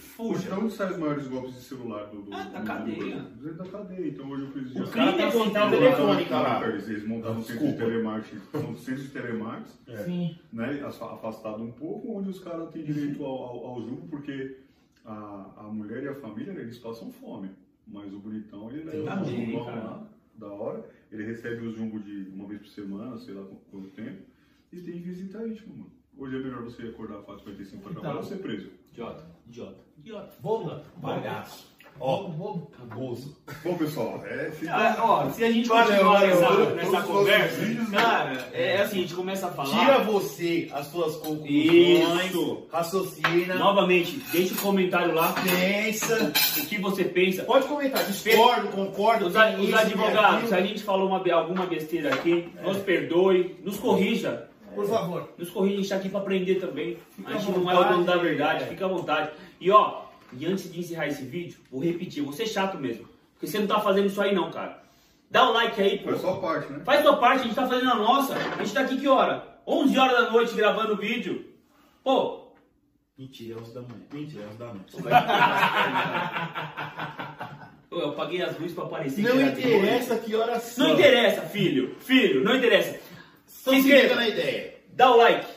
[0.44, 0.50] Fuja.
[0.56, 3.20] de onde saem os maiores golpes de celular do, do, Ah, da do- cadeia.
[3.22, 4.08] do- da cadeia.
[4.10, 6.68] Então hoje eu fiz O crime tá é central telefônica lá.
[6.68, 10.38] Eles montaram um centro de telemarketing, são centros de telemarketing, Sim.
[10.52, 14.58] né, afa- afastado um pouco, onde os caras têm direito ao, ao, ao jogo, porque
[15.06, 17.50] a, a mulher e a família, né, eles passam fome.
[17.88, 19.78] Mas o bonitão, ele leva um Também, jumbão cara.
[19.84, 23.56] lá, da hora, ele recebe o jumbo de uma vez por semana, sei lá qu-
[23.72, 24.22] quanto tempo,
[24.72, 25.92] e tem visita íntimo, mano.
[26.18, 27.92] Hoje é melhor você acordar 4h45 para Então.
[27.94, 28.70] trabalhar ou ser preso.
[28.92, 30.34] Idiota, idiota, idiota.
[30.40, 30.72] Bobo.
[30.98, 31.74] Bagaço.
[32.00, 32.72] Ó, bobo.
[32.96, 33.38] gozo.
[33.64, 34.50] Bom, pessoal, é...
[34.50, 36.76] fica- Ah, ó, se a gente Valeu, continuar valeu, nessa, valeu.
[36.76, 37.98] nessa Todos conversa, vídeos, né?
[38.02, 39.80] cara, é assim, a gente começa a falar.
[39.80, 42.68] Tira você as suas conclusões, Isso.
[42.72, 46.32] raciocina, Novamente, deixa o comentário lá pensa.
[46.62, 47.44] o que você pensa.
[47.44, 49.28] Pode comentar, discordo, concordo.
[49.28, 50.56] Os, tem a- os isso, tem advogados, se aquilo.
[50.56, 54.50] a gente falou uma be- alguma besteira aqui, nos perdoe, nos corrija.
[54.76, 55.30] Por favor.
[55.38, 56.98] Nos corrija, a gente tá aqui pra aprender também.
[57.16, 58.68] Fica a gente não é o dono da verdade, é.
[58.68, 59.32] fica à vontade.
[59.60, 60.04] E ó,
[60.38, 63.08] e antes de encerrar esse vídeo, vou repetir, eu vou ser chato mesmo.
[63.34, 64.82] Porque você não tá fazendo isso aí não, cara.
[65.30, 66.10] Dá o like aí, pô.
[66.10, 66.82] Faz só parte, né?
[66.86, 68.36] Faz tua parte, a gente tá fazendo a nossa.
[68.36, 69.60] A gente tá aqui que hora?
[69.66, 71.46] 11 horas da noite gravando o vídeo.
[72.04, 72.44] Pô,
[73.18, 74.04] Mentira, é 11 da manhã.
[74.12, 74.96] Mentira, é 11 da noite.
[77.92, 79.22] eu eu apaguei as luzes pra aparecer.
[79.22, 80.88] Não interessa que horas são.
[80.88, 81.96] Não interessa, filho.
[82.00, 83.00] Filho, não interessa.
[83.64, 84.76] Se inscreva, na ideia.
[84.90, 85.48] dá o like.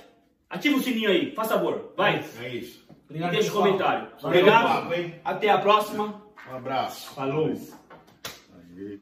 [0.49, 1.93] Ativa o sininho aí, faz favor.
[1.97, 2.25] Vai.
[2.41, 2.87] É isso.
[2.89, 4.09] E Obrigado, deixa o comentário.
[4.23, 4.93] Obrigado.
[5.25, 6.23] Até a próxima.
[6.49, 7.15] Um abraço.
[7.15, 7.53] Falou.
[8.77, 9.01] Aí.